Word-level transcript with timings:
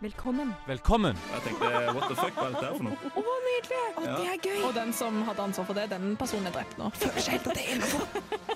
Velkommen. 0.00 0.54
Velkommen! 0.66 1.16
Jeg 1.34 1.42
tenkte 1.44 1.68
what 1.92 2.06
the 2.08 2.14
fuck, 2.16 2.32
hva 2.32 2.44
er 2.46 2.54
dette 2.54 2.68
her 2.70 2.76
for 2.78 2.84
noe? 2.86 3.08
Å, 3.20 3.32
nydelig! 3.44 3.80
Å, 4.00 4.04
Ja. 4.06 4.14
Det 4.16 4.28
er 4.32 4.38
gøy. 4.46 4.60
Og 4.64 4.70
den 4.72 4.92
som 4.96 5.18
hadde 5.26 5.42
ansvar 5.44 5.66
for 5.68 5.76
det, 5.76 5.82
den 5.92 6.14
personen 6.16 6.48
er 6.48 6.54
drept 6.54 6.78
nå. 6.80 6.86
Føler 6.96 7.20
seg 7.20 7.34
helt 7.34 7.48
at 7.50 7.58
det 7.58 7.64
er 7.66 7.74
innenfor. 7.74 8.06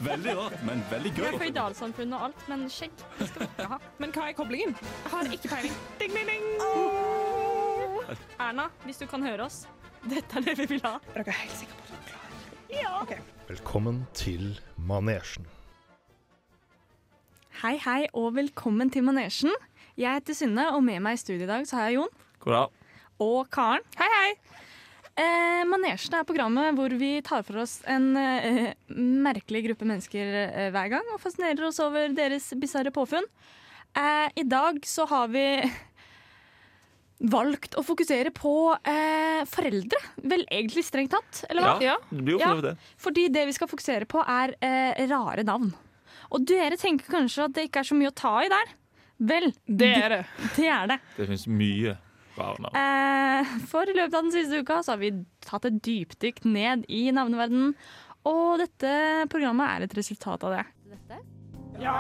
Veldig 0.07 0.37
rart, 0.39 0.57
men 0.65 0.81
veldig 0.89 1.11
Vi 1.13 1.21
Det 1.21 1.29
er 1.29 1.37
føydalsamfunn 1.43 2.15
og 2.17 2.25
alt, 2.31 2.47
men 2.49 2.65
skjegg 2.73 2.95
det 3.19 3.29
skal 3.29 3.45
vi 3.45 3.49
ikke 3.51 3.67
ha. 3.75 3.79
Men 4.01 4.15
hva 4.17 4.29
er 4.31 4.37
koblingen? 4.39 4.73
Jeg 4.81 5.13
har 5.13 5.29
ikke 5.37 5.51
peiling. 5.53 5.77
Ding, 6.01 6.17
ding, 6.17 6.33
ding. 6.33 6.47
Erna, 8.41 8.67
hvis 8.87 9.03
du 9.03 9.07
kan 9.13 9.29
høre 9.29 9.45
oss, 9.51 9.67
dette 10.09 10.41
er 10.41 10.49
det 10.49 10.57
vi 10.63 10.69
vil 10.73 10.83
ha. 10.87 10.95
Er 11.13 11.29
dere 11.29 11.37
helt 11.43 11.59
sikre 11.61 11.77
på 11.77 11.85
at 11.85 12.09
dere 12.09 12.81
er 12.81 12.89
klare? 12.89 13.21
Velkommen 13.53 14.01
til 14.17 14.57
Manesjen. 14.81 15.45
Hei, 17.61 17.77
hei, 17.85 18.01
og 18.17 18.33
velkommen 18.41 18.89
til 18.91 19.05
Manesjen. 19.07 19.53
Jeg 20.01 20.19
heter 20.19 20.35
Synne, 20.37 20.65
og 20.75 20.83
med 20.85 21.03
meg 21.05 21.15
i 21.17 21.21
studio 21.23 21.47
i 21.47 21.51
dag 21.51 21.67
så 21.69 21.79
har 21.79 21.91
jeg 21.93 22.01
Jon 22.01 22.15
God 22.43 22.81
og 23.23 23.47
Karen. 23.55 23.85
Hei, 23.97 24.09
hei. 24.11 24.31
Eh, 25.15 25.61
Manesjen 25.71 26.17
er 26.19 26.27
programmet 26.27 26.75
hvor 26.75 26.91
vi 26.99 27.13
tar 27.23 27.45
for 27.47 27.61
oss 27.63 27.77
en 27.87 28.09
eh, 28.19 28.73
merkelig 28.91 29.61
gruppe 29.69 29.87
mennesker 29.87 30.33
eh, 30.49 30.71
hver 30.75 30.91
gang 30.97 31.13
og 31.15 31.21
fascinerer 31.23 31.69
oss 31.69 31.79
over 31.85 32.11
deres 32.17 32.49
bisarre 32.59 32.91
påfunn. 32.95 33.29
Eh, 33.95 34.27
I 34.43 34.45
dag 34.51 34.81
så 34.91 35.07
har 35.13 35.31
vi 35.31 35.45
valgt 37.31 37.79
å 37.79 37.85
fokusere 37.87 38.35
på 38.35 38.57
eh, 38.83 39.47
foreldre. 39.49 40.03
Vel 40.27 40.43
egentlig 40.51 40.83
strengt 40.91 41.15
tatt, 41.15 41.45
eller 41.47 41.63
hva? 41.71 41.77
Ja, 41.87 41.95
det 42.11 42.19
blir 42.27 42.35
jo 42.35 42.43
Ja. 42.43 42.51
for 42.51 42.59
vidt 42.59 42.73
det. 42.73 42.95
Fordi 43.07 43.29
det 43.39 43.47
vi 43.47 43.55
skal 43.61 43.71
fokusere 43.71 44.11
på, 44.11 44.27
er 44.27 44.57
eh, 44.59 45.05
rare 45.15 45.47
navn. 45.47 45.71
Og 46.35 46.43
dere 46.51 46.75
tenker 46.81 47.07
kanskje 47.15 47.47
at 47.47 47.55
det 47.55 47.69
ikke 47.71 47.85
er 47.87 47.93
så 47.95 47.95
mye 48.03 48.11
å 48.11 48.19
ta 48.19 48.35
i 48.43 48.51
der. 48.51 48.75
Vel, 49.19 49.53
Det 49.67 49.93
er 49.95 50.09
det. 50.11 50.23
det 50.57 50.69
er 50.69 50.89
det. 50.91 50.99
Det 51.17 51.29
finnes 51.29 51.47
mye 51.47 51.97
rare 52.39 52.65
navn. 52.65 52.79
Eh, 52.81 53.57
for 53.71 53.89
i 53.89 53.95
løpet 53.95 54.15
av 54.15 54.27
den 54.27 54.35
siste 54.35 54.63
uka 54.63 54.81
så 54.83 54.95
har 54.95 55.03
vi 55.03 55.13
tatt 55.45 55.69
et 55.69 55.81
dypdykk 55.87 56.45
ned 56.49 56.87
i 56.91 57.07
navneverdenen. 57.15 57.75
Og 58.25 58.59
dette 58.63 58.95
programmet 59.31 59.69
er 59.69 59.85
et 59.85 59.99
resultat 59.99 60.47
av 60.49 60.57
det. 60.57 60.65
Ja. 61.83 61.99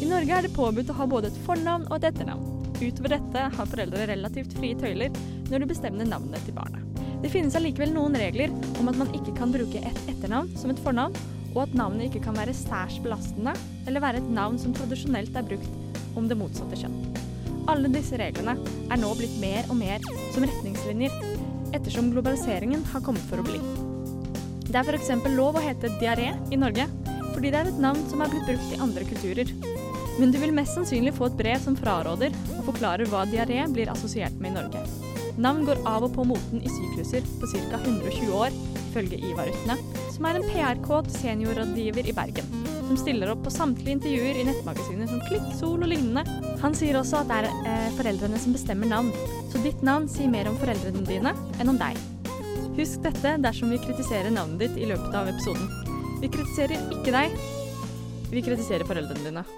I 0.00 0.08
Norge 0.10 0.36
er 0.36 0.46
det 0.46 0.54
påbudt 0.54 0.90
å 0.90 0.96
ha 0.98 1.06
både 1.10 1.30
et 1.30 1.42
fornavn 1.46 1.88
og 1.90 1.98
et 1.98 2.10
etternavn. 2.12 2.46
Utover 2.80 3.12
dette 3.12 3.48
har 3.56 3.68
foreldre 3.74 4.06
relativt 4.08 4.56
frie 4.56 4.78
tøyler 4.78 5.12
når 5.50 5.64
de 5.64 5.70
bestemmer 5.74 6.08
navnet 6.08 6.46
til 6.46 6.56
barnet. 6.56 6.89
Det 7.20 7.28
finnes 7.28 7.56
allikevel 7.56 7.92
noen 7.92 8.16
regler 8.16 8.52
om 8.80 8.88
at 8.88 8.96
man 8.96 9.10
ikke 9.16 9.34
kan 9.36 9.52
bruke 9.52 9.82
et 9.84 9.98
etternavn 10.08 10.54
som 10.56 10.72
et 10.72 10.80
fornavn, 10.80 11.16
og 11.50 11.64
at 11.66 11.74
navnet 11.76 12.08
ikke 12.08 12.22
kan 12.24 12.36
være 12.38 12.54
særs 12.56 12.96
belastende 13.02 13.52
eller 13.88 14.02
være 14.04 14.22
et 14.22 14.30
navn 14.32 14.56
som 14.60 14.72
tradisjonelt 14.76 15.36
er 15.36 15.46
brukt 15.50 16.16
om 16.16 16.30
det 16.30 16.38
motsatte 16.38 16.78
kjønn. 16.80 16.96
Alle 17.68 17.90
disse 17.92 18.16
reglene 18.18 18.56
er 18.90 19.00
nå 19.00 19.10
blitt 19.18 19.36
mer 19.42 19.68
og 19.68 19.76
mer 19.78 20.00
som 20.32 20.46
retningslinjer, 20.46 21.12
ettersom 21.76 22.08
globaliseringen 22.14 22.86
har 22.94 23.04
kommet 23.04 23.26
for 23.28 23.42
å 23.42 23.46
bli. 23.46 23.60
Det 24.70 24.78
er 24.78 24.86
f.eks. 24.86 25.12
lov 25.34 25.58
å 25.58 25.64
hete 25.64 25.90
diaré 26.00 26.30
i 26.54 26.58
Norge, 26.58 26.86
fordi 27.34 27.50
det 27.50 27.60
er 27.60 27.70
et 27.70 27.82
navn 27.82 28.02
som 28.10 28.22
er 28.22 28.32
blitt 28.32 28.48
brukt 28.48 28.72
i 28.72 28.80
andre 28.80 29.06
kulturer. 29.10 29.52
Men 30.20 30.32
du 30.32 30.40
vil 30.40 30.54
mest 30.54 30.76
sannsynlig 30.78 31.14
få 31.18 31.30
et 31.30 31.38
brev 31.38 31.60
som 31.62 31.78
fraråder 31.78 32.34
og 32.56 32.66
forklarer 32.72 33.10
hva 33.10 33.26
diaré 33.28 33.62
blir 33.70 33.92
assosiert 33.92 34.36
med 34.38 34.54
i 34.54 34.58
Norge. 34.60 34.99
Navn 35.40 35.64
går 35.64 35.78
av 35.88 36.04
og 36.04 36.10
på 36.12 36.24
moten 36.28 36.60
i 36.60 36.68
sykluser 36.68 37.24
på 37.40 37.48
ca. 37.48 37.78
120 37.80 38.32
år, 38.36 38.56
ifølge 38.90 39.20
Ivar 39.24 39.48
Utne, 39.48 39.78
som 40.12 40.26
er 40.28 40.36
en 40.36 40.48
PR-kåt 40.50 41.08
seniorrådgiver 41.14 42.10
i 42.10 42.12
Bergen, 42.12 42.50
som 42.76 42.98
stiller 43.00 43.32
opp 43.32 43.40
på 43.46 43.52
samtlige 43.54 43.94
intervjuer 43.96 44.36
i 44.36 44.44
nettmagasiner 44.50 45.08
som 45.08 45.22
Klikk, 45.30 45.46
Sol 45.56 45.80
og 45.80 45.88
lignende. 45.88 46.26
Han 46.60 46.76
sier 46.76 46.98
også 47.00 47.22
at 47.22 47.30
det 47.30 47.38
er 47.38 47.70
eh, 47.72 47.88
foreldrene 47.96 48.42
som 48.42 48.56
bestemmer 48.56 48.92
navn, 48.92 49.08
så 49.48 49.62
ditt 49.64 49.80
navn 49.86 50.10
sier 50.12 50.28
mer 50.28 50.50
om 50.50 50.60
foreldrene 50.60 51.06
dine 51.08 51.32
enn 51.56 51.72
om 51.72 51.80
deg. 51.80 51.96
Husk 52.76 53.00
dette 53.08 53.38
dersom 53.40 53.72
vi 53.72 53.80
kritiserer 53.80 54.34
navnet 54.34 54.66
ditt 54.66 54.76
i 54.76 54.90
løpet 54.92 55.16
av 55.16 55.32
episoden. 55.32 55.72
Vi 56.20 56.28
kritiserer 56.28 56.76
ikke 56.98 57.16
deg, 57.16 57.40
vi 58.28 58.44
kritiserer 58.44 58.84
foreldrene 58.84 59.30
dine. 59.30 59.48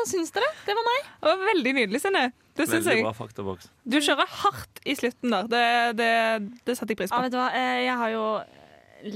Hva 0.00 0.06
syns 0.10 0.32
dere? 0.34 0.48
Det 0.66 0.74
var 0.78 0.86
meg. 0.88 1.08
Det 1.20 1.30
var 1.34 1.44
veldig 1.50 1.74
nydelig, 1.78 2.00
Synne. 2.02 2.24
Det 2.58 2.66
syns 2.68 2.88
jeg. 2.90 3.04
bra 3.06 3.12
faktaboks. 3.16 3.68
Du 3.88 3.98
kjører 4.02 4.28
hardt 4.42 4.80
i 4.84 4.96
slutten 4.98 5.32
der. 5.32 5.46
Det, 5.52 5.64
det, 6.00 6.10
det 6.66 6.76
setter 6.76 6.92
jeg 6.96 7.00
pris 7.04 7.12
Ja, 7.12 7.20
på. 7.20 7.22
vet 7.28 7.36
du 7.36 7.38
hva? 7.40 7.48
Eh, 7.56 7.78
Jeg 7.86 7.96
har 8.02 8.10
jo 8.16 8.24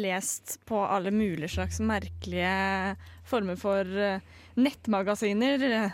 lest 0.00 0.58
på 0.68 0.78
alle 0.88 1.10
mulige 1.12 1.50
slags 1.58 1.76
merkelige 1.84 2.94
former 3.28 3.58
for 3.60 3.84
eh, 3.84 4.22
nettmagasiner 4.56 5.64
eh, 5.68 5.90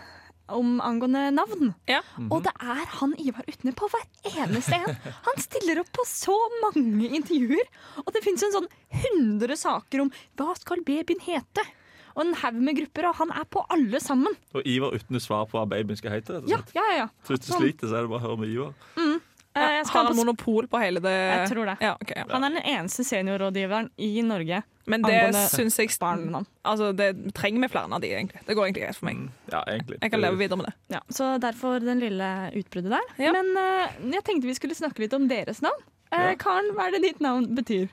om 0.55 0.81
angående 0.83 1.29
navn. 1.35 1.73
Ja. 1.91 2.01
Og 2.31 2.43
det 2.47 2.53
er 2.59 2.85
han 3.01 3.13
Ivar 3.23 3.47
Utne 3.51 3.73
på 3.79 3.89
hver 3.93 4.07
eneste 4.31 4.79
en. 4.79 4.97
Han 5.27 5.43
stiller 5.43 5.83
opp 5.83 5.91
på 5.95 6.07
så 6.11 6.35
mange 6.65 7.11
intervjuer, 7.19 7.67
og 8.03 8.11
det 8.15 8.23
finnes 8.25 8.43
en 8.49 8.57
sånn 8.61 8.71
100 8.91 9.59
saker 9.63 10.03
om 10.07 10.11
hva 10.39 10.55
skal 10.59 10.83
babyen 10.87 11.23
hete? 11.27 11.67
Og 12.17 12.23
en 12.25 12.37
haug 12.43 12.61
med 12.61 12.79
grupper, 12.81 13.09
og 13.11 13.19
han 13.21 13.33
er 13.37 13.49
på 13.51 13.65
alle 13.71 14.01
sammen. 14.03 14.37
Og 14.55 14.67
Ivar 14.67 14.95
uten 14.97 15.21
svar 15.23 15.49
på 15.51 15.59
hva 15.59 15.67
babyen 15.71 15.99
skal 15.99 16.17
hete. 16.17 16.43
Ja, 16.51 16.61
ja, 16.75 16.87
ja. 16.91 16.97
ja. 17.05 17.09
Så 17.27 17.35
hvis 17.35 17.45
du 17.47 17.53
Sånn. 17.53 17.65
sliter, 17.65 17.91
så 17.91 18.01
er 18.01 18.07
det 18.07 18.13
bare 18.13 18.23
å 18.23 18.29
høre 18.29 18.41
med 18.43 18.55
Ivar. 18.55 18.75
Mm. 18.97 19.17
jeg 19.61 19.87
Har 19.91 20.09
han 20.11 20.17
monopol 20.19 20.69
på 20.71 20.83
hele 20.83 21.03
det? 21.05 21.15
Jeg 21.15 21.49
tror 21.53 21.71
det. 21.73 21.79
Ja, 21.83 21.95
okay, 22.01 22.21
ja. 22.23 22.27
Han 22.33 22.47
er 22.47 22.57
den 22.59 22.69
eneste 22.75 23.07
seniorrådgiveren 23.07 23.91
i 23.99 24.13
Norge. 24.27 24.63
Men 24.91 25.05
det 25.07 25.19
syns 25.53 25.77
jeg 25.79 25.93
barnenavn. 26.01 26.47
Altså, 26.67 26.91
det 26.97 27.11
trenger 27.37 27.63
vi 27.63 27.69
flere 27.71 27.95
av 27.95 28.03
de, 28.03 28.11
egentlig. 28.17 28.41
Det 28.47 28.57
går 28.59 28.67
egentlig 28.67 28.85
greit 28.87 28.99
for 28.99 29.11
meg. 29.11 29.21
Mm, 29.21 29.31
Ja, 29.53 29.63
egentlig. 29.69 29.99
Jeg 30.03 30.11
kan 30.15 30.23
leve 30.25 30.41
videre 30.41 30.59
med 30.59 30.71
det. 30.71 30.75
Ja, 30.97 31.01
så 31.15 31.31
derfor 31.43 31.79
den 31.85 32.03
lille 32.03 32.31
utbruddet 32.59 32.97
der. 32.97 33.13
Ja. 33.23 33.33
Men 33.37 33.53
uh, 33.55 34.13
jeg 34.17 34.25
tenkte 34.27 34.51
vi 34.51 34.57
skulle 34.59 34.79
snakke 34.79 35.05
litt 35.05 35.15
om 35.15 35.29
deres 35.31 35.63
navn. 35.63 35.87
Uh, 36.11 36.33
Karen, 36.41 36.73
hva 36.75 36.89
er 36.89 36.97
det 36.97 37.05
ditt 37.05 37.23
navn 37.23 37.47
betyr? 37.55 37.91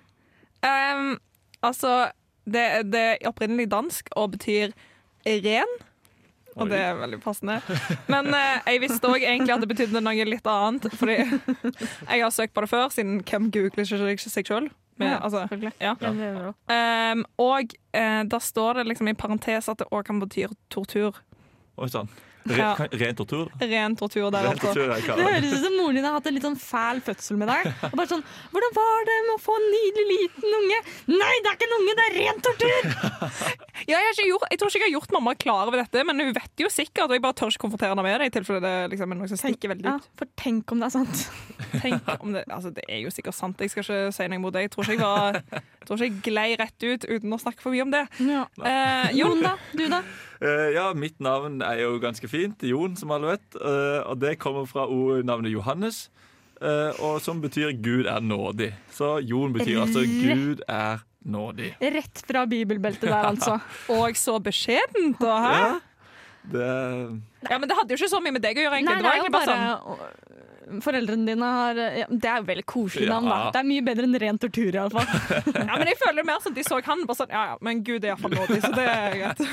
Um, 0.65 1.19
altså, 1.61 2.09
det, 2.47 2.65
det 2.93 3.03
er 3.11 3.29
opprinnelig 3.29 3.67
dansk 3.71 4.09
og 4.15 4.31
betyr 4.37 4.73
ren. 5.27 5.77
Og 6.57 6.71
det 6.71 6.79
er 6.81 6.95
veldig 6.97 7.19
passende. 7.21 7.59
Men 8.09 8.31
eh, 8.33 8.65
jeg 8.65 8.81
visste 8.87 9.09
òg 9.11 9.21
egentlig 9.21 9.53
at 9.53 9.61
det 9.61 9.69
betydde 9.69 10.01
noe 10.01 10.25
litt 10.25 10.47
annet. 10.49 10.89
Fordi 10.97 11.17
jeg 12.11 12.23
har 12.23 12.33
søkt 12.33 12.55
på 12.55 12.63
det 12.65 12.71
før, 12.71 12.89
siden 12.93 13.19
hvem 13.21 13.51
googler 13.53 14.13
ikke 14.15 14.31
seg 14.33 14.49
sjøl? 14.49 14.69
Ja, 14.97 15.19
altså, 15.21 15.43
ja. 15.77 15.91
Ehm, 16.73 17.19
og 17.37 17.75
eh, 17.93 18.23
da 18.25 18.39
står 18.41 18.79
det 18.79 18.87
liksom 18.89 19.11
i 19.11 19.13
parentes 19.13 19.69
at 19.69 19.83
det 19.83 19.85
òg 19.93 20.07
kan 20.07 20.17
bety 20.23 20.47
tortur. 20.73 21.19
Oi 21.77 21.89
sann. 21.93 22.09
Re, 22.47 22.67
kan- 22.79 22.93
Ren 23.01 23.15
tortur? 23.19 23.49
Ren 23.61 23.95
tortur 23.99 24.29
der 24.31 24.47
Ren 24.47 24.59
tortur, 24.61 24.93
Det 24.95 25.25
høres 25.27 25.53
ut 25.53 25.63
som 25.65 25.75
moren 25.79 25.95
din 25.99 26.05
har 26.07 26.13
hatt 26.17 26.27
en 26.29 26.37
litt 26.37 26.45
sånn 26.47 26.57
fæl 26.59 27.01
fødsel 27.05 27.37
med 27.41 27.47
deg. 27.51 27.67
Og 27.91 27.95
bare 27.99 28.07
sånn, 28.11 28.23
Hvordan 28.53 28.75
var 28.77 29.05
det 29.09 29.17
med 29.27 29.33
å 29.35 29.41
få 29.43 29.55
en 29.59 29.67
nydelig 29.73 30.05
liten 30.13 30.57
unge? 30.61 30.79
Nei, 31.11 31.33
det 31.43 31.51
er 31.51 31.57
ikke 31.57 31.67
en 31.69 31.77
unge, 31.79 31.95
det 31.99 32.05
er 32.07 32.17
ren 32.21 32.43
tortur! 32.47 32.83
Ja, 33.87 33.99
jeg, 34.01 34.07
har 34.07 34.15
ikke 34.17 34.23
gjort, 34.31 34.45
jeg 34.51 34.57
tror 34.59 34.71
ikke 34.73 34.79
jeg 34.81 34.87
har 34.89 34.95
gjort 34.97 35.11
mamma 35.13 35.31
klar 35.37 35.67
over 35.69 35.77
dette, 35.77 36.01
men 36.03 36.17
hun 36.19 36.31
vet 36.33 36.61
jo 36.63 36.67
sikkert, 36.73 37.05
og 37.05 37.13
jeg 37.13 37.21
bare 37.21 37.35
tør 37.37 37.51
ikke 37.53 37.61
konfrontere 37.61 37.91
henne 37.93 38.03
med 38.03 38.15
det, 38.19 38.25
i 38.27 38.33
tilfelle 38.33 38.61
det 38.63 38.71
liksom 38.95 39.13
er 39.13 39.19
noe 39.19 39.29
som 39.29 39.37
stikker 39.37 39.69
veldig 39.71 39.85
ut. 39.85 40.07
Ja, 40.07 40.15
for 40.17 40.31
tenk 40.41 40.73
om 40.73 40.81
det 40.81 40.87
er 40.89 40.95
sant. 40.95 41.21
Tenk 41.83 42.09
om 42.17 42.33
det, 42.33 42.41
altså 42.49 42.71
det 42.73 42.83
er 42.89 43.03
jo 43.05 43.11
sikkert 43.13 43.37
sant, 43.37 43.61
jeg 43.61 43.69
skal 43.71 43.85
ikke 43.85 43.99
si 44.17 44.27
noe 44.33 44.41
imot 44.41 44.55
det. 44.57 44.65
Jeg 44.65 44.71
tror 44.73 44.89
ikke 44.89 44.97
jeg, 44.97 45.03
var, 45.05 45.37
jeg 45.53 45.85
tror 45.85 46.01
ikke 46.01 46.07
jeg 46.09 46.23
glei 46.25 46.47
rett 46.59 46.87
ut 46.89 47.05
uten 47.05 47.37
å 47.37 47.39
snakke 47.45 47.61
for 47.63 47.75
mye 47.77 47.85
om 47.85 47.93
det. 47.93 48.01
Ja. 48.25 48.47
Eh, 48.65 49.13
Jon, 49.21 49.45
da? 49.45 49.53
Du, 49.77 49.85
da? 49.93 50.01
Eh, 50.41 50.69
ja, 50.75 50.91
mitt 50.93 51.19
navn 51.23 51.61
er 51.65 51.81
jo 51.81 51.97
ganske 52.01 52.29
fint. 52.29 52.61
Jon, 52.65 52.95
som 52.99 53.11
alle 53.15 53.35
vet. 53.35 53.57
Eh, 53.57 54.01
og 54.05 54.19
det 54.21 54.37
kommer 54.41 54.67
fra 54.69 54.85
navnet 55.25 55.53
Johannes, 55.53 56.07
eh, 56.61 56.93
og 57.01 57.19
som 57.23 57.41
betyr 57.41 57.73
Gud 57.81 58.05
er 58.05 58.21
nådig. 58.21 58.71
Så 58.93 59.17
Jon 59.25 59.55
betyr 59.55 59.81
altså 59.85 60.05
Gud 60.05 60.61
er 60.67 61.03
nådig. 61.27 61.73
Rett 61.81 62.23
fra 62.27 62.45
bibelbeltet 62.45 63.09
der, 63.09 63.25
altså. 63.33 63.57
Og 63.97 64.15
så 64.15 64.37
beskjedent, 64.39 65.19
da, 65.19 65.39
hæ? 65.43 65.57
Ja, 65.57 65.79
det 66.47 66.67
Ja, 67.49 67.57
men 67.57 67.67
det 67.67 67.75
hadde 67.75 67.91
jo 67.91 67.99
ikke 67.99 68.09
så 68.13 68.21
mye 68.23 68.35
med 68.37 68.45
deg 68.45 68.57
å 68.59 68.63
gjøre, 68.63 68.79
egentlig. 68.79 68.93
Nei, 68.93 69.01
det 69.01 69.09
var 69.09 69.17
egentlig 69.17 69.35
bare 69.35 69.51
sånn. 69.51 70.37
Foreldrene 70.83 71.25
dine 71.29 71.47
har 71.57 71.77
ja, 71.79 72.05
Det 72.11 72.29
er 72.31 72.43
veldig 72.47 72.65
koselig 72.67 73.07
Ja. 73.07 73.15
navn, 73.15 73.29
da. 73.31 73.51
Det 73.55 73.61
er 73.61 73.67
mye 73.69 73.85
bedre 73.87 74.07
enn 74.07 74.19
ren 74.23 74.39
tortur, 74.41 74.71
iallfall. 74.75 75.07
Ja, 75.69 75.77
men 75.77 75.87
jeg 75.87 75.99
føler 76.01 76.21
det 76.21 76.25
mer 76.27 76.41
sånn 76.43 76.55
at 76.55 76.59
de 76.59 76.65
så 76.67 76.79
han 76.87 77.05
bare 77.07 77.19
sånn 77.21 77.33
Ja 77.33 77.43
ja, 77.53 77.57
men 77.63 77.83
Gud 77.87 78.03
er 78.03 78.13
iallfall 78.13 78.35
nådig, 78.35 78.59
så 78.65 78.71
det 78.75 78.87
er 78.91 79.17
greit. 79.21 79.43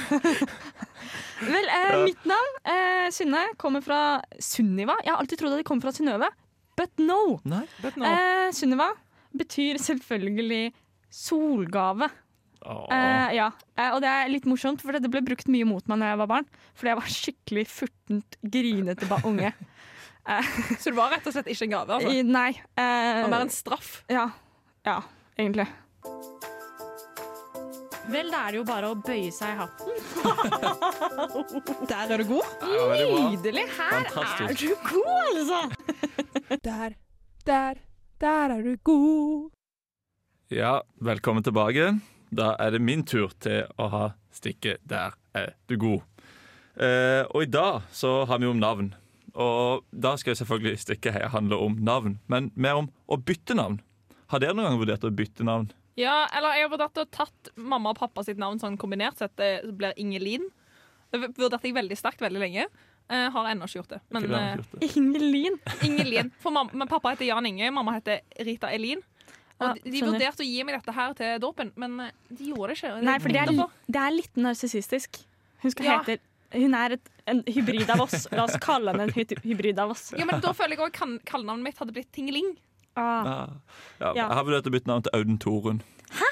Vel, 1.44 1.68
eh, 1.76 1.96
mitt 2.06 2.26
navn, 2.28 2.58
eh, 2.70 3.06
Synne, 3.12 3.42
kommer 3.60 3.82
fra 3.84 4.00
Sunniva. 4.42 4.94
Jeg 5.04 5.12
har 5.12 5.20
alltid 5.20 5.40
trodd 5.40 5.56
at 5.56 5.60
de 5.62 5.66
kommer 5.68 5.86
fra 5.88 5.92
Synnøve, 5.96 6.30
but 6.78 6.90
no. 7.02 7.38
Nei. 7.44 7.64
but 7.82 7.96
no. 8.00 8.06
Eh, 8.08 8.48
Sunniva 8.56 8.92
betyr 9.36 9.80
selvfølgelig 9.82 10.72
solgave. 11.12 12.08
Eh, 12.64 13.34
ja, 13.36 13.50
eh, 13.76 13.90
og 13.92 14.00
det 14.00 14.08
er 14.08 14.30
litt 14.32 14.46
morsomt, 14.48 14.80
for 14.80 14.96
det 14.96 15.10
ble 15.12 15.20
brukt 15.26 15.50
mye 15.52 15.66
mot 15.68 15.84
meg 15.90 16.00
da 16.00 16.12
jeg 16.14 16.20
var 16.22 16.30
barn. 16.30 16.46
Fordi 16.78 16.92
jeg 16.92 17.00
var 17.00 17.12
skikkelig 17.18 17.64
furtent, 17.68 18.38
grinete 18.54 19.08
unge. 19.28 19.52
Så 20.80 20.90
det 20.90 20.96
var 20.96 21.10
rett 21.12 21.26
og 21.28 21.32
slett 21.36 21.48
ikke 21.52 21.66
en 21.68 21.74
gave? 21.74 21.96
Altså. 21.98 22.12
I, 22.16 22.22
nei. 22.24 22.50
Det 22.56 22.84
Eh, 22.84 23.22
var 23.22 23.28
mer 23.34 23.40
en 23.44 23.50
straff. 23.52 23.90
ja, 24.08 24.30
ja, 24.86 24.98
egentlig. 25.36 25.66
Vel, 28.04 28.28
da 28.30 28.42
er 28.46 28.52
det 28.52 28.58
jo 28.58 28.64
bare 28.68 28.88
å 28.92 28.96
bøye 29.00 29.30
seg 29.32 29.54
i 29.54 29.58
hatten. 29.62 29.92
Der 31.90 32.12
er 32.12 32.20
du 32.20 32.24
god. 32.28 32.50
Det. 32.60 33.06
Nydelig! 33.32 33.64
Her 33.78 34.04
er 34.04 34.52
du 34.60 34.74
god, 34.84 35.38
altså! 35.40 35.60
Der, 36.68 36.94
der, 37.48 37.74
der 38.20 38.52
er 38.58 38.60
du 38.62 38.74
god. 38.84 39.50
Ja, 40.52 40.74
velkommen 41.00 41.42
tilbake. 41.46 41.94
Da 42.34 42.52
er 42.60 42.74
det 42.76 42.82
min 42.84 43.04
tur 43.08 43.32
til 43.40 43.64
å 43.80 43.88
ha 43.92 44.04
stikket 44.34 44.80
'Der 44.84 45.16
er 45.34 45.54
du 45.68 45.76
god'. 45.80 46.02
Eh, 46.76 47.24
og 47.30 47.42
i 47.42 47.46
dag 47.48 47.82
så 47.92 48.24
har 48.28 48.38
vi 48.38 48.46
om 48.46 48.60
navn. 48.60 48.92
Og 49.34 49.82
da 49.90 50.14
skal 50.20 50.34
jo 50.34 50.40
selvfølgelig 50.44 50.78
stykket 50.84 51.16
her 51.16 51.28
handle 51.34 51.58
om 51.58 51.74
navn, 51.82 52.18
men 52.30 52.52
mer 52.54 52.78
om 52.84 52.90
å 53.10 53.18
bytte 53.18 53.56
navn. 53.58 53.80
Har 54.30 54.42
dere 54.42 54.54
noen 54.54 54.70
gang 54.70 54.80
vurdert 54.80 55.06
å 55.06 55.10
bytte 55.14 55.46
navn? 55.46 55.70
Ja, 55.98 56.24
eller 56.34 56.56
jeg 56.58 56.66
har 56.66 56.72
vurdert 56.72 56.98
å 57.02 57.06
tatt 57.10 57.50
mamma 57.54 57.92
og 57.92 57.98
pappa 58.00 58.24
sitt 58.26 58.38
navn 58.40 58.58
sånn 58.62 58.78
kombinert, 58.80 59.18
så 59.18 59.28
det 59.38 59.50
blir 59.78 59.94
Ingelin. 60.00 60.46
Det 61.14 61.20
vurderte 61.36 61.68
jeg 61.68 61.76
veldig 61.76 61.98
sterkt 61.98 62.22
veldig 62.24 62.42
lenge. 62.42 62.66
Uh, 63.04 63.28
har 63.34 63.50
ennå 63.50 63.66
ikke 63.68 63.82
gjort 63.82 63.90
det. 63.92 64.00
Men 64.16 64.24
det 64.30 64.38
eh, 64.38 64.54
gjort 64.58 64.70
det? 64.80 64.88
Ingelin. 64.96 65.58
Ingelin. 65.86 66.30
For 66.42 66.54
mamma, 66.54 66.72
men 66.72 66.88
pappa 66.90 67.12
heter 67.12 67.28
Jan 67.28 67.46
Inge, 67.46 67.68
mamma 67.74 67.98
heter 67.98 68.22
Rita 68.46 68.70
Elin. 68.72 69.02
Og 69.60 69.66
Ja, 69.68 69.72
de, 69.76 69.82
de 69.84 69.98
skjønner. 70.00 70.14
vurderte 70.16 70.42
å 70.42 70.48
gi 70.48 70.64
meg 70.66 70.78
dette 70.78 70.94
her 70.96 71.12
til 71.18 71.36
dåpen, 71.42 71.70
men 71.78 71.98
eh, 72.06 72.14
de 72.30 72.48
gjorde 72.50 72.72
det 72.72 72.78
ikke. 72.80 72.94
og 72.96 73.04
Nei, 73.06 73.18
for 73.22 73.34
det 73.36 73.42
er, 73.44 73.52
det 73.86 74.00
er 74.06 74.14
litt 74.16 74.40
narsissistisk. 74.40 75.20
Hun 75.62 75.74
skal 75.74 75.90
Ja. 75.90 75.98
hete 76.00 76.18
Hun 76.54 76.74
er 76.78 76.94
et, 76.96 77.10
en 77.30 77.42
hybrid 77.50 77.90
av 77.90 78.00
oss. 78.06 78.28
La 78.32 78.44
oss 78.46 78.56
kalle 78.62 78.92
henne 78.94 79.08
en 79.08 79.14
hy- 79.16 79.40
hybrid 79.44 79.78
av 79.82 79.90
oss. 79.94 80.08
Ja, 80.16 80.24
men 80.28 80.40
da 80.44 80.52
føler 80.56 80.76
jeg 80.78 80.86
òg 80.86 81.20
kallenavnet 81.26 81.64
mitt 81.70 81.78
hadde 81.82 81.94
blitt 81.96 82.12
Tingeling. 82.14 82.54
Ah. 82.96 83.26
Ja. 83.26 83.36
Ja. 84.00 84.12
Jeg 84.20 84.34
har 84.38 84.44
vurdert 84.46 84.68
å 84.70 84.74
bytte 84.74 84.90
navn 84.90 85.02
til 85.06 85.14
Audun 85.18 85.38
Torunn. 85.42 85.80
Hæ? 86.14 86.28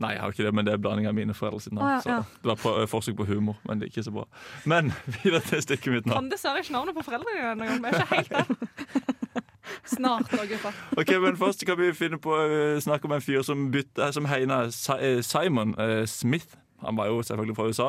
Nei, 0.00 0.10
jeg 0.12 0.20
har 0.20 0.32
ikke 0.34 0.44
det, 0.44 0.52
men 0.52 0.66
det 0.68 0.72
er 0.74 0.80
blanding 0.84 1.06
av 1.08 1.14
mine 1.16 1.32
foreldre 1.36 1.60
sine 1.64 1.78
navn. 1.78 1.88
Ah, 1.88 2.02
ja, 2.04 2.16
ja. 2.18 2.22
Så 2.24 2.42
det 2.44 2.50
var 2.50 2.58
på, 2.60 2.72
forsøk 2.92 3.16
på 3.16 3.26
humor, 3.30 3.56
men 3.64 3.80
det 3.80 3.86
er 3.86 3.92
ikke 3.94 4.04
så 4.04 4.12
bra. 4.12 4.26
Men 4.68 4.90
videre 5.18 5.40
til 5.44 5.62
stykket 5.64 5.92
mitt 5.94 6.08
navn. 6.08 6.18
Kan 6.26 6.32
dessverre 6.32 6.60
ikke 6.64 6.74
navnet 6.76 6.96
på 6.98 7.04
foreldrene 7.06 7.54
dine. 7.62 7.78
Vi 7.80 7.92
er 7.92 8.00
ikke 8.02 8.10
helt 8.12 8.34
der. 8.36 9.14
Snart 9.96 10.30
da, 10.30 10.44
gutta. 10.46 10.72
Ok, 10.98 11.10
men 11.22 11.36
Først 11.40 11.64
kan 11.66 11.78
vi 11.80 11.88
finne 11.96 12.18
på 12.22 12.32
å 12.34 12.80
snakke 12.82 13.08
om 13.08 13.14
en 13.16 13.24
fyr 13.24 13.42
som 13.46 13.66
bytte, 13.74 14.08
som 14.14 14.28
heina 14.30 14.64
eh, 14.68 15.20
Simon 15.26 15.72
eh, 15.80 16.04
Smith. 16.10 16.56
Han 16.84 16.98
var 16.98 17.08
jo 17.10 17.20
selvfølgelig 17.24 17.56
fra 17.56 17.66
USA. 17.70 17.88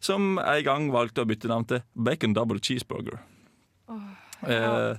Som 0.00 0.38
en 0.38 0.64
gang 0.64 0.90
valgte 0.94 1.24
å 1.24 1.28
bytte 1.28 1.50
navn 1.50 1.66
til 1.68 1.82
Bacon 1.94 2.34
Double 2.36 2.60
Cheeseburger. 2.62 3.18
Eh, 4.46 4.94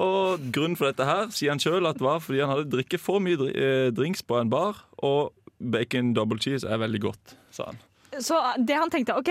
og 0.00 0.44
Grunnen 0.54 0.78
for 0.78 0.88
dette 0.88 1.04
her 1.04 1.28
sier 1.36 1.52
han 1.52 1.60
sjøl 1.60 1.84
at 1.90 2.00
var 2.00 2.22
fordi 2.24 2.40
han 2.40 2.52
hadde 2.54 2.70
drikket 2.72 3.02
for 3.02 3.20
mye 3.20 3.36
dri 3.36 3.50
eh, 3.52 3.88
drinks 3.92 4.24
på 4.24 4.38
en 4.40 4.52
bar. 4.52 4.78
Og 5.04 5.34
bacon 5.62 6.12
double 6.16 6.40
cheese 6.42 6.66
er 6.66 6.80
veldig 6.82 7.00
godt, 7.04 7.34
sa 7.54 7.68
han. 7.70 7.80
Så 8.20 8.38
det 8.60 8.76
han 8.76 8.90
tenkte 8.92 9.14
OK, 9.16 9.30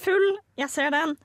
full, 0.00 0.26
jeg 0.60 0.70
ser 0.72 0.92
den. 0.94 1.16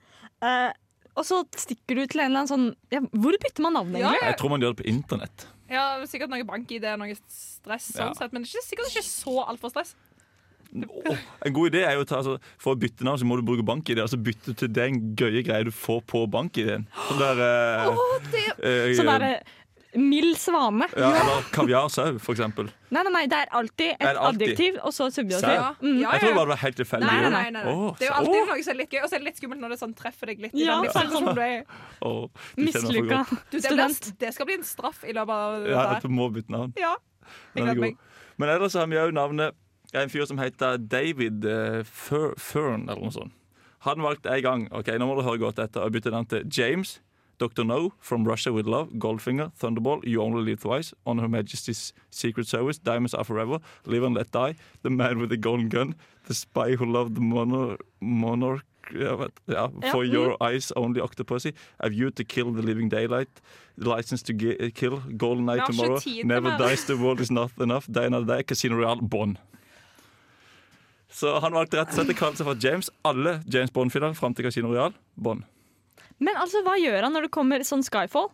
Eh, 0.44 0.70
og 1.12 1.26
så 1.28 1.42
stikker 1.60 2.00
du 2.00 2.06
til 2.08 2.22
en 2.24 2.30
eller 2.30 2.40
annen 2.42 2.48
sånn 2.50 2.64
ja, 2.90 3.02
Hvor 3.12 3.36
bytter 3.36 3.62
man 3.66 3.76
navn, 3.76 3.92
Ja, 4.00 4.08
egentlig? 4.14 4.30
Jeg 4.30 4.38
tror 4.40 4.52
man 4.54 4.64
gjør 4.64 4.72
det 4.72 4.80
på 4.80 4.88
internett. 4.88 5.44
Ja, 5.72 5.84
sikkert 6.08 6.32
noe 6.32 6.46
bank-ID 6.48 6.86
og 6.88 7.02
noe 7.02 7.16
stress, 7.28 7.90
sånn 7.92 8.10
Ja. 8.10 8.16
sett, 8.16 8.32
men 8.32 8.44
det 8.44 8.50
ikke, 8.50 8.64
sikkert 8.66 8.90
ikke 8.92 9.04
så 9.06 9.36
altfor 9.44 9.72
stress. 9.72 9.92
En 10.72 11.52
god 11.52 11.68
idé 11.72 11.82
er 11.84 11.98
jo 11.98 12.04
å 12.04 12.08
ta, 12.08 12.20
altså, 12.22 12.38
For 12.62 12.72
å 12.72 12.78
bytte 12.80 13.04
navn 13.04 13.20
så 13.20 13.26
må 13.28 13.36
du 13.36 13.42
bruke 13.44 13.64
bank-ID. 13.68 13.98
Altså 14.00 14.16
bytte 14.16 14.54
til 14.56 14.70
den 14.72 15.00
gøye 15.20 15.42
greia 15.44 15.66
du 15.68 15.72
får 15.74 16.00
på 16.08 16.22
bank-ID-en. 16.32 16.86
Sånn 17.08 17.20
der 17.20 17.42
eh, 17.44 17.90
eh, 18.62 18.94
Sånn 18.96 19.10
der 19.12 19.42
mild 19.92 20.38
svane. 20.40 20.86
ja, 20.96 21.10
Eller 21.20 21.42
kaviarsau, 21.52 22.14
for 22.24 22.32
eksempel. 22.32 22.70
Nei, 22.88 23.02
nei, 23.04 23.10
nei, 23.12 23.22
det 23.28 23.36
er 23.42 23.50
alltid 23.58 23.90
et 23.90 24.06
Er 24.08 24.16
alltid? 24.16 24.46
adjektiv, 24.54 24.78
og 24.88 24.94
så 24.96 25.10
subjektiv. 25.12 25.52
Ja. 25.52 25.66
Mm. 25.82 25.98
Ja, 26.00 26.14
Jeg 26.14 26.22
tror 26.22 26.32
det 26.38 26.46
var 26.48 26.60
helt 26.62 26.78
tilfeldig. 26.80 27.10
Nei, 27.10 27.18
nei, 27.26 27.30
nei, 27.34 27.50
nei, 27.58 27.64
Oh, 27.74 27.90
Det 27.98 28.06
er 28.06 28.08
jo 28.08 28.14
alltid 28.22 28.38
oh. 28.40 28.46
noe 28.54 28.62
som 28.64 28.72
er 28.72 28.78
litt 28.80 28.96
gøy, 28.96 29.02
og 29.04 29.10
så 29.12 29.18
er 29.18 29.20
det 29.20 29.26
litt 29.28 29.42
skummelt 29.42 29.60
når 29.60 29.74
det 29.74 29.78
sånn 29.82 29.92
treffer 29.98 30.32
deg 30.32 30.40
litt 30.46 30.54
i 30.56 30.64
Ja, 30.64 30.78
den 30.80 31.12
sånn. 31.12 31.28
du 31.36 31.42
er 31.44 31.66
Oh, 32.08 32.24
Mislykka 32.56 33.20
det, 33.52 33.60
student. 33.66 34.08
det 34.24 34.32
skal 34.32 34.48
bli 34.48 34.56
en 34.62 34.64
straff 34.64 35.04
i 35.04 35.12
løpet 35.12 35.34
av 35.36 35.58
Ja, 35.68 35.76
der. 35.76 35.92
Ja, 35.92 36.00
du 36.00 36.08
må 36.08 36.30
bytte 36.32 36.56
navn. 36.56 36.72
Ja. 36.80 36.94
Jeg 37.52 37.60
er 37.60 37.74
gleder 37.74 37.84
meg. 37.84 38.00
Men 38.40 38.48
ellers 38.56 38.72
så 38.72 38.80
har 38.80 38.88
vi 38.88 38.96
òg 38.96 39.12
navnet 39.12 39.52
en 39.92 40.10
fyr 40.12 40.26
som 40.28 40.40
heter 40.40 40.80
David 40.80 41.44
eh, 41.44 41.82
Fur 41.84 42.34
Fern, 42.40 42.88
eller 42.88 43.02
noe 43.02 43.14
sånt. 43.14 43.38
Han 43.82 44.02
valgte 44.04 44.30
en 44.30 44.42
gang 44.44 44.68
ok, 44.70 44.92
nå 44.98 45.08
må 45.08 45.16
du 45.18 45.24
høre 45.26 45.40
godt 45.42 45.58
etter, 45.58 45.82
å 45.82 45.90
bytte 45.90 46.12
den 46.14 46.28
til 46.30 46.44
James. 46.46 47.00
Dr. 47.42 47.64
No, 47.64 47.92
From 47.98 48.24
Russia 48.24 48.52
With 48.52 48.68
Love, 48.68 48.90
Goldfinger, 49.00 49.50
Thunderball, 49.58 50.00
You 50.04 50.22
Only 50.22 50.42
Live 50.42 50.60
Twice, 50.60 50.94
On 51.04 51.18
Her 51.18 51.26
Majesty's 51.26 51.92
Secret 52.10 52.46
Service, 52.46 52.78
Diamonds 52.78 53.14
Are 53.14 53.24
Forever, 53.24 53.58
Live 53.84 54.04
and 54.04 54.14
Let 54.14 54.30
Die, 54.30 54.54
The 54.82 54.90
Man 54.90 55.18
With 55.18 55.30
The 55.30 55.36
Golden 55.36 55.68
Gun, 55.68 55.96
The 56.28 56.34
Spy 56.34 56.76
Who 56.76 56.86
Loved 56.86 57.16
the 57.16 57.76
Monarch, 58.00 58.62
ja, 58.94 59.16
vet, 59.16 59.32
ja, 59.48 59.68
For 59.90 60.04
Ja, 60.04 60.12
Your 60.12 60.36
Eyes 60.40 60.72
Only 60.76 61.00
Octopussy, 61.00 61.52
A 61.80 61.88
View 61.88 62.10
To 62.10 62.24
Kill 62.24 62.52
The 62.52 62.62
Living 62.62 62.88
Daylight, 62.88 63.40
License 63.76 64.22
To 64.24 64.70
Kill, 64.70 65.02
Golden 65.16 65.46
Night 65.46 65.66
Tomorrow, 65.66 65.98
Never. 66.24 66.56
Dies 66.58 66.84
The 66.84 66.96
World 66.96 67.20
Is 67.20 67.30
Not 67.30 67.50
Enough, 67.58 67.90
Day 67.90 68.06
Another 68.06 68.36
Day, 68.36 68.42
Casino 68.44 68.76
Real, 68.76 69.00
Bond. 69.00 69.38
Så 71.12 71.34
han 71.44 71.54
valgte 71.54 71.80
rett 71.80 71.92
og 71.92 71.98
slett 71.98 72.14
å 72.14 72.18
kalle 72.18 72.40
seg 72.40 72.48
for 72.48 72.62
James. 72.62 72.88
Alle 73.06 73.38
James 73.52 73.72
Bond-filmer 73.74 74.14
fram 74.16 74.36
til 74.36 74.48
Casino 74.48 74.72
Royale, 74.72 74.96
Bond. 75.14 75.44
Men 76.22 76.38
altså, 76.40 76.62
hva 76.64 76.78
gjør 76.80 77.04
han 77.04 77.12
når 77.16 77.28
det 77.28 77.34
kommer 77.34 77.64
sånn 77.66 77.84
Skyfall? 77.84 78.30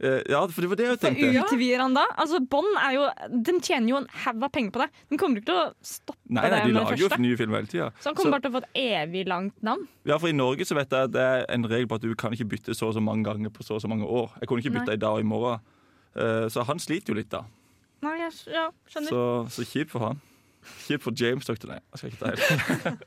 Eh, 0.00 0.22
ja, 0.32 0.38
for 0.48 0.64
det 0.64 0.68
var 0.70 0.78
det 0.80 0.84
jeg 0.86 0.98
tenkte. 1.02 1.26
For. 1.28 1.38
Utvider 1.44 1.82
han 1.82 1.96
da? 1.96 2.06
Altså, 2.22 2.38
Bond 2.40 2.78
er 2.80 2.94
jo 2.94 3.02
De 3.44 3.54
tjener 3.60 3.92
jo 3.92 3.98
en 3.98 4.06
haug 4.22 4.46
av 4.46 4.52
penger 4.54 4.72
på 4.72 4.80
det. 4.80 4.86
De 5.12 5.18
kommer 5.20 5.42
ikke 5.42 5.50
til 5.50 5.58
å 5.60 5.66
stoppe 5.84 6.16
Nei, 6.30 6.44
nei, 6.46 6.48
det 6.48 6.60
de 6.62 6.70
med 6.70 6.78
det 6.78 6.84
lager 6.86 7.02
jo 7.02 7.20
nye 7.26 7.36
filmer 7.36 7.60
hele 7.60 7.70
tida. 7.72 7.90
Så 8.00 8.08
han 8.08 8.16
kommer 8.16 8.38
bare 8.38 8.46
til 8.46 8.52
å 8.52 8.56
få 8.56 8.62
et 8.62 8.80
evig 8.80 9.26
langt 9.28 9.58
navn. 9.66 9.84
Ja, 10.08 10.16
for 10.16 10.30
I 10.30 10.36
Norge 10.36 10.64
så 10.64 10.78
vet 10.78 10.94
jeg 10.96 11.10
at 11.10 11.12
det 11.12 11.26
er 11.34 11.44
en 11.52 11.68
regel 11.68 11.90
på 11.90 12.00
at 12.00 12.06
du 12.06 12.14
kan 12.16 12.36
ikke 12.36 12.48
bytte 12.54 12.76
så 12.78 12.88
og 12.88 12.96
så 12.96 13.04
mange 13.04 13.28
ganger 13.28 13.52
på 13.52 13.66
så 13.66 13.76
og 13.76 13.84
så 13.84 13.90
mange 13.92 14.08
år. 14.08 14.32
Jeg 14.40 14.48
kunne 14.48 14.64
ikke 14.64 14.76
bytte 14.78 14.94
Nei. 14.94 14.96
i 14.96 15.04
dag 15.04 15.18
og 15.18 15.26
i 15.26 15.28
morgen. 15.34 15.68
Uh, 16.16 16.46
så 16.50 16.64
han 16.66 16.80
sliter 16.82 17.12
jo 17.12 17.18
litt, 17.20 17.28
da. 17.34 17.44
Nei, 18.06 18.16
jeg, 18.22 18.32
ja, 18.54 18.70
skjønner. 18.88 19.12
Så, 19.12 19.24
så 19.58 19.68
kjipt 19.68 19.92
for 19.92 20.06
han. 20.06 20.24
Kjipt 20.86 21.02
for 21.02 21.12
James, 21.16 21.46
doktor. 21.46 21.68
Nei, 21.68 21.80
jeg 21.92 21.98
skal 21.98 22.10
ikke 22.10 22.24
ta 22.24 22.30
helt. 22.30 23.06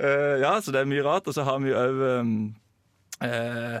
uh, 0.00 0.34
ja, 0.44 0.54
så 0.60 0.72
det 0.72 0.80
er 0.80 0.90
mye 0.90 1.04
rart. 1.04 1.26
Og 1.26 1.34
så 1.34 1.44
har 1.46 1.58
vi 1.62 1.74
òg 1.76 2.02
um, 2.20 2.34
uh, 3.24 3.78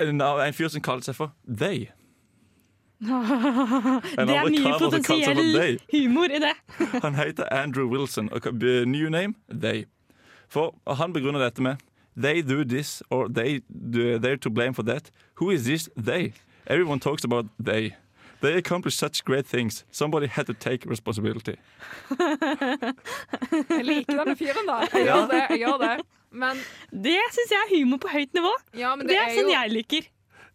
en, 0.00 0.20
en 0.20 0.56
fyr 0.56 0.72
som 0.72 0.84
kaller 0.84 1.06
seg 1.06 1.16
for 1.18 1.34
They. 1.46 1.88
det 2.98 4.34
er 4.34 4.48
mye 4.50 4.78
potensiell 4.80 5.78
humor 5.92 6.32
i 6.34 6.40
det. 6.42 6.54
Han 7.04 7.14
heter 7.14 7.46
Andrew 7.54 7.86
Wilson. 7.86 8.32
Og 8.32 8.54
new 8.86 9.08
name 9.08 9.34
They. 9.48 9.86
For 10.48 10.74
han 10.94 11.12
begrunner 11.12 11.40
dette 11.40 11.62
med 11.62 11.76
They 12.16 12.42
do 12.42 12.64
this, 12.64 13.02
or 13.10 13.28
they 13.28 13.60
do, 13.92 14.18
they're 14.18 14.36
to 14.36 14.50
blame 14.50 14.74
for 14.74 14.82
that. 14.82 15.10
Who 15.34 15.50
is 15.50 15.64
this 15.64 15.88
they? 15.96 16.32
Everyone 16.66 16.98
talks 16.98 17.24
about 17.24 17.46
they. 17.64 17.94
They 18.40 18.54
accomplish 18.56 18.94
such 18.96 19.24
great 19.24 19.46
things. 19.46 19.84
Somebody 19.90 20.26
had 20.28 20.46
to 20.46 20.54
take 20.54 20.86
responsibility. 20.88 21.56
Jeg 23.68 23.84
liker 23.86 24.20
denne 24.20 24.36
fyren, 24.38 24.68
da. 24.68 24.76
Jeg 24.92 25.06
gjør 25.08 25.24
det. 25.32 25.40
jeg 25.50 25.58
gjør 25.64 25.80
det 25.82 25.94
Men, 26.30 26.60
Det 26.92 27.16
syns 27.34 27.50
jeg 27.54 27.60
er 27.64 27.70
humor 27.72 27.98
på 28.04 28.10
høyt 28.12 28.34
nivå. 28.36 28.52
ja, 28.76 28.94
men 28.96 29.06
Det 29.08 29.14
det, 29.14 29.18
er 29.22 29.28
er 29.30 29.36
sånn 29.38 29.48
jo, 29.48 29.54
jeg 29.56 29.72
liker. 29.72 30.08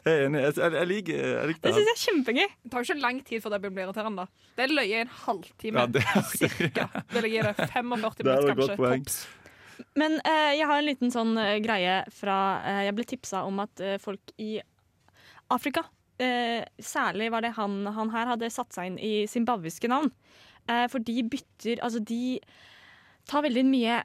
Jeg 0.03 0.13
er 0.19 0.25
enig. 0.27 0.41
Jeg, 0.43 0.53
jeg, 0.59 0.73
jeg 0.77 0.87
liker 0.91 1.21
liker 1.49 1.61
Det 1.63 1.63
det. 1.63 1.73
syns 1.73 1.87
jeg 1.89 1.95
er 1.95 2.01
kjempegøy. 2.03 2.47
det 2.63 2.71
tar 2.73 2.85
ikke 2.87 2.97
lang 3.01 3.21
tid 3.25 3.41
før 3.43 3.53
det 3.55 3.61
blir 3.63 3.85
irriterende. 3.87 4.25
da. 4.25 4.49
Det 4.57 4.65
er 4.67 4.73
løye 4.77 4.89
i 4.91 4.99
en 5.03 5.13
halvtime. 5.25 5.79
Ja, 5.79 5.85
det 5.87 6.03
er- 6.03 6.27
Cirka. 6.37 6.87
Vil 7.15 7.23
jeg 7.27 7.31
gi 7.31 7.41
det 7.47 7.55
45 7.73 7.73
Det 7.73 7.73
er 7.73 7.83
minutter, 7.83 8.21
et 8.37 8.45
kanskje. 8.45 8.67
godt 8.67 8.77
poeng. 8.83 9.05
Tops. 9.07 9.27
Men 9.97 10.19
eh, 10.23 10.51
jeg 10.59 10.67
har 10.69 10.77
en 10.77 10.85
liten 10.85 11.11
sånn 11.11 11.33
eh, 11.41 11.57
greie 11.63 11.95
fra 12.13 12.37
eh, 12.63 12.81
Jeg 12.85 12.95
ble 12.95 13.05
tipsa 13.09 13.41
om 13.47 13.59
at 13.63 13.81
eh, 13.81 13.97
folk 13.99 14.33
i 14.37 14.59
Afrika 15.51 15.81
eh, 16.21 16.61
Særlig 16.83 17.31
var 17.33 17.45
det 17.45 17.53
han, 17.57 17.81
han 17.95 18.13
her 18.13 18.33
hadde 18.33 18.51
satt 18.53 18.75
seg 18.75 18.91
inn 18.91 18.99
i 19.01 19.13
zimbabwiske 19.29 19.89
navn. 19.91 20.11
Eh, 20.69 20.85
for 20.91 21.03
de 21.03 21.23
bytter 21.27 21.81
Altså, 21.83 21.99
de 21.99 22.39
tar 23.29 23.43
veldig 23.45 23.65
mye 23.67 23.97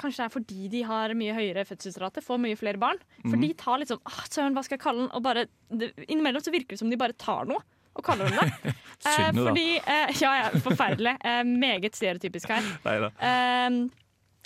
Kanskje 0.00 0.22
det 0.22 0.24
er 0.24 0.32
fordi 0.34 0.68
de 0.72 0.80
har 0.88 1.12
mye 1.14 1.34
høyere 1.36 1.62
fødselsrate, 1.68 2.24
får 2.24 2.40
mye 2.42 2.58
flere 2.58 2.80
barn. 2.80 2.98
For 3.20 3.36
mm. 3.36 3.44
de 3.44 3.50
tar 3.60 3.82
liksom 3.82 4.00
Åh, 4.08 4.24
søren, 4.26 4.56
hva 4.56 4.64
skal 4.66 4.78
jeg 4.78 4.82
kalle 4.82 5.04
den? 5.04 5.12
Og 5.14 5.22
bare 5.22 5.46
det, 5.70 5.92
Innimellom 6.08 6.42
så 6.42 6.54
virker 6.54 6.74
det 6.74 6.82
som 6.82 6.90
de 6.90 6.98
bare 6.98 7.16
tar 7.18 7.46
noe 7.50 7.62
og 7.92 8.04
kaller 8.06 8.30
dem 8.30 8.40
det. 8.40 8.72
Eh, 9.02 9.32
fordi 9.34 9.80
eh, 9.82 10.12
Ja, 10.22 10.28
ja, 10.38 10.50
forferdelig. 10.62 11.16
Eh, 11.26 11.40
meget 11.42 11.96
stereotypisk 11.98 12.52
her. 12.54 12.68
Ehm, 13.26 13.88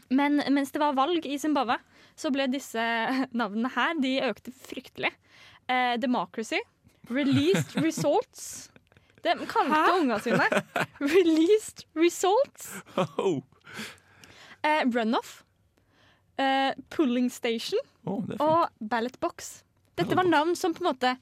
men 0.09 0.41
mens 0.49 0.73
det 0.73 0.81
var 0.81 0.97
valg 0.97 1.27
i 1.29 1.37
Zimbabwe, 1.39 1.77
så 2.17 2.31
ble 2.33 2.47
disse 2.49 2.81
navnene 3.37 3.69
her 3.75 4.01
De 4.01 4.15
økte 4.25 4.55
fryktelig. 4.57 5.13
Eh, 5.69 5.99
Democracy. 6.01 6.63
Released 7.09 7.77
Results. 7.83 8.71
De 9.23 9.35
kalte 9.51 9.83
unga 10.01 10.19
sine 10.23 10.47
Released 11.01 11.85
Results. 11.99 12.71
Oh. 13.19 13.43
Eh, 14.63 14.85
runoff. 14.93 15.43
Eh, 16.39 16.73
pulling 16.91 17.31
Station 17.33 17.81
Oh, 18.07 18.23
og 18.39 18.69
Ballot 18.79 19.17
Box. 19.21 19.65
Dette 19.99 20.15
var 20.15 20.29
navn 20.29 20.53
som 20.55 20.75
på 20.77 20.85
en 20.85 20.91
måte 20.93 21.15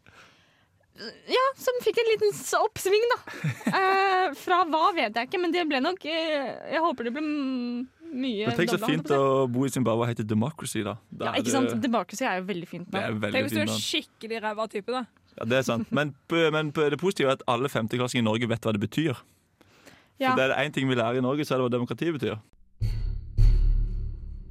Ja, 1.31 1.45
som 1.57 1.76
fikk 1.83 1.97
en 2.03 2.09
liten 2.11 2.35
oppsving, 2.59 3.07
da. 3.14 3.19
Eh, 3.75 4.35
fra 4.38 4.61
hva 4.69 4.91
vet 4.95 5.17
jeg 5.17 5.29
ikke, 5.29 5.41
men 5.43 5.55
det 5.55 5.64
ble 5.71 5.81
nok 5.83 6.05
eh, 6.07 6.50
Jeg 6.75 6.83
håper 6.85 7.09
det 7.09 7.14
ble 7.17 7.23
mye 7.25 8.50
Men 8.50 8.59
tenk 8.59 8.75
så 8.75 8.79
fint 8.85 9.11
å 9.17 9.23
bo 9.50 9.64
i 9.67 9.73
Zimbabwe 9.75 10.05
og 10.05 10.11
hete 10.12 10.26
Democracy, 10.26 10.85
da. 10.87 10.97
Da 11.11 11.31
Ja, 11.33 11.41
ikke 11.41 11.55
sant? 11.55 11.75
Democracy 11.83 12.26
er 12.29 12.41
jo 12.43 12.49
veldig 12.50 12.69
fint 12.71 12.91
Det 12.93 13.00
er 13.00 13.17
veldig 13.17 13.38
Tenk 13.38 13.49
hvis 13.49 13.57
du 13.57 13.62
er 13.64 13.75
skikkelig 13.87 14.43
ræva 14.45 14.69
type, 14.71 14.95
da. 14.95 15.05
Ja, 15.38 15.47
det 15.50 15.59
er 15.59 15.67
sant. 15.67 15.93
Men, 15.93 16.14
men 16.31 16.71
det 16.71 16.99
positive 17.00 17.33
er 17.33 17.38
at 17.38 17.47
alle 17.50 17.69
femteklassinger 17.69 18.23
i 18.23 18.29
Norge 18.29 18.49
vet 18.49 18.67
hva 18.67 18.75
det 18.75 18.83
betyr. 18.83 19.19
Ja. 20.21 20.31
For 20.31 20.38
det 20.38 20.45
er 20.45 20.53
det 20.55 20.59
én 20.62 20.75
ting 20.75 20.88
vi 20.88 20.95
lærer 20.99 21.19
i 21.19 21.25
Norge, 21.25 21.45
så 21.45 21.55
er 21.55 21.62
det 21.62 21.69
hva 21.69 21.75
demokrati 21.75 22.11
betyr. 22.14 22.37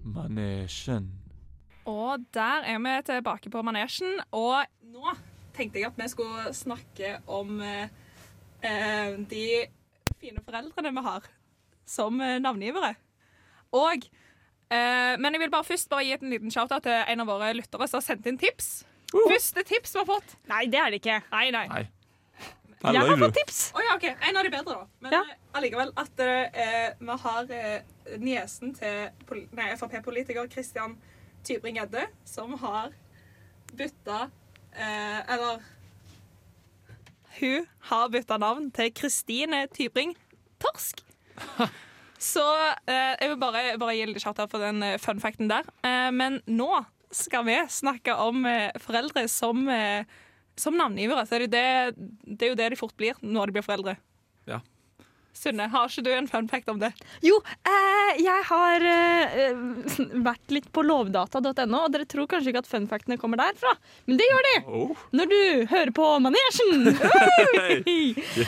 Manesjen. 0.04 1.12
Og 1.88 2.26
der 2.36 2.68
er 2.68 2.80
vi 2.80 2.96
tilbake 3.08 3.52
på 3.52 3.62
manesjen. 3.62 4.20
Og 4.32 4.64
nå 4.92 5.16
tenkte 5.56 5.80
jeg 5.80 5.92
at 5.92 6.00
vi 6.00 6.10
skulle 6.12 6.52
snakke 6.56 7.18
om 7.28 7.62
eh, 7.62 7.88
eh, 8.64 9.16
de 9.30 9.46
fine 10.20 10.44
foreldrene 10.44 10.94
vi 10.96 11.06
har 11.08 11.28
som 11.88 12.22
eh, 12.22 12.40
navngivere. 12.44 12.94
Og 13.74 14.08
eh, 14.72 15.16
Men 15.20 15.34
jeg 15.34 15.44
vil 15.44 15.52
bare 15.52 15.68
først 15.68 15.90
bare 15.90 16.08
gi 16.08 16.16
et 16.16 16.24
en 16.24 16.34
liten 16.34 16.52
shout-out 16.52 16.84
til 16.84 16.96
en 16.96 17.24
av 17.24 17.30
våre 17.30 17.54
lyttere 17.56 17.88
som 17.88 18.00
har 18.00 18.08
sendt 18.08 18.28
inn 18.28 18.40
tips. 18.40 18.84
Første 19.14 19.64
tips 19.70 19.94
vi 19.96 20.00
har 20.02 20.08
fått. 20.10 20.36
Nei, 20.50 20.66
det 20.74 20.80
er 20.82 20.90
det 20.94 21.00
ikke. 21.02 21.20
Nei, 21.32 21.46
nei. 21.54 21.68
Nei. 21.70 21.84
Jeg 22.84 23.00
har 23.00 23.18
fått 23.22 23.36
tips. 23.38 23.60
Oh, 23.78 23.80
ja, 23.86 23.94
OK. 23.96 24.04
En 24.28 24.38
av 24.38 24.44
de 24.44 24.50
bedre, 24.52 24.74
da. 24.74 24.88
Men 25.06 25.14
Ja. 25.16 25.22
eh, 25.32 25.38
allikevel 25.56 25.94
at 26.02 26.20
eh, 26.20 26.90
vi 27.00 27.16
har 27.22 27.52
eh, 27.56 28.18
niesen 28.20 28.74
til 28.76 29.10
Frp-politiker 29.80 30.50
Christian 30.52 30.98
Tybring-Gjedde, 31.48 32.08
som 32.28 32.58
har 32.60 32.92
bytta 33.78 34.26
eh, 34.76 35.22
Eller 35.34 35.62
Hun 37.40 37.66
har 37.90 38.10
bytta 38.14 38.38
navn 38.38 38.68
til 38.76 38.92
Kristine 38.94 39.64
Tybring-Torsk. 39.74 41.02
Så 42.24 42.44
eh, 42.88 43.16
jeg 43.20 43.30
vil 43.34 43.40
bare, 43.42 43.64
bare 43.82 43.96
gi 43.98 44.04
litt 44.06 44.14
liten 44.16 44.24
shout-out 44.24 44.52
for 44.54 44.60
den 44.64 44.84
eh, 44.86 44.98
fun 45.02 45.20
facten 45.20 45.50
der. 45.52 45.66
Eh, 45.84 46.12
men 46.16 46.42
nå 46.48 46.70
skal 47.18 47.46
vi 47.48 47.58
snakke 47.72 48.16
om 48.20 48.46
eh, 48.50 48.70
foreldre 48.84 49.26
som, 49.32 49.64
eh, 49.70 50.06
som 50.60 50.78
navngivere. 50.78 51.26
Så 51.30 51.38
er 51.38 51.48
det, 51.48 51.54
det, 51.56 52.12
det 52.26 52.48
er 52.48 52.54
jo 52.54 52.60
det 52.60 52.70
de 52.74 52.80
fort 52.80 52.96
blir 53.00 53.18
når 53.22 53.50
de 53.50 53.58
blir 53.60 53.66
foreldre. 53.66 53.98
Ja. 54.50 54.60
Sunne, 55.34 55.66
har 55.74 55.90
ikke 55.90 56.04
du 56.06 56.12
en 56.14 56.28
fun 56.30 56.48
fact 56.48 56.68
om 56.70 56.78
det? 56.82 56.92
Jo, 57.26 57.40
eh, 57.66 58.12
jeg 58.22 58.44
har 58.52 58.84
eh, 58.86 59.64
vært 60.22 60.54
litt 60.54 60.68
på 60.76 60.84
lovdata.no, 60.86 61.80
og 61.80 61.94
dere 61.96 62.06
tror 62.06 62.30
kanskje 62.30 62.52
ikke 62.54 62.62
at 62.62 62.70
fun 62.70 62.86
factene 62.92 63.18
kommer 63.18 63.42
derfra, 63.42 63.74
men 64.06 64.20
det 64.22 64.28
gjør 64.30 64.46
de 64.50 64.52
Oh. 64.64 64.92
når 65.12 65.32
du 65.32 65.40
hører 65.74 65.92
på 65.98 66.06
Manesjen! 66.22 66.86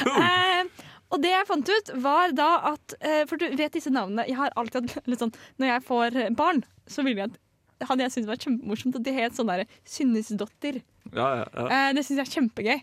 Eh, 0.06 0.84
og 1.14 1.22
det 1.22 1.30
jeg 1.32 1.48
fant 1.48 1.70
ut, 1.70 1.90
var 2.02 2.32
da 2.36 2.48
at 2.72 2.96
For 3.30 3.40
du 3.40 3.46
vet 3.58 3.74
disse 3.76 3.92
navnene 3.94 4.26
Jeg 4.28 4.38
har 4.40 4.54
alltid 4.58 4.90
hatt 4.96 5.10
litt 5.10 5.22
sånn 5.22 5.34
Når 5.62 5.70
jeg 5.70 5.84
får 5.86 6.18
barn, 6.40 6.62
så 6.90 7.06
vil 7.06 7.20
jeg 7.20 7.30
at 7.30 7.38
hadde 7.84 8.06
jeg 8.06 8.14
syntes 8.14 8.30
vært 8.30 8.46
kjempemorsomt 8.46 9.00
at 9.00 9.06
de 9.06 9.16
het 9.16 9.36
sånn 9.36 9.50
derre 9.52 9.68
Synnesdotter. 9.88 10.80
Ja, 11.12 11.28
ja, 11.42 11.46
ja. 11.52 11.66
Eh, 11.68 11.90
det 11.98 12.06
syns 12.06 12.22
jeg 12.22 12.26
er 12.26 12.34
kjempegøy. 12.38 12.80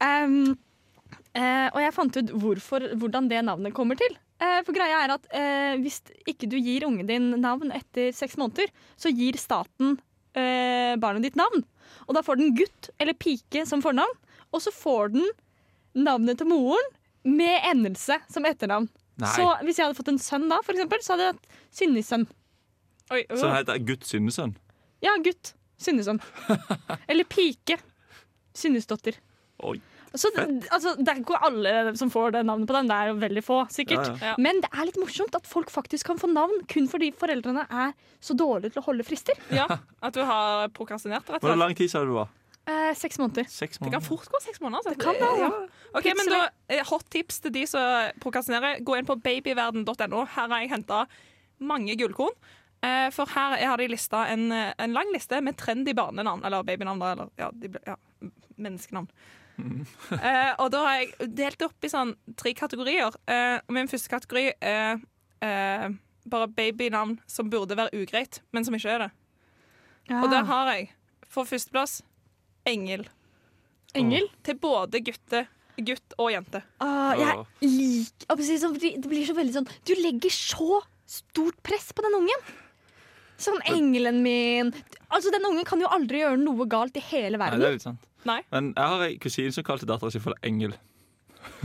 Um, 0.00 0.56
eh, 1.36 1.68
og 1.70 1.80
jeg 1.84 1.94
fant 1.96 2.18
ut 2.18 2.34
hvorfor, 2.42 2.88
hvordan 3.00 3.30
det 3.30 3.44
navnet 3.46 3.76
kommer 3.76 3.98
til. 4.00 4.18
Eh, 4.40 4.60
for 4.64 4.72
greia 4.72 5.02
er 5.04 5.12
at 5.12 5.26
eh, 5.36 5.74
hvis 5.82 6.00
ikke 6.28 6.48
du 6.48 6.56
gir 6.56 6.86
ungen 6.88 7.08
din 7.08 7.28
navn 7.42 7.72
etter 7.76 8.08
seks 8.16 8.38
måneder, 8.40 8.72
så 8.96 9.12
gir 9.12 9.36
staten 9.40 9.98
eh, 10.32 10.96
barnet 11.00 11.28
ditt 11.28 11.38
navn. 11.38 11.66
Og 12.08 12.16
da 12.16 12.24
får 12.24 12.40
den 12.40 12.54
gutt 12.56 12.88
eller 12.98 13.18
pike 13.20 13.66
som 13.68 13.84
fornavn, 13.84 14.16
og 14.50 14.64
så 14.64 14.72
får 14.74 15.12
den 15.14 15.28
navnet 16.06 16.40
til 16.40 16.48
moren 16.48 16.90
med 17.28 17.68
endelse 17.68 18.16
som 18.32 18.46
etternavn. 18.48 18.88
Nei. 19.20 19.30
Så 19.36 19.44
hvis 19.66 19.76
jeg 19.76 19.84
hadde 19.84 19.98
fått 19.98 20.12
en 20.14 20.22
sønn 20.22 20.48
da, 20.48 20.62
for 20.64 20.72
eksempel, 20.72 21.02
så 21.04 21.14
hadde 21.14 21.26
jeg 21.26 21.36
hatt 21.36 21.58
Synnisønn. 21.76 22.24
Oi, 23.10 23.24
Så 23.30 23.46
det 23.46 23.54
heter 23.58 23.78
Gutt 23.88 24.04
Synnesønn. 24.06 24.56
Ja, 25.02 25.16
gutt. 25.24 25.54
Synnesønn. 25.80 26.20
Eller 27.10 27.24
pike. 27.28 27.78
Synnesdotter. 28.56 29.16
Oi. 29.66 29.78
Så 30.10 30.26
det, 30.34 30.42
altså, 30.74 30.96
det 30.98 31.06
er 31.12 31.20
ikke 31.20 31.38
alle 31.46 31.72
som 31.98 32.10
får 32.10 32.32
det 32.34 32.40
navnet 32.48 32.66
på 32.66 32.74
den. 32.74 32.88
Det 32.90 32.96
er 32.96 33.10
jo 33.12 33.18
veldig 33.22 33.42
få, 33.46 33.58
sikkert. 33.70 34.08
Ja, 34.18 34.32
ja. 34.32 34.34
Men 34.42 34.58
det 34.64 34.70
er 34.74 34.88
litt 34.88 34.98
morsomt 34.98 35.36
at 35.38 35.46
folk 35.46 35.70
faktisk 35.70 36.08
kan 36.10 36.18
få 36.18 36.26
navn 36.32 36.64
kun 36.70 36.88
fordi 36.90 37.12
foreldrene 37.14 37.62
er 37.70 37.92
så 38.18 38.34
dårlige 38.34 38.74
til 38.74 38.82
å 38.82 38.86
holde 38.88 39.06
frister. 39.06 39.38
Ja, 39.60 39.68
At 40.02 40.16
du 40.18 40.24
har 40.26 40.66
prokrastinert, 40.74 41.30
Hvor 41.38 41.54
lang 41.58 41.76
tid 41.78 41.92
sa 41.92 42.02
du 42.02 42.10
det 42.10 42.18
var? 42.18 42.34
Eh, 42.70 42.90
seks 42.98 43.18
måneder. 43.22 43.46
Seks 43.50 43.78
Det 43.78 43.90
kan 43.94 44.02
fort 44.04 44.26
gå 44.30 44.40
seks 44.42 44.60
måneder. 44.62 44.82
altså. 44.82 44.94
Det 44.94 45.02
kan 45.02 45.14
det, 45.18 45.30
ja. 45.40 45.50
Ok, 45.96 46.10
men 46.18 46.28
da, 46.30 46.40
eh, 46.70 46.82
Hot 46.90 47.06
tips 47.10 47.40
til 47.46 47.54
de 47.54 47.64
som 47.70 48.10
prokrastinerer. 48.22 48.82
Gå 48.86 48.98
inn 48.98 49.06
på 49.08 49.16
babyverden.no. 49.22 50.24
Her 50.34 50.50
har 50.50 50.58
jeg 50.64 50.74
henta 50.74 51.04
mange 51.60 51.94
gullkorn. 51.98 52.34
Eh, 52.82 53.10
for 53.12 53.28
her 53.34 53.58
har 53.60 53.76
de 53.80 53.88
lista 53.92 54.24
en, 54.32 54.50
eh, 54.52 54.72
en 54.78 54.94
lang 54.96 55.10
liste 55.12 55.40
med 55.44 55.58
trendy 55.60 55.92
barnenavn. 55.96 56.44
Eller 56.44 56.64
babynavn, 56.64 57.02
da. 57.02 57.12
Eller 57.12 57.30
ja, 57.36 57.50
de, 57.52 57.68
ble- 57.68 57.84
ja 57.86 57.96
menneskenavn. 58.60 59.08
Eh, 59.60 60.52
og 60.58 60.70
da 60.72 60.84
har 60.86 61.00
jeg 61.00 61.32
delt 61.36 61.62
opp 61.66 61.84
i 61.84 61.90
sånn 61.92 62.14
tre 62.40 62.54
kategorier. 62.56 63.12
Uh, 63.28 63.58
min 63.72 63.90
første 63.90 64.08
kategori 64.08 64.54
er 64.56 65.00
uh, 65.44 65.86
bare 66.30 66.48
babynavn 66.48 67.18
som 67.28 67.50
burde 67.52 67.76
være 67.76 67.92
ugreit, 68.00 68.40
men 68.56 68.64
som 68.64 68.76
ikke 68.76 68.94
er 68.94 69.04
det. 69.04 69.10
Og 70.16 70.30
der 70.32 70.48
har 70.48 70.72
jeg 70.72 70.88
for 71.30 71.46
førsteplass 71.46 72.00
Engel. 72.66 73.04
Engel. 73.96 74.26
Til 74.46 74.56
både 74.60 75.00
gutte, 75.04 75.44
gutt 75.80 76.16
og 76.18 76.32
jente. 76.32 76.62
Ah, 76.82 77.12
jeg 77.18 77.44
liker 77.62 78.40
Det 78.80 79.08
blir 79.10 79.28
så 79.28 79.36
veldig 79.36 79.54
sånn 79.54 79.68
Du 79.86 79.92
legger 79.98 80.34
så 80.34 80.80
stort 81.10 81.58
press 81.66 81.90
på 81.94 82.04
den 82.06 82.16
ungen. 82.20 82.44
Sånn 83.40 83.60
engelen 83.70 84.20
min. 84.24 84.70
Altså, 85.08 85.32
Den 85.32 85.46
ungen 85.48 85.66
kan 85.68 85.80
jo 85.80 85.88
aldri 85.90 86.22
gjøre 86.22 86.38
noe 86.40 86.68
galt 86.70 86.96
i 87.00 87.02
hele 87.10 87.40
verden. 87.40 87.58
Nei, 87.58 87.64
det 87.64 87.68
er 87.70 87.76
litt 87.78 87.88
sant. 87.88 88.06
Nei. 88.28 88.40
Men 88.52 88.72
jeg 88.76 88.92
har 88.92 89.02
ei 89.06 89.18
kusine 89.20 89.52
som 89.54 89.64
kalte 89.64 89.88
dattera 89.88 90.12
si 90.12 90.20
for 90.22 90.36
Engel. 90.44 90.74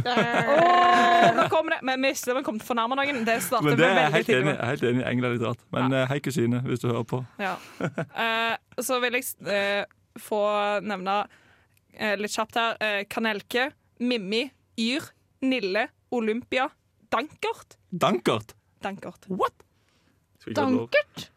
Åh, 0.06 1.36
nå 1.36 1.48
kommer 1.52 1.76
det. 1.76 1.80
Men 1.88 2.02
vi 2.02 2.14
det 2.16 2.36
vi 2.38 2.44
kom 2.48 2.60
til 2.60 2.66
å 2.66 2.70
fornærme 2.70 2.98
noen. 3.00 3.22
Det 3.28 3.38
starter 3.44 3.68
Men 3.68 3.80
det 3.80 3.88
er 3.88 3.92
jeg 3.92 3.98
veldig 3.98 4.16
helt 4.16 4.30
tidlig 4.30 4.42
enig, 4.42 4.54
jeg 4.54 4.62
er 4.62 4.72
helt 4.72 4.88
enig. 4.90 5.04
Engel 5.10 5.28
er 5.28 5.36
litt 5.36 5.46
rart. 5.50 5.66
Men 5.76 5.98
ja. 5.98 6.06
hei, 6.12 6.20
kusine, 6.24 6.62
hvis 6.68 6.84
du 6.84 6.88
hører 6.90 7.08
på. 7.12 7.22
Ja. 7.42 7.56
Uh, 7.82 8.84
så 8.88 9.00
vil 9.04 9.20
jeg 9.20 9.28
uh, 9.50 9.84
få 10.22 10.42
nevne 10.86 11.20
uh, 11.26 12.16
litt 12.22 12.36
kjapt 12.36 12.60
her 12.60 12.80
eh, 12.84 13.02
Kanelke, 13.12 13.70
Mimmi, 14.00 14.46
Yr, 14.80 15.12
Nille, 15.44 15.90
Olympia, 16.16 16.70
Dankert. 17.12 17.78
Dankert! 17.92 18.56
Dankert. 18.84 19.28
What? 19.32 19.64
Dankert? 20.56 21.30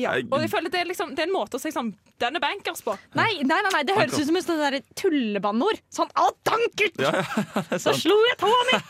Ja. 0.00 0.14
Og 0.18 0.44
jeg 0.44 0.50
føler 0.52 0.72
det 0.72 0.80
er, 0.82 0.88
liksom, 0.88 1.12
det 1.16 1.24
er 1.24 1.28
en 1.28 1.34
måte 1.34 1.58
å 1.58 1.62
si 1.62 1.72
sånn 1.74 1.92
Den 2.20 2.36
er 2.36 2.42
bankers 2.42 2.82
på. 2.84 2.94
Nei, 3.18 3.30
nei, 3.44 3.60
nei, 3.64 3.72
nei, 3.74 3.82
det 3.88 3.96
høres 3.96 4.18
ut 4.18 4.28
som 4.28 4.38
et 4.40 4.88
tullebanneord. 4.98 5.80
Sånn 5.92 6.10
'Å, 6.12 6.30
dankert!' 6.44 7.00
Ja, 7.00 7.12
ja, 7.22 7.78
Så 7.78 7.94
slo 7.96 8.16
jeg 8.28 8.40
tåa 8.40 8.64
mi! 8.70 8.80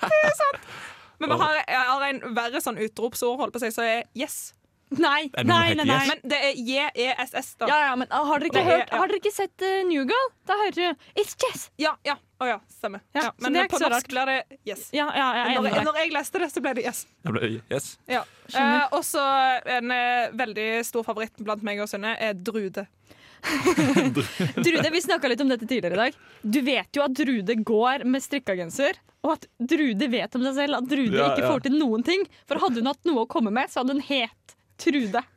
Men 1.20 1.34
vi 1.34 1.36
har, 1.42 1.58
har 1.68 2.06
en 2.08 2.22
verre 2.34 2.62
sånn 2.64 2.80
utropsord, 2.80 3.38
holdt 3.42 3.52
på 3.52 3.60
å 3.60 3.64
si, 3.66 3.70
så 3.74 3.84
er 3.84 4.06
yes. 4.16 4.54
Nei, 4.90 5.30
nei, 5.46 5.74
nei. 5.74 5.84
nei. 5.84 5.84
yes? 5.86 6.08
Men 6.10 6.22
det 6.32 6.38
er 6.48 6.56
JESS, 6.66 7.50
da. 7.60 7.66
Ja, 7.70 7.76
ja, 7.86 7.90
men 8.00 8.08
ah, 8.10 8.24
har 8.26 8.42
dere 8.42 8.50
ikke, 8.50 8.62
hørt, 8.66 8.90
har 8.90 9.06
dere 9.12 9.20
ikke 9.20 9.30
sett 9.32 9.62
uh, 9.62 9.74
New 9.86 10.02
Girl? 10.02 10.30
Da 10.50 10.56
hører 10.58 10.74
du 10.74 11.04
'It's 11.14 11.36
Jess'. 11.38 11.68
Ja, 11.78 11.92
ja. 12.04 12.16
Å 12.40 12.48
ja, 12.48 12.56
stemmer. 12.72 13.02
Ja, 13.14 13.28
Ja, 13.28 13.30
men 13.38 13.52
det 13.54 13.60
er 13.60 13.68
på 13.70 13.78
norsk 13.78 14.08
blir 14.08 14.26
det 14.26 14.58
yes. 14.66 14.88
Ja, 14.96 15.06
ja, 15.14 15.28
jeg 15.44 15.58
Når, 15.60 15.68
jeg- 15.70 15.84
når 15.84 15.98
jeg 16.00 16.12
leste 16.16 16.38
det, 16.42 16.48
så 16.50 16.62
ble 16.64 16.72
det 16.74 16.84
yes. 16.88 17.04
Ble- 17.22 17.60
Yes. 17.70 17.98
Ja. 18.08 18.24
Eh, 18.54 18.88
også 18.96 19.20
en 19.78 19.90
eh, 19.94 20.30
veldig 20.34 20.68
stor 20.88 21.04
favoritt 21.06 21.36
blant 21.38 21.62
meg 21.62 21.78
og 21.84 21.88
Sunne 21.88 22.16
er 22.18 22.34
drude. 22.34 22.86
Drude, 24.64 24.90
Vi 24.92 25.00
snakka 25.02 25.28
litt 25.28 25.40
om 25.40 25.48
dette 25.48 25.66
tidligere 25.66 25.94
i 25.94 26.00
dag. 26.10 26.16
Du 26.42 26.60
vet 26.66 26.96
jo 26.96 27.02
at 27.04 27.14
Drude 27.16 27.54
går 27.64 28.04
med 28.04 28.22
strikka 28.24 28.56
genser, 28.58 28.98
og 29.24 29.36
at 29.38 29.46
Drude 29.58 30.08
vet 30.12 30.34
om 30.36 30.44
seg 30.48 30.54
selv 30.58 30.80
at 30.80 30.88
Drude 30.90 31.16
Ja, 31.16 31.30
ikke 31.32 31.44
ja. 31.46 31.52
får 31.52 31.64
til 31.68 31.76
noen 31.78 32.04
ting. 32.06 32.24
For 32.48 32.60
hadde 32.62 32.80
hun 32.82 32.90
hatt 32.90 33.04
noe 33.08 33.24
å 33.24 33.28
komme 33.30 33.52
med, 33.54 33.70
så 33.72 33.80
hadde 33.82 33.96
hun 33.96 34.04
het 34.08 34.56
Trude. 34.80 35.20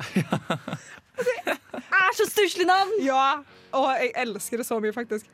Det 1.24 1.94
er 1.94 2.14
så 2.18 2.26
stusslig 2.30 2.66
navn! 2.68 2.90
Ja, 3.06 3.36
og 3.78 3.86
jeg 4.00 4.10
elsker 4.24 4.58
det 4.62 4.66
så 4.68 4.80
mye, 4.82 4.94
faktisk. 4.96 5.26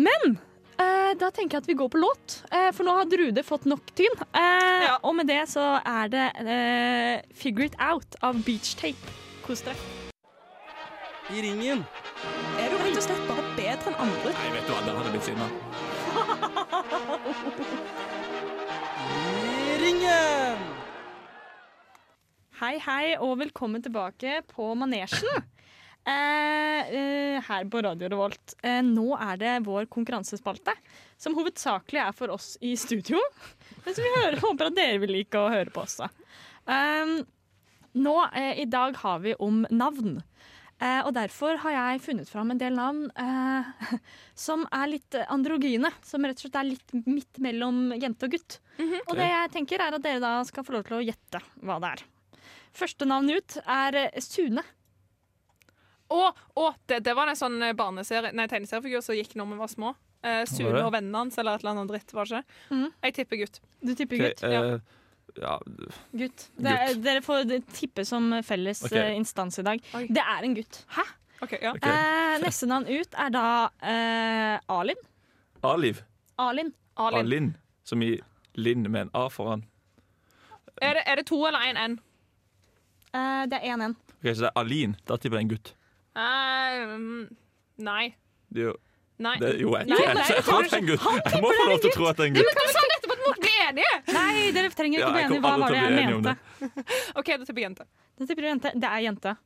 Men 0.00 0.38
eh, 0.80 1.12
da 1.20 1.28
tenker 1.36 1.56
jeg 1.58 1.62
at 1.64 1.68
vi 1.68 1.76
går 1.78 1.90
på 1.92 2.00
låt, 2.00 2.38
eh, 2.50 2.70
for 2.76 2.82
nå 2.88 2.92
har 2.96 3.04
Drude 3.10 3.42
fått 3.44 3.66
nok 3.68 3.84
tyn. 3.98 4.14
Eh, 4.32 4.86
Ja. 4.86 4.94
Og 5.04 5.12
med 5.18 5.26
det 5.28 5.42
så 5.52 5.64
er 5.84 6.08
det 6.12 6.26
eh, 6.40 7.20
'Figure 7.36 7.66
It 7.68 7.76
Out' 7.78 8.16
av 8.24 8.34
Beach 8.46 8.70
Tape. 8.80 9.04
Kos 9.46 9.60
dere. 9.66 9.76
I 11.30 11.32
ringen. 11.44 11.84
Er 12.58 12.68
du 12.72 12.76
rett 12.80 12.96
og 12.96 13.02
slett 13.04 13.28
bare 13.28 13.44
bedre 13.56 13.86
enn 13.92 14.00
andre? 14.06 14.30
Nei, 14.34 14.48
vet 14.56 14.64
du 14.66 14.70
hva, 14.74 14.80
der 14.86 14.94
hadde 14.98 15.10
blitt 15.14 15.28
sinna. 15.28 15.46
I 19.70 19.72
ringen. 19.84 20.69
Hei, 22.60 22.74
hei, 22.84 23.14
og 23.24 23.38
velkommen 23.40 23.80
tilbake 23.80 24.42
på 24.50 24.66
manesjen. 24.76 25.46
Eh, 26.04 26.90
eh, 26.92 27.38
her 27.46 27.64
på 27.72 27.80
Radio 27.86 28.10
Revolt. 28.12 28.52
Eh, 28.60 28.82
nå 28.84 29.14
er 29.16 29.38
det 29.40 29.54
vår 29.64 29.86
konkurransespalte, 29.88 30.74
som 31.16 31.38
hovedsakelig 31.38 32.02
er 32.02 32.12
for 32.18 32.34
oss 32.34 32.58
i 32.60 32.74
studio. 32.76 33.16
Men 33.86 33.96
som 33.96 34.04
vi 34.04 34.12
hører, 34.12 34.36
håper 34.44 34.68
at 34.68 34.76
dere 34.76 35.00
vil 35.00 35.14
like 35.16 35.40
å 35.40 35.48
høre 35.54 35.72
på 35.72 35.86
også. 35.86 36.10
Um, 36.68 37.14
nå, 37.96 38.14
eh, 38.34 38.60
I 38.60 38.68
dag 38.68 39.00
har 39.06 39.24
vi 39.24 39.32
om 39.40 39.64
navn. 39.72 40.20
Eh, 40.84 41.00
og 41.00 41.14
derfor 41.16 41.56
har 41.64 41.78
jeg 41.78 42.04
funnet 42.10 42.28
fram 42.28 42.52
en 42.52 42.60
del 42.60 42.76
navn 42.76 43.08
eh, 43.16 43.96
som 44.46 44.68
er 44.68 44.96
litt 44.98 45.22
androgyne. 45.30 45.94
Som 46.04 46.28
rett 46.28 46.36
og 46.36 46.44
slett 46.44 46.60
er 46.60 46.72
litt 46.74 46.96
midt 47.08 47.40
mellom 47.40 47.86
jente 47.96 48.28
og 48.28 48.36
gutt. 48.36 48.60
Og 49.06 49.16
det 49.16 49.32
jeg 49.32 49.56
tenker 49.56 49.80
er 49.80 49.96
at 49.96 50.04
dere 50.04 50.20
da 50.28 50.38
skal 50.44 50.68
få 50.68 50.76
lov 50.76 50.90
til 50.90 51.00
å 51.00 51.04
gjette 51.08 51.46
hva 51.64 51.80
det 51.80 51.96
er. 51.96 52.10
Første 52.76 53.06
navn 53.08 53.30
ut 53.34 53.56
er 53.64 53.96
eh, 54.06 54.20
Sune. 54.22 54.62
Å, 56.10 56.22
å, 56.58 56.68
det, 56.90 57.00
det 57.06 57.14
var 57.14 57.30
en 57.30 57.38
sånn 57.38 57.60
eh, 57.62 57.74
barneserie 57.78 58.32
Nei, 58.34 58.48
tegneseriefigur 58.50 59.02
som 59.04 59.14
gikk 59.18 59.36
når 59.38 59.52
vi 59.52 59.58
var 59.60 59.70
små. 59.70 59.92
Eh, 60.26 60.42
Sune 60.50 60.82
og 60.84 60.92
vennene 60.94 61.22
hans 61.24 61.38
eller 61.40 61.56
et 61.58 61.62
eller 61.64 61.76
annet 61.76 61.92
dritt, 61.92 62.14
var 62.16 62.26
det 62.30 62.40
ikke? 62.42 62.56
Mm. 62.76 62.88
Jeg 63.06 63.14
tipper 63.20 63.40
gutt. 63.44 63.60
Du 63.80 63.92
tipper 63.98 64.24
gutt? 64.24 64.42
eh, 64.44 64.98
ja, 65.38 65.54
Gutt. 66.18 66.48
Det 66.58 66.72
er, 66.74 66.96
dere 66.98 67.22
får 67.22 67.44
tippe 67.76 68.02
som 68.08 68.32
felles 68.44 68.82
Ok. 68.88 68.96
eh, 68.98 69.12
instans 69.14 69.60
i 69.62 69.66
dag. 69.66 69.82
Oi. 69.94 70.04
Det 70.10 70.24
er 70.26 70.46
en 70.48 70.56
gutt. 70.58 70.80
OK, 71.40 71.54
ja. 71.62 71.70
okay. 71.76 71.94
Eh, 71.94 72.34
neste 72.42 72.66
navn 72.68 72.88
ut 72.90 73.14
er 73.16 73.30
da 73.32 73.44
eh, 73.78 74.56
Alin. 74.74 74.98
A-liv. 75.64 76.02
Alin. 76.42 76.74
Alin. 77.00 77.20
Alin. 77.22 77.48
Som 77.86 78.02
i 78.04 78.16
Linn 78.58 78.82
med 78.90 79.06
en 79.06 79.10
A 79.16 79.28
foran. 79.32 79.62
Er 80.82 80.98
det, 80.98 81.02
er 81.06 81.20
det 81.20 81.26
to 81.30 81.38
eller 81.46 81.62
én 81.70 81.78
N? 81.78 81.94
Eh, 83.16 83.42
det 83.50 83.58
er 83.58 83.74
1-1. 83.76 83.96
Ok, 84.20 84.26
Så 84.28 84.40
det 84.44 84.48
er 84.50 84.56
Alin. 84.60 84.96
Da 85.08 85.16
tipper 85.16 85.40
jeg 85.40 85.48
en 85.48 85.52
gutt. 85.54 85.74
Eh, 86.20 86.94
mm, 86.94 87.26
nei. 87.86 88.04
Det 88.50 88.64
er 88.64 88.70
jo, 88.70 88.76
Nei. 89.20 89.36
det 89.38 89.48
er 89.50 89.60
jo 89.60 89.74
jeg, 89.76 89.86
Nei, 89.90 89.98
jeg, 90.00 90.16
jeg, 90.16 90.26
jeg, 90.36 90.44
tror 90.46 90.64
det 90.64 90.72
er 90.72 90.80
en 90.80 90.88
gutt. 90.90 91.04
Jeg 91.34 91.42
må 91.44 91.52
få 91.54 91.68
lov 91.68 91.82
til 91.82 91.90
å 91.90 91.94
tro 91.94 92.08
at 92.10 92.18
det 92.18 92.24
er 92.24 92.30
en 92.30 92.38
gutt. 92.38 92.50
Men 92.50 92.72
kan 92.74 92.86
vi 92.86 92.90
nettopp 92.94 93.14
at 93.14 93.44
bli 93.44 93.52
enige! 93.66 93.92
Nei, 94.16 94.32
dere 94.56 94.72
trenger 94.74 94.98
ikke 94.98 95.10
å 95.10 95.14
bli 95.14 95.22
enige. 95.26 95.44
Hva 95.44 95.54
var 95.62 95.76
det 95.76 95.84
jeg 95.84 96.10
mente? 96.10 96.34
OK, 97.20 97.30
da 97.30 97.46
tipper 97.46 97.62
jeg 97.62 97.68
jente. 97.68 97.88
Da 98.18 98.28
tipper 98.30 98.50
jente. 98.50 98.74
Det 98.74 98.90
er 98.90 99.06
jente. 99.06 99.36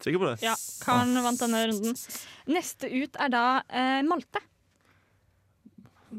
Sikker 0.00 0.22
på 0.22 0.28
det? 0.30 0.36
Ja, 0.44 0.54
Karen 0.80 1.18
vant 1.24 1.42
denne 1.42 1.64
runden. 1.68 1.98
Neste 2.48 2.88
ut 2.88 3.18
er 3.20 3.32
da 3.32 3.44
eh, 3.68 3.98
Malte. 4.08 4.40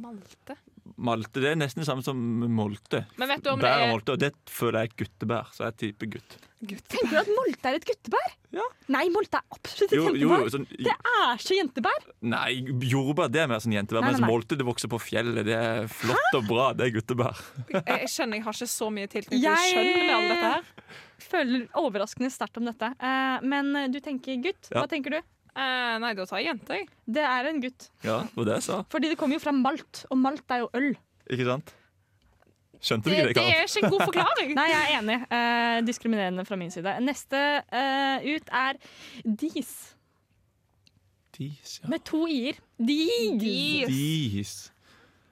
Malte. 0.02 0.58
Malte. 1.02 1.42
Det 1.42 1.50
er 1.52 1.58
nesten 1.58 1.82
det 1.82 1.90
samme 1.90 2.06
som 2.06 2.18
molte. 2.54 3.06
Men 3.18 3.32
vet 3.34 3.44
du 3.46 3.52
om 3.54 3.62
det 3.62 3.66
Bær 3.66 3.82
og 3.82 3.88
er 3.88 3.94
molte, 3.96 4.16
og 4.16 4.22
det 4.22 4.32
føler 4.50 4.86
jeg 4.86 4.92
er 4.92 4.98
guttebær, 5.02 5.50
så 5.56 5.68
jeg 5.70 5.78
tipper 5.82 6.12
gutt. 6.18 6.38
Tenker 6.62 7.10
du 7.10 7.18
at 7.18 7.30
molte 7.34 7.70
er 7.72 7.78
et 7.80 7.86
guttebær? 7.90 8.34
Ja. 8.54 8.66
Nei, 8.94 9.04
molte 9.10 9.40
er 9.40 9.56
absolutt 9.56 9.92
et 9.92 9.98
Jo, 9.98 10.04
jo, 10.14 10.30
jentebær. 10.30 10.50
sånn, 10.54 10.66
Det 10.78 10.94
er 10.94 11.40
så 11.42 11.56
jentebær. 11.58 12.04
nei, 12.22 12.52
jordbær 12.92 13.32
det 13.34 13.42
er 13.42 13.48
mer 13.50 13.64
sånn 13.64 13.74
jentebær, 13.74 14.02
Nei, 14.06 14.12
nei, 14.12 14.20
mens 14.20 14.30
molte 14.30 14.58
det 14.60 14.66
vokser 14.68 14.92
på 14.92 15.00
fjellet. 15.02 15.44
Det 15.48 15.56
er 15.58 15.88
flott 15.90 16.38
og 16.38 16.46
bra, 16.48 16.68
det 16.78 16.86
er 16.88 16.94
guttebær. 17.00 17.42
Jeg, 17.72 17.84
jeg 17.88 18.12
skjønner 18.14 18.38
jeg 18.38 18.44
har 18.46 18.54
ikke 18.60 18.70
så 18.76 18.92
mye 18.94 19.08
tilknytning 19.08 19.42
til 19.42 19.50
Jeg- 19.50 19.74
kjønn 19.74 19.92
med 20.06 20.16
alt 20.20 20.30
dette 20.36 20.52
her. 20.54 20.64
Føler 21.32 21.68
overraskende 21.82 22.32
sterkt 22.34 22.58
om 22.62 22.66
dette. 22.70 22.92
Uh, 23.02 23.40
men 23.46 23.92
du 23.92 24.00
tenker 24.00 24.38
gutt. 24.44 24.70
Ja. 24.72 24.82
Hva 24.84 24.88
tenker 24.90 25.18
du? 25.18 25.22
Uh, 25.56 25.98
nei, 26.00 26.14
da 26.16 26.26
tar 26.26 26.40
jeg 26.40 26.48
jente, 26.54 26.78
jeg. 26.78 26.88
Det 27.10 27.24
er 27.28 27.46
en 27.50 27.60
gutt. 27.62 27.90
Ja, 28.06 28.22
det 28.24 28.36
var 28.38 28.46
det 28.46 28.54
jeg 28.62 28.64
sa. 28.70 28.84
Fordi 28.90 29.10
det 29.12 29.18
kommer 29.20 29.36
jo 29.36 29.44
fra 29.44 29.52
malt, 29.52 30.06
og 30.12 30.18
malt 30.18 30.46
er 30.54 30.64
jo 30.66 30.70
øl. 30.78 30.92
Ikke 31.32 31.46
sant? 31.50 31.74
Skjønte 32.82 33.10
du 33.10 33.14
Det, 33.14 33.18
ikke 33.30 33.38
det, 33.38 33.46
det 33.46 33.58
er 33.60 33.68
ikke 33.68 33.86
en 33.86 33.94
god 33.94 34.04
forklaring. 34.10 34.54
Nei, 34.58 34.68
jeg 34.72 34.82
er 34.82 35.00
enig. 35.00 35.18
Eh, 35.38 35.80
diskriminerende 35.86 36.46
fra 36.48 36.58
min 36.58 36.72
side. 36.74 36.96
Neste 37.06 37.42
eh, 37.70 38.26
ut 38.36 38.50
er 38.62 38.80
dis. 39.44 39.72
Dis, 41.38 41.80
ja. 41.84 41.90
Med 41.94 42.04
to 42.10 42.26
i-er. 42.28 42.58
Dis. 42.82 43.42
Dis. 43.42 43.88
Dis. 43.88 44.54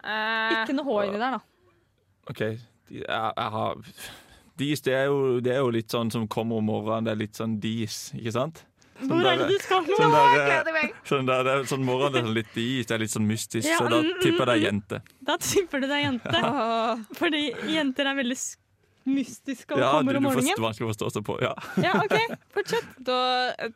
Eh, 0.05 0.61
Ikke 0.61 0.77
noe 0.77 0.85
H 0.87 1.07
inni 1.09 1.19
der, 1.21 1.39
da. 1.39 1.73
OK. 2.29 2.41
Jeg, 2.45 3.05
jeg 3.05 3.49
har 3.57 3.81
Dis, 4.59 4.81
det 4.81 4.93
er, 4.93 5.03
jo, 5.07 5.39
det 5.39 5.53
er 5.53 5.61
jo 5.63 5.69
litt 5.71 5.93
sånn 5.93 6.09
som 6.11 6.25
kommer 6.27 6.59
om 6.59 6.65
morgenen. 6.67 7.05
Det 7.07 7.13
er 7.13 7.19
litt 7.21 7.37
sånn 7.39 7.53
dis, 7.63 8.09
ikke 8.17 8.33
sant? 8.35 8.65
Sånn 8.99 9.09
Hvor 9.13 9.27
er 9.31 9.37
det 9.39 9.47
du 9.49 9.57
skal 9.63 9.83
nå? 9.87 9.97
Sånn 9.97 10.11
der, 10.11 10.87
sånn 11.07 11.27
der, 11.29 11.43
det 11.47 11.51
er 11.55 11.67
sånn 11.71 11.83
morgen, 11.87 12.11
det 12.13 12.19
er 12.19 12.25
sånn 12.27 12.33
litt 12.35 12.49
dit, 12.55 12.87
det 12.87 12.95
er 12.95 12.99
litt 13.03 13.13
sånn 13.13 13.27
mystisk, 13.29 13.67
Ja, 13.69 13.77
så 13.79 13.85
da 13.89 13.99
mm, 14.01 14.09
mm, 14.09 14.17
tipper 14.23 14.39
jeg 14.39 14.47
det 14.49 14.55
er 14.55 14.59
mm. 14.59 14.65
jente. 14.69 14.99
Da 15.29 15.37
tipper 15.39 15.79
du 15.79 15.87
det 15.87 15.95
er 15.99 16.03
jente. 16.03 16.41
Fordi 17.21 17.43
jenter 17.73 18.09
er 18.11 18.17
veldig 18.19 18.35
s- 18.37 18.57
mystiske 19.09 19.73
og 19.73 19.79
Ja, 19.81 19.87
du, 19.89 19.95
kommer 20.01 20.17
om 20.19 20.23
du 20.23 20.29
får 20.29 20.35
morgenen. 20.41 20.63
vanskelig 20.65 20.85
å 20.85 20.91
forstå 20.91 21.11
seg 21.15 21.23
på. 21.29 21.37
Ja. 21.41 21.53
Ja, 21.87 21.93
OK, 22.03 22.35
fortsett. 22.57 22.89
Da 23.09 23.19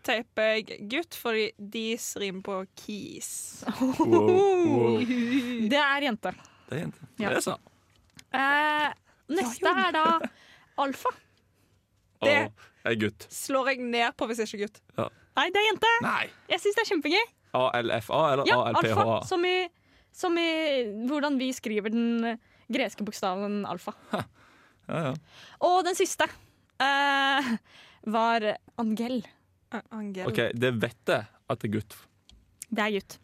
teiper 0.06 0.50
jeg 0.58 0.78
gutt, 0.92 1.16
fordi 1.18 1.46
dis 1.78 2.10
rimer 2.22 2.44
på 2.46 2.58
kis. 2.84 3.32
Wow, 3.80 4.04
wow. 4.68 5.00
Det 5.72 5.80
er 5.80 6.08
jente. 6.10 6.36
Det 6.68 6.76
er 6.78 6.84
jente. 6.84 7.08
Ja. 7.24 7.30
Det 7.32 7.40
er 7.40 7.48
sant. 7.48 7.72
Eh, 8.34 8.92
neste 9.40 9.72
er 9.88 9.92
da 9.96 10.06
alfa. 10.84 11.16
Det 12.24 12.36
Det- 12.36 12.70
jeg 12.84 12.96
er 12.96 13.00
gutt. 13.06 13.28
Slår 13.32 13.70
jeg 13.74 13.80
ned 13.94 14.16
på 14.20 14.28
hvis 14.30 14.42
jeg 14.44 14.50
ikke 14.52 14.60
er 14.60 14.66
gutt. 14.68 14.82
Nei, 15.40 15.48
det 15.50 15.62
er 15.62 15.68
jente. 15.72 15.92
Nei. 16.06 16.26
Jeg 16.52 16.62
syns 16.62 16.76
det 16.78 16.84
er 16.84 16.90
kjempegøy. 16.92 17.24
ALFA 17.58 18.20
eller 18.34 18.50
Ja, 18.50 18.58
ALPHA? 18.70 18.94
alfa. 19.02 19.20
Som 19.30 19.46
i, 19.46 19.56
som 20.14 20.38
i 20.42 20.50
hvordan 21.10 21.38
vi 21.42 21.52
skriver 21.56 21.94
den 21.94 22.38
greske 22.74 23.06
bokstaven 23.06 23.64
alfa. 23.70 23.94
Ja, 24.14 24.24
ja. 25.08 25.12
Og 25.64 25.84
den 25.88 25.96
siste 25.96 26.26
uh, 26.28 27.52
var 28.14 28.46
Angel. 28.82 29.22
Uh, 29.74 29.80
Angel. 29.96 30.28
OK, 30.28 30.42
det 30.60 30.74
vet 30.82 31.14
jeg 31.14 31.24
at 31.50 31.62
det 31.62 31.70
er 31.70 31.76
gutt. 31.78 31.96
Det 32.74 32.84
er 32.84 32.98
gutt. 32.98 33.20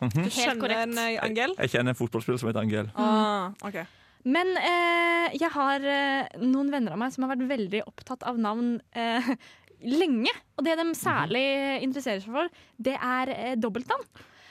Mhm. 0.00 0.26
Helt 0.32 0.60
korrekt. 0.60 0.82
en 0.86 0.98
eh, 0.98 1.18
Angel? 1.24 1.54
Jeg 1.58 1.72
kjenner 1.74 1.92
en 1.92 1.98
fotballspiller 1.98 2.40
som 2.40 2.48
heter 2.50 2.62
Angel. 2.64 2.86
Ah, 2.96 3.52
ok. 3.64 3.80
Men 4.24 4.50
eh, 4.60 5.30
jeg 5.40 5.48
har 5.54 5.84
eh, 5.88 6.40
noen 6.42 6.70
venner 6.72 6.92
av 6.96 7.00
meg 7.00 7.12
som 7.14 7.24
har 7.24 7.32
vært 7.36 7.46
veldig 7.48 7.80
opptatt 7.88 8.26
av 8.28 8.36
navn 8.40 8.74
eh, 8.92 9.30
lenge. 10.00 10.32
Og 10.58 10.66
det 10.66 10.74
de 10.80 10.88
særlig 10.98 11.44
interesserer 11.86 12.20
seg 12.24 12.34
for, 12.34 12.50
det 12.76 12.96
er 13.00 13.32
eh, 13.36 13.54
dobbeltnavn. 13.60 14.04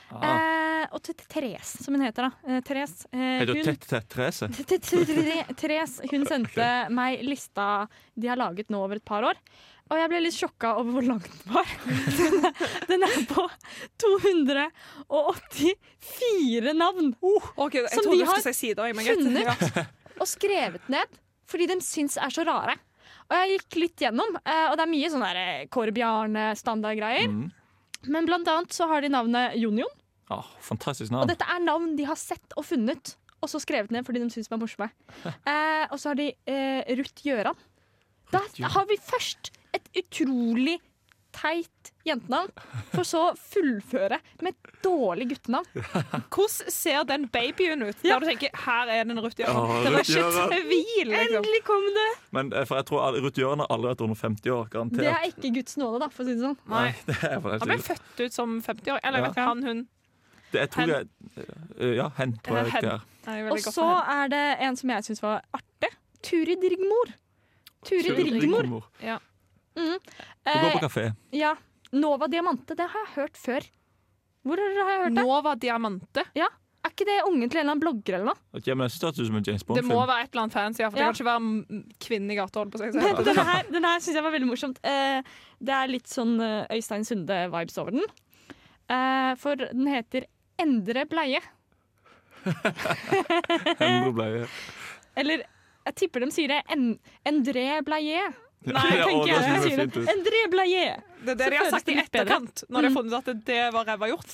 Ah. 0.10 0.24
Eh, 0.26 0.86
og 0.96 1.04
Therese, 1.06 1.84
som 1.84 1.94
hun 1.94 2.02
heter. 2.02 2.32
da. 2.32 2.62
Therese. 2.66 3.06
Eh, 3.14 3.44
hun- 3.60 3.66
Therese 5.60 6.08
hun 6.10 6.26
sendte 6.26 6.70
meg 6.90 7.22
lista 7.28 7.68
de 8.18 8.32
har 8.32 8.40
laget 8.42 8.72
nå 8.74 8.82
over 8.88 8.98
et 8.98 9.06
par 9.06 9.28
år. 9.30 9.38
Og 9.90 9.98
jeg 9.98 10.10
ble 10.12 10.20
litt 10.22 10.36
sjokka 10.38 10.76
over 10.78 10.92
hvor 10.96 11.06
lang 11.08 11.22
den 11.24 11.38
var. 11.50 11.66
Den 12.20 12.36
er, 12.50 12.54
den 12.92 13.02
er 13.08 13.16
på 13.30 13.44
284 14.04 16.74
navn 16.78 17.08
Ok, 17.58 17.74
jeg 17.80 17.90
Som 17.96 18.12
de 18.14 18.20
har 18.30 18.40
si 18.46 18.54
sider. 18.54 18.94
Men 18.94 19.06
funnet. 19.10 19.50
Ja. 19.50 19.54
og 20.20 20.28
skrevet 20.30 20.86
ned 20.92 21.08
fordi 21.50 21.66
de 21.72 21.78
syns 21.82 22.14
er 22.22 22.30
så 22.30 22.44
rare. 22.46 22.76
Og 23.30 23.34
jeg 23.34 23.50
gikk 23.56 23.76
litt 23.82 23.98
gjennom, 24.04 24.36
eh, 24.42 24.68
og 24.70 24.76
det 24.78 24.84
er 24.86 24.92
mye 24.92 25.10
sånne 25.10 25.30
der 25.34 25.66
Kåre 25.74 25.92
Bjarne-standardgreier. 25.96 27.26
Mm. 27.30 27.50
Men 28.14 28.26
blant 28.30 28.48
annet 28.52 28.72
så 28.76 28.84
har 28.92 29.00
de 29.02 29.10
navnet 29.10 29.56
Jon-Jon. 29.58 29.96
fantastisk 30.30 30.46
fantastisk 30.62 31.12
Og 31.14 31.28
dette 31.32 31.46
er 31.50 31.60
navn 31.64 31.96
de 31.98 32.06
har 32.06 32.16
sett 32.22 32.54
og 32.54 32.66
funnet, 32.70 33.16
og 33.42 33.50
så 33.50 33.58
skrevet 33.64 33.92
ned 33.94 34.06
fordi 34.06 34.20
de 34.22 34.30
syns 34.34 34.48
de 34.50 34.54
er 34.54 34.62
morsomme. 34.62 34.90
Eh, 35.50 35.86
og 35.90 35.98
så 35.98 36.10
har 36.12 36.18
de 36.20 36.28
eh, 36.50 36.82
Ruth 37.00 37.22
Gjøran. 37.26 37.58
Da 38.30 38.40
har 38.76 38.86
vi 38.86 38.98
først 39.02 39.50
et 39.74 39.90
utrolig 40.04 40.80
teit 41.40 41.92
jentenavn, 42.08 42.50
for 42.90 43.06
så 43.06 43.20
å 43.30 43.34
fullføre 43.38 44.18
med 44.42 44.56
et 44.56 44.72
dårlig 44.84 45.28
guttenavn. 45.30 45.68
Hvordan 46.34 46.72
ser 46.74 47.04
den 47.08 47.28
babyen 47.32 47.84
ut? 47.86 48.00
Ja. 48.02 48.16
Der 48.18 48.24
du 48.24 48.32
tenker 48.32 48.56
her 48.66 48.90
er 48.96 49.06
den 49.06 49.22
Ruth 49.22 49.38
Jøren'. 49.38 49.84
Det 49.86 49.92
var 49.94 50.02
ikke 50.02 50.32
tvil, 50.50 51.12
liksom. 51.12 51.36
Endelig 51.38 51.62
kom 51.68 51.86
det! 52.00 52.08
Men 52.36 52.50
eh, 52.54 52.66
for 52.66 52.80
jeg 52.82 52.88
tror 52.90 53.20
Ruth 53.22 53.40
Jørgen 53.40 53.62
har 53.64 53.70
aldri 53.76 53.92
vært 53.94 54.04
under 54.08 54.20
50 54.24 54.56
år, 54.56 54.74
Det 54.98 55.06
er 55.14 55.30
ikke 55.30 55.54
Guds 55.60 55.78
nåde, 55.78 56.02
da, 56.02 56.10
for 56.10 56.24
å 56.24 56.28
si 56.28 56.34
det 56.34 56.44
sånn. 56.48 56.58
Nei, 56.74 56.90
det 57.12 57.20
er 57.30 57.40
for 57.46 57.60
Han 57.62 57.74
ble 57.76 57.80
født 57.92 58.26
ut 58.26 58.34
som 58.42 58.58
50-åring. 58.66 59.06
Eller 59.06 59.20
Ja. 59.20 59.30
vet 59.30 59.42
han, 59.46 59.64
hun. 59.64 59.88
det 60.52 60.60
jeg 60.66 60.70
tror 60.74 60.88
jeg, 60.96 61.08
eh, 61.78 61.96
Ja, 62.02 62.10
hen, 62.18 62.38
tror 62.44 62.64
jeg 62.64 62.74
Hen. 62.74 62.92
Er 63.30 63.52
Og 63.54 63.60
så 63.62 63.86
er 64.10 64.28
det 64.34 64.46
en 64.66 64.76
som 64.76 64.90
jeg 64.90 65.04
syns 65.12 65.22
var 65.22 65.44
artig. 65.54 65.94
Turid 66.26 66.64
Rigmor. 66.66 67.14
Turid 67.86 68.18
Rigmor. 68.18 68.66
Rigmor. 68.66 69.20
Mm. 69.78 69.98
Eh, 70.46 70.54
og 70.56 70.64
gå 70.66 70.72
på 70.78 70.86
kafé. 70.88 71.10
ja. 71.36 71.56
Nova 71.92 72.28
Diamante, 72.30 72.76
det 72.78 72.86
har 72.86 73.06
jeg 73.08 73.14
hørt 73.16 73.38
før. 73.42 73.66
Hvor 74.46 74.60
har 74.62 74.76
jeg 74.78 75.00
hørt 75.02 75.16
det? 75.16 75.24
Nova 75.24 75.56
Diamante. 75.58 76.24
Er 76.80 76.94
ikke 76.94 77.08
det 77.10 77.16
ungen 77.28 77.50
til 77.50 77.60
en 77.60 77.64
eller 77.64 77.74
annen 77.74 77.82
blogger 77.82 78.16
eller 78.16 78.28
noe? 78.30 78.40
Okay, 78.56 78.76
men 78.78 78.86
jeg 78.86 78.94
synes 78.94 79.02
det 79.02 79.24
ut 79.24 79.28
som 79.28 79.40
en 79.40 79.48
James 79.48 79.64
Det 79.68 79.84
må 79.88 79.98
være 80.08 80.24
et 80.28 80.30
eller 80.32 80.44
annet 80.46 80.54
fancy, 80.56 80.82
ja, 80.84 80.90
for 80.92 81.00
det 81.00 81.08
kan 81.08 81.18
ikke 81.18 81.26
være 81.28 81.42
kvinnen 81.42 81.82
kvinne 82.06 82.36
i 82.36 82.38
gata. 82.38 82.62
holdt 82.62 82.72
på 82.76 82.80
seg. 82.80 82.96
Men 82.96 83.20
denne 83.26 83.46
her, 83.50 83.64
denne 83.74 83.92
her 83.92 84.04
syns 84.06 84.20
jeg 84.20 84.26
var 84.28 84.36
veldig 84.36 84.50
morsomt. 84.52 84.80
Eh, 84.86 85.34
det 85.60 85.76
er 85.76 85.92
litt 85.92 86.08
sånn 86.14 86.36
eh, 86.46 86.70
Øystein 86.78 87.08
Sunde-vibes 87.10 87.78
over 87.82 87.98
den. 87.98 88.06
Eh, 88.90 89.32
for 89.42 89.60
den 89.60 89.90
heter 89.92 90.30
Endre 90.62 91.04
bleie. 91.10 91.42
Endre 93.80 94.14
bleie. 94.16 94.46
Eller 95.20 95.44
jeg 95.90 95.98
tipper 96.00 96.24
de 96.24 96.32
sier 96.38 96.54
det. 96.54 96.62
En, 96.72 96.94
Endre 97.28 97.82
bleie. 97.88 98.24
Nei, 98.68 98.82
tenker 98.92 99.30
jeg. 99.30 99.44
Jeg 99.48 99.62
sier 99.64 99.86
det. 99.88 100.02
en 100.10 100.52
blaye. 100.52 100.88
Det 101.24 101.32
er 101.32 101.38
det 101.40 101.48
de 101.54 101.58
har 101.62 101.70
sagt 101.72 101.90
i 101.90 101.96
etterkant, 102.02 102.64
når 102.70 102.82
de 102.82 102.88
har 102.88 102.92
Mm. 102.92 102.98
funnet 102.98 103.14
ut 103.14 103.30
at 103.32 103.46
det 103.48 103.60
var 103.74 103.86
ræva 103.88 104.10
gjort. 104.12 104.34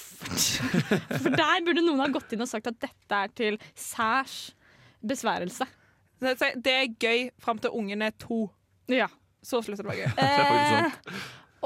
For 1.22 1.30
der 1.30 1.62
burde 1.66 1.84
noen 1.86 2.00
ha 2.02 2.08
gått 2.14 2.34
inn 2.34 2.42
og 2.42 2.50
sagt 2.50 2.68
at 2.68 2.80
dette 2.82 3.20
er 3.22 3.28
til 3.38 3.58
særs 3.78 4.52
besværelse. 5.06 5.68
Det 6.22 6.36
det 6.64 6.74
er 6.74 6.94
gøy 7.00 7.30
fram 7.40 7.60
til 7.62 7.70
ungen 7.78 8.02
er 8.02 8.12
to. 8.18 8.50
Ja. 8.90 9.08
Så 9.46 9.62
slutter 9.62 9.84
det 9.86 9.92
å 9.92 9.94
være 9.94 10.06
gøy. 10.06 10.12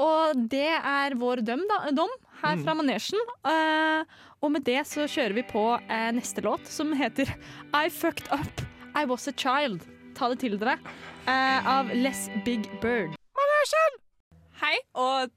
og 0.00 0.48
det 0.48 0.68
er 0.80 1.14
vår 1.20 1.42
døm, 1.44 1.60
da, 1.68 1.90
dom 1.92 2.08
her 2.40 2.56
fra 2.64 2.72
manesjen. 2.76 3.20
Eh, 3.44 4.04
og 4.40 4.52
med 4.54 4.64
det 4.64 4.78
så 4.88 5.04
kjører 5.04 5.34
vi 5.36 5.42
på 5.44 5.64
eh, 5.76 6.10
neste 6.16 6.40
låt, 6.44 6.64
som 6.72 6.92
heter 6.96 7.28
I 7.76 7.88
Fucked 7.92 8.30
Up, 8.32 8.62
I 8.96 9.04
Was 9.10 9.28
A 9.28 9.32
Child. 9.36 9.84
Ta 10.16 10.28
det 10.32 10.38
til 10.40 10.56
dere. 10.60 10.78
Eh, 11.26 11.66
av 11.68 11.90
Less 11.94 12.28
Big 12.44 12.68
Bird. 12.82 13.16
Hei, 14.60 14.76
og 14.98 15.30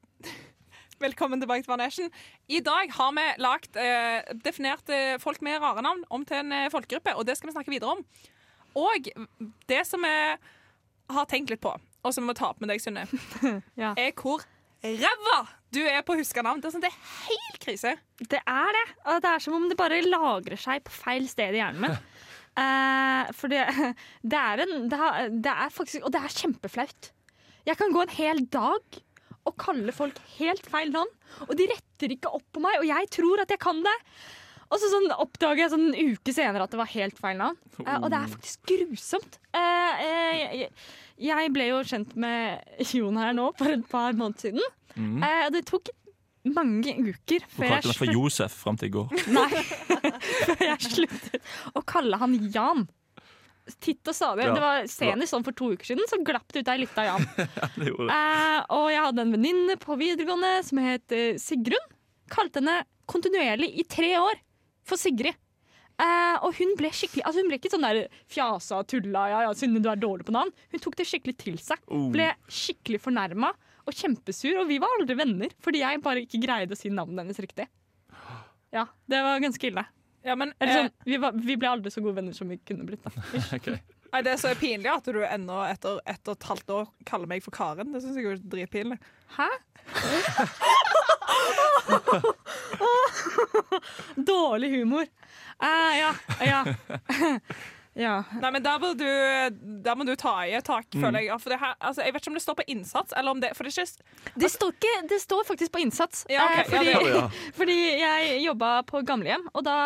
velkommen 1.03 1.39
tilbake 1.41 1.63
til 1.65 1.71
Vanesjen. 1.71 2.09
I 2.51 2.59
dag 2.65 2.91
har 2.97 3.13
vi 3.15 3.25
lagt, 3.43 3.77
eh, 3.79 4.23
definert 4.43 4.89
eh, 4.91 5.15
folk 5.23 5.41
med 5.45 5.61
rare 5.63 5.83
navn 5.85 6.03
om 6.13 6.25
til 6.27 6.41
en 6.41 6.51
eh, 6.55 6.69
folkegruppe, 6.73 7.15
og 7.15 7.25
det 7.27 7.37
skal 7.39 7.49
vi 7.51 7.55
snakke 7.57 7.73
videre 7.73 7.95
om. 7.97 8.03
Og 8.79 9.09
det 9.69 9.83
som 9.87 10.03
vi 10.03 10.13
har 11.13 11.29
tenkt 11.29 11.53
litt 11.53 11.61
på, 11.63 11.71
og 12.03 12.13
som 12.15 12.25
vi 12.25 12.31
må 12.31 12.35
ta 12.37 12.49
opp 12.51 12.59
med 12.63 12.71
deg, 12.73 12.81
Synne, 12.83 13.05
Ja. 13.79 13.93
er 13.95 14.11
hvor 14.17 14.43
ræva 14.83 15.37
du 15.73 15.79
er 15.87 16.01
på 16.05 16.13
å 16.15 16.19
huske 16.19 16.43
navn. 16.43 16.59
Det 16.61 16.67
er, 16.67 16.73
sånn, 16.75 16.83
det 16.83 16.91
er 16.91 17.29
helt 17.29 17.59
krise. 17.63 17.93
Det 18.19 18.41
er 18.43 18.75
det. 18.75 18.83
Og 19.07 19.21
Det 19.23 19.29
er 19.31 19.43
som 19.45 19.55
om 19.55 19.69
det 19.71 19.77
bare 19.79 20.01
lagrer 20.03 20.59
seg 20.59 20.83
på 20.85 20.91
feil 20.93 21.29
sted 21.31 21.55
i 21.55 21.61
hjernen 21.63 21.85
min. 21.87 21.95
Eh, 22.59 23.31
for 23.33 23.51
det, 23.51 23.63
det, 24.31 24.39
er 24.39 24.63
en, 24.65 24.75
det, 24.91 24.99
har, 24.99 25.31
det 25.33 25.53
er 25.65 25.71
faktisk 25.73 26.05
Og 26.05 26.13
det 26.13 26.21
er 26.21 26.35
kjempeflaut. 26.37 27.09
Jeg 27.65 27.79
kan 27.79 27.95
gå 27.95 28.03
en 28.03 28.13
hel 28.13 28.43
dag 28.53 29.01
og 29.43 29.57
kalle 29.59 29.91
folk 29.95 30.19
helt 30.37 30.63
feil 30.71 30.93
navn, 30.93 31.09
og 31.49 31.51
de 31.59 31.65
retter 31.67 32.13
ikke 32.15 32.31
opp 32.31 32.45
på 32.55 32.61
meg, 32.63 32.77
og 32.79 32.85
jeg 32.87 33.09
tror 33.11 33.41
at 33.43 33.51
jeg 33.51 33.59
kan 33.59 33.81
det. 33.83 33.95
Og 34.71 34.79
så 34.79 34.89
sånn 34.89 35.09
oppdager 35.19 35.65
jeg 35.65 35.71
sånn 35.73 35.89
en 35.89 36.13
uke 36.13 36.33
senere 36.33 36.65
at 36.65 36.71
det 36.71 36.79
var 36.79 36.91
helt 36.93 37.19
feil 37.19 37.35
navn. 37.41 37.57
Eh, 37.83 37.97
og 37.99 38.07
det 38.09 38.19
er 38.19 38.31
faktisk 38.31 38.71
grusomt. 38.71 39.35
Eh, 39.53 40.05
eh, 40.05 40.45
jeg, 40.63 40.69
jeg 41.27 41.51
ble 41.53 41.67
jo 41.69 41.81
kjent 41.91 42.15
med 42.19 42.87
Jon 42.87 43.19
her 43.19 43.35
nå 43.37 43.51
for 43.59 43.75
et 43.75 43.85
par 43.91 44.15
måneder 44.17 44.47
siden. 44.47 44.71
Mm. 44.95 45.19
Eh, 45.27 45.45
det 45.53 45.65
tok 45.69 45.91
mange 46.51 46.93
uker 46.97 47.45
før 47.47 47.67
jeg 47.67 47.71
kalte 47.71 47.91
meg 47.91 47.99
for 47.99 48.11
Josef 48.17 48.57
fram 48.63 48.79
til 48.79 48.89
i 48.89 48.93
går. 48.97 49.13
Nei. 49.37 49.63
Før 50.47 50.65
jeg 50.65 50.89
sluttet 50.89 51.53
å 51.75 51.83
kalle 51.87 52.19
han 52.19 52.35
Jan. 52.53 52.85
Titt 53.79 54.03
og 54.11 54.15
stadig. 54.15 54.43
Ja. 54.43 54.55
Det 54.55 54.63
var 54.63 54.87
Senest 54.91 55.31
sånn 55.31 55.45
for 55.45 55.55
to 55.55 55.69
uker 55.71 55.87
siden 55.87 56.07
så 56.11 56.19
glapp 56.25 56.51
det 56.51 56.65
ut 56.65 56.71
ei 56.73 56.81
lita 56.81 57.05
Jan. 57.07 57.27
ja. 57.39 57.47
Eh, 57.79 58.57
og 58.75 58.89
jeg 58.91 59.05
hadde 59.05 59.23
en 59.23 59.35
venninne 59.37 59.77
på 59.79 59.95
videregående 59.99 60.57
som 60.67 60.81
het 60.83 61.15
eh, 61.15 61.39
Sigrun. 61.39 61.87
Kalte 62.33 62.59
henne 62.59 62.81
kontinuerlig 63.09 63.71
i 63.79 63.87
tre 63.87 64.11
år 64.19 64.39
for 64.87 64.99
Sigrid. 64.99 65.39
Eh, 66.01 66.35
og 66.43 66.55
hun 66.57 66.71
ble 66.73 66.89
skikkelig 66.89 67.21
Altså 67.21 67.43
hun 67.43 67.49
ble 67.51 67.59
ikke 67.59 67.69
sånn 67.69 67.83
der 67.85 68.07
fjasa 68.31 68.79
og 68.79 68.87
tulla 68.89 69.27
ja, 69.29 69.43
ja, 69.45 69.51
Synne, 69.53 69.77
du 69.77 69.91
er 69.91 69.99
dårlig 70.01 70.25
på 70.27 70.35
navn. 70.35 70.51
Hun 70.73 70.81
tok 70.83 70.97
det 70.99 71.07
skikkelig 71.07 71.37
til 71.39 71.59
seg. 71.61 71.79
Oh. 71.87 72.09
Ble 72.11 72.31
skikkelig 72.51 72.99
fornærma 73.05 73.53
og 73.87 73.97
kjempesur. 73.97 74.61
Og 74.61 74.69
vi 74.69 74.79
var 74.81 74.93
aldri 74.99 75.17
venner 75.19 75.55
fordi 75.63 75.83
jeg 75.83 76.03
bare 76.03 76.23
ikke 76.25 76.41
greide 76.43 76.75
å 76.75 76.79
si 76.79 76.91
navnet 76.93 77.23
hennes 77.25 77.41
riktig. 77.43 77.67
Ja, 78.73 78.87
det 79.09 79.19
var 79.21 79.43
ganske 79.43 79.67
ille. 79.69 79.83
Ja, 80.23 80.35
men, 80.39 80.53
Eller 80.59 80.71
eh, 80.71 80.77
sånn, 80.85 80.93
vi, 81.05 81.17
var, 81.19 81.35
vi 81.35 81.57
ble 81.59 81.67
aldri 81.69 81.91
så 81.91 82.01
gode 82.01 82.15
venner 82.21 82.35
som 82.35 82.49
vi 82.49 82.57
kunne 82.63 82.87
blitt. 82.87 83.03
Da. 83.03 83.11
Ok. 83.57 83.67
nei, 84.13 84.21
det 84.23 84.31
er 84.33 84.39
så 84.39 84.53
pinlig 84.57 84.89
at 84.91 85.07
du 85.09 85.19
ennå 85.25 85.57
etter 85.67 85.99
ett 86.09 86.27
og 86.31 86.37
et 86.37 86.47
halvt 86.47 86.69
år 86.77 86.85
kaller 87.09 87.27
meg 87.29 87.43
for 87.43 87.51
Karen. 87.55 87.91
Det 87.93 88.01
syns 88.03 88.17
jeg 88.17 88.25
er 88.31 88.39
dritpinlig. 88.55 88.97
Hæ? 89.35 89.49
Dårlig 94.31 94.69
humor. 94.77 95.05
Eh, 95.59 95.93
ja, 95.99 96.11
ja. 96.47 96.63
ja. 97.95 98.23
Nei, 98.41 98.49
men 98.55 98.63
der 98.65 98.79
må 98.81 98.89
du, 98.97 99.05
der 99.85 99.95
må 99.99 100.05
du 100.07 100.15
ta 100.17 100.31
i 100.47 100.53
et 100.57 100.65
tak, 100.65 100.87
Mm. 100.93 101.01
føler 101.03 101.19
jeg. 101.27 101.39
For 101.43 101.49
det 101.53 101.59
her, 101.61 101.75
altså, 101.79 102.01
jeg 102.03 102.13
vet 102.13 102.21
ikke 102.23 102.31
om 102.31 102.37
det 102.39 102.43
står 102.45 102.55
på 102.57 102.65
innsats, 102.73 103.13
eller 103.17 103.31
om 103.31 103.39
det 103.43 103.51
For 103.55 103.63
det 103.63 103.77
er 103.77 103.83
ikke 103.85 104.39
Det, 104.41 104.49
står 104.51 104.71
ikke, 104.73 104.93
det 105.09 105.19
står 105.21 105.43
faktisk 105.45 105.71
på 105.71 105.81
innsats. 105.83 106.25
Ja, 106.29 106.45
okay. 106.45 106.63
eh, 106.63 106.69
fordi, 106.73 106.91
Ja, 106.91 106.99
det 106.99 107.05
det, 107.05 107.15
ja. 107.15 107.27
fordi 107.59 107.77
jeg 108.01 108.39
jobba 108.47 108.71
på 108.89 109.03
gamlehjem, 109.05 109.45
og 109.53 109.63
da 109.63 109.77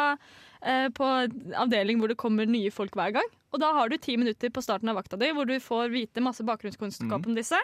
eh, 0.63 0.87
på 0.95 1.03
avdeling 1.55 1.99
hvor 1.99 2.07
det 2.07 2.17
kommer 2.17 2.47
nye 2.47 2.71
folk 2.71 2.95
hver 2.95 3.11
gang. 3.19 3.27
Og 3.55 3.59
da 3.63 3.73
har 3.73 3.89
du 3.89 3.97
ti 3.97 4.17
minutter 4.19 4.49
på 4.51 4.61
starten 4.63 4.89
av 4.91 4.95
vakta 4.99 5.17
di 5.19 5.29
hvor 5.31 5.47
du 5.47 5.55
får 5.63 5.87
vite 5.91 6.19
masse 6.23 6.43
bakgrunnskunnskap 6.43 7.25
om 7.27 7.35
disse. 7.35 7.59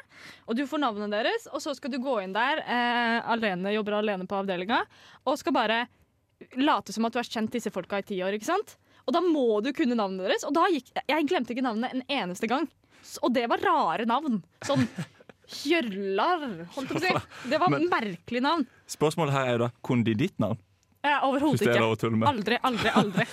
Og 0.47 0.56
du 0.56 0.63
får 0.67 0.79
navnet 0.79 1.12
deres, 1.12 1.47
og 1.51 1.60
så 1.63 1.73
skal 1.75 1.91
du 1.91 1.99
gå 1.99 2.21
inn 2.23 2.34
der 2.36 2.62
eh, 2.63 3.19
alene, 3.32 3.73
jobber 3.75 3.99
alene 3.99 4.27
på 4.27 4.39
avdelinga, 4.43 4.84
og 5.27 5.38
skal 5.39 5.53
bare 5.56 5.82
late 6.60 6.91
som 6.95 7.06
at 7.08 7.13
du 7.15 7.19
har 7.19 7.27
kjent 7.27 7.51
disse 7.51 7.71
folka 7.71 7.99
i 7.99 8.08
ti 8.08 8.19
år. 8.23 8.36
ikke 8.36 8.47
sant? 8.47 8.77
Og 9.08 9.13
da 9.16 9.22
må 9.26 9.46
du 9.66 9.72
kunne 9.76 9.98
navnet 10.00 10.28
deres. 10.30 10.46
Og 10.48 10.54
da 10.56 10.68
gikk, 10.72 10.92
jeg 11.10 11.28
glemte 11.28 11.52
ikke 11.56 11.66
navnet 11.66 11.92
en 11.98 12.04
eneste 12.08 12.48
gang. 12.48 12.70
Og 13.22 13.34
det 13.36 13.48
var 13.52 13.60
rare 13.63 14.06
navn. 14.08 14.42
Sånn 14.63 14.86
Hjørlar, 15.54 16.44
holdt 16.74 16.94
jeg 16.94 16.96
på 16.96 17.00
å 17.02 17.04
si. 17.04 17.32
Det 17.52 17.60
var 17.62 17.70
Men- 17.74 17.89
merkelig 17.92 18.42
navn. 18.46 18.63
Spørsmålet 18.89 19.36
her 19.36 19.50
er 19.50 19.58
jo 19.58 19.62
da 19.66 19.72
kunne 19.86 20.06
de 20.08 20.16
ditt 20.24 20.38
navn? 20.42 20.58
Eh, 21.04 21.18
Overhodet 21.28 21.60
det 21.60 21.74
er 21.76 21.84
ikke. 21.84 22.30
Aldri, 22.30 22.58
aldri, 22.63 22.92
aldri. 22.96 23.26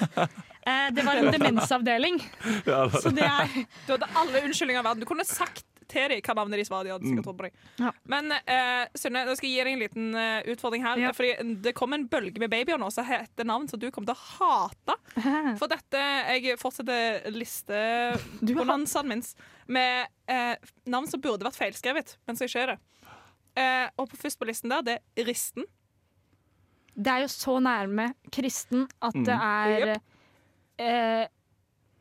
Eh, 0.66 0.88
det 0.96 1.04
var 1.06 1.20
en 1.20 1.30
demensavdeling, 1.36 2.18
Ja, 2.66 2.80
da- 2.90 2.98
så 3.00 3.12
det 3.14 3.22
er 3.24 3.46
Du 3.86 3.92
hadde 3.94 4.08
alle 4.18 4.42
unnskyldninger 4.42 4.82
i 4.82 4.86
verden. 4.88 5.04
Du 5.04 5.08
kunne 5.08 5.24
sagt 5.28 5.62
til 5.90 6.14
kan 6.22 6.36
hva 6.36 6.44
navnet 6.44 6.58
deres 6.58 6.70
var. 6.72 6.84
De 6.86 6.92
hadde 6.94 7.22
trodd 7.22 7.38
på 7.40 7.46
deg. 7.48 7.58
Ja. 7.82 7.90
Men 8.12 8.32
uh, 8.32 8.84
Synne, 8.98 9.24
nå 9.28 9.34
skal 9.38 9.50
jeg 9.50 9.56
gi 9.58 9.64
deg 9.66 9.74
en 9.76 9.82
liten 9.84 10.08
uh, 10.16 10.40
utfordring 10.54 10.84
her. 10.86 11.02
Ja. 11.02 11.10
Fordi 11.16 11.56
Det 11.66 11.74
kom 11.78 11.92
en 11.96 12.06
bølge 12.10 12.40
med 12.42 12.52
babyer 12.52 12.78
nå 12.80 12.88
som 12.94 13.06
heter 13.08 13.48
navn 13.48 13.66
som 13.70 13.80
du 13.82 13.88
kommer 13.90 14.12
til 14.12 14.18
å 14.18 14.28
hate. 14.38 14.96
For 15.60 15.70
dette 15.70 16.04
Jeg 16.40 16.56
fortsetter 16.60 17.28
listebonanzaen 17.34 19.10
min 19.10 19.24
med 19.70 20.08
uh, 20.30 20.54
navn 20.90 21.06
som 21.10 21.20
burde 21.22 21.46
vært 21.46 21.58
feilskrevet, 21.60 22.16
men 22.26 22.38
som 22.38 22.48
ikke 22.48 22.64
er 22.64 22.72
det. 22.74 22.78
Uh, 23.58 23.86
og 24.00 24.08
på 24.10 24.18
først 24.24 24.38
på 24.40 24.48
listen 24.48 24.72
der, 24.72 24.82
det 24.86 24.96
er 25.18 25.26
Risten. 25.28 25.66
Det 27.00 27.12
er 27.12 27.22
jo 27.24 27.28
så 27.32 27.54
nærme 27.62 28.10
kristen 28.34 28.86
at 29.00 29.14
det 29.14 29.36
Mm. 29.36 29.44
er 29.46 30.00
eh, 30.80 31.26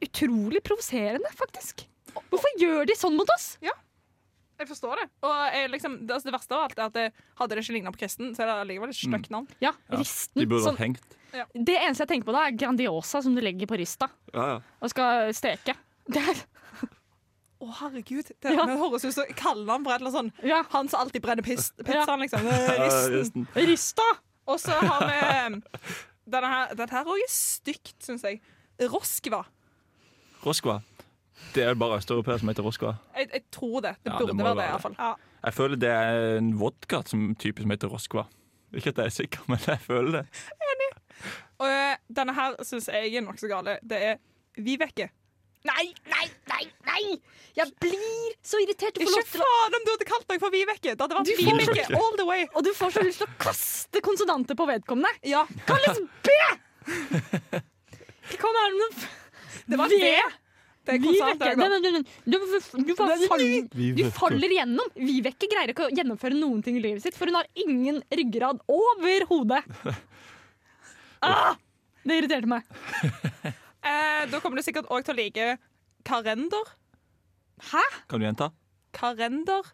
utrolig 0.04 0.62
provoserende, 0.66 1.30
faktisk. 1.38 1.86
Hvorfor 2.30 2.58
gjør 2.62 2.86
de 2.90 2.96
sånn 3.00 3.16
mot 3.18 3.30
oss? 3.36 3.58
Ja. 3.62 3.72
Jeg 4.60 4.68
forstår 4.68 5.00
det. 5.00 5.06
Og 5.24 5.32
jeg, 5.56 5.70
liksom, 5.72 5.94
det, 6.06 6.12
altså, 6.18 6.28
det 6.28 6.34
verste 6.36 6.56
av 6.58 6.64
alt 6.66 6.78
er 6.80 6.84
at 6.90 6.94
det, 6.98 7.06
hadde 7.40 7.56
det 7.56 7.64
ikke 7.64 7.76
ligna 7.78 7.92
på 7.96 8.02
kristen, 8.02 8.34
så 8.36 8.44
er 8.44 8.50
det 8.52 8.56
allikevel 8.66 8.90
et 8.92 8.98
stygt 9.00 9.30
navn. 9.32 9.48
Ja, 9.64 9.72
Ja, 9.90 9.98
risten. 10.02 10.36
De 10.42 10.46
burde 10.52 10.66
Sånn, 10.68 10.78
hengt. 10.82 11.16
det 11.56 11.76
eneste 11.80 12.04
jeg 12.04 12.10
tenker 12.12 12.28
på 12.28 12.36
da, 12.36 12.42
er 12.50 12.58
Grandiosa 12.60 13.22
som 13.24 13.36
du 13.38 13.40
legger 13.42 13.70
på 13.70 13.78
rista 13.80 14.10
Ja, 14.34 14.48
ja. 14.56 14.60
og 14.82 14.90
skal 14.92 15.30
steke. 15.38 15.76
Det 16.10 16.20
er, 16.34 16.42
Å, 17.60 17.68
herregud. 17.82 18.32
Det, 18.40 18.52
Ja. 18.56 18.66
høres 18.66 19.04
ut 19.06 19.14
som 19.14 19.26
kallenavn 19.36 19.84
på 19.84 19.92
et 19.92 20.02
eller 20.02 20.12
annet 20.12 20.20
sånn 20.42 20.48
ja, 20.48 20.62
Han 20.72 20.88
som 20.88 21.02
alltid 21.02 21.22
brenner 21.22 21.44
pis, 21.44 21.72
Ja. 21.78 21.84
pizzaen, 21.84 22.20
liksom. 22.24 22.46
Ja, 22.48 23.08
Risten. 23.16 23.48
Rista! 23.56 24.06
Og 24.48 24.60
så 24.60 24.72
har 24.80 25.04
vi 25.08 25.56
um, 25.56 25.62
denne 26.28 26.48
her. 26.52 26.72
Dette 26.76 26.92
her 26.96 27.06
òg 27.06 27.20
er 27.22 27.30
stygt, 27.32 27.96
syns 28.02 28.24
jeg. 28.24 28.40
Roskva. 28.90 29.44
Roskva. 30.44 30.82
Det 31.56 31.64
er 31.66 31.78
bare 31.80 31.98
østeuropeere 31.98 32.40
som 32.42 32.52
heter 32.52 32.66
Roskva. 32.66 32.94
Jeg, 33.18 33.30
jeg 33.34 33.44
tror 33.52 33.80
det. 33.86 33.96
Det 34.04 34.12
Ja, 34.12 34.18
burde 34.20 34.36
det 34.38 34.46
være 34.46 34.56
det, 34.60 34.84
være 34.84 34.96
Ja. 35.00 35.14
Jeg 35.46 35.54
føler 35.54 35.76
det 35.82 35.90
er 35.90 36.38
en 36.38 36.52
vodka 36.60 37.02
som 37.08 37.36
type 37.40 37.62
som 37.64 37.72
heter 37.74 37.88
Roskva. 37.92 38.26
Ikke 38.74 38.92
at 38.94 38.98
jeg 39.02 39.06
er 39.06 39.16
sikker, 39.16 39.46
men 39.50 39.60
jeg 39.66 39.80
føler 39.82 40.12
det. 40.20 40.26
Enig. 40.72 40.90
Og 41.60 41.68
eh, 41.68 41.96
denne 42.16 42.36
her 42.38 42.60
syns 42.64 42.90
jeg 42.92 43.16
er 43.16 43.26
nokså 43.26 43.50
gale. 43.52 43.80
Det 43.84 44.04
er 44.12 44.20
Vibeke. 44.60 45.10
Nei, 45.68 45.90
nei, 46.08 46.28
nei! 46.48 46.66
nei 46.88 47.02
Jeg 47.58 47.72
blir 47.84 48.36
så 48.46 48.62
irritert. 48.64 48.96
Du 48.96 49.04
får 49.04 49.26
Ikke 49.26 49.42
faen 49.42 49.76
om 49.76 49.84
du 49.84 49.92
hadde 49.92 50.08
kalt 50.08 50.28
meg 50.30 50.40
for 50.40 50.54
Vibeke! 50.54 50.94
Det 50.94 51.02
hadde 51.04 51.18
vært 51.18 51.28
Du 51.28 51.34
får 51.36 51.58
Vibeke 51.58 51.82
ikke. 51.84 52.00
all 52.00 52.16
the 52.20 52.28
way. 52.30 52.46
Og 52.54 52.64
du 52.64 52.72
får 52.78 52.94
så 52.96 53.04
lyst 53.04 53.20
til 53.24 53.28
å 53.28 53.40
kaste 53.42 54.04
konsonanter 54.06 54.56
på 54.60 54.68
vedkommende. 54.70 55.12
Ja, 55.28 55.44
Kalles 55.68 56.00
B! 56.24 56.38
Hva 58.40 58.52
er 58.54 58.70
det 58.70 58.78
med 58.80 59.08
det 59.70 59.78
var 59.78 59.92
V. 59.92 59.98
Det 60.90 60.96
er 60.98 61.04
konstant. 61.04 61.44
nei, 61.46 61.68
nei, 61.70 61.80
godt. 61.94 62.14
Du, 62.26 62.36
du, 62.36 62.38
du, 62.50 62.84
du, 62.88 62.94
bare 62.98 63.18
faller, 63.30 63.68
du 64.00 64.04
faller 64.16 64.54
igjennom. 64.56 64.92
Vibeke 64.98 65.50
greier 65.52 65.74
ikke 65.74 65.88
å 65.88 65.94
gjennomføre 65.94 66.38
noen 66.40 66.64
ting 66.66 66.80
i 66.80 66.84
livet 66.84 67.06
sitt, 67.06 67.18
for 67.18 67.30
hun 67.30 67.38
har 67.38 67.50
ingen 67.66 68.02
ryggrad 68.10 68.64
overhodet. 68.66 69.64
Ah, 71.20 71.58
det 72.08 72.22
irriterte 72.22 72.48
meg. 72.48 72.64
Eh, 73.80 74.26
da 74.28 74.42
kommer 74.44 74.60
du 74.60 74.64
sikkert 74.66 74.90
òg 74.92 75.06
til 75.08 75.14
å 75.14 75.18
like 75.18 75.44
Karender. 76.08 76.72
Hæ? 77.72 77.84
Kan 78.12 78.20
du 78.20 78.26
gjenta? 78.26 78.50
Karender. 78.96 79.70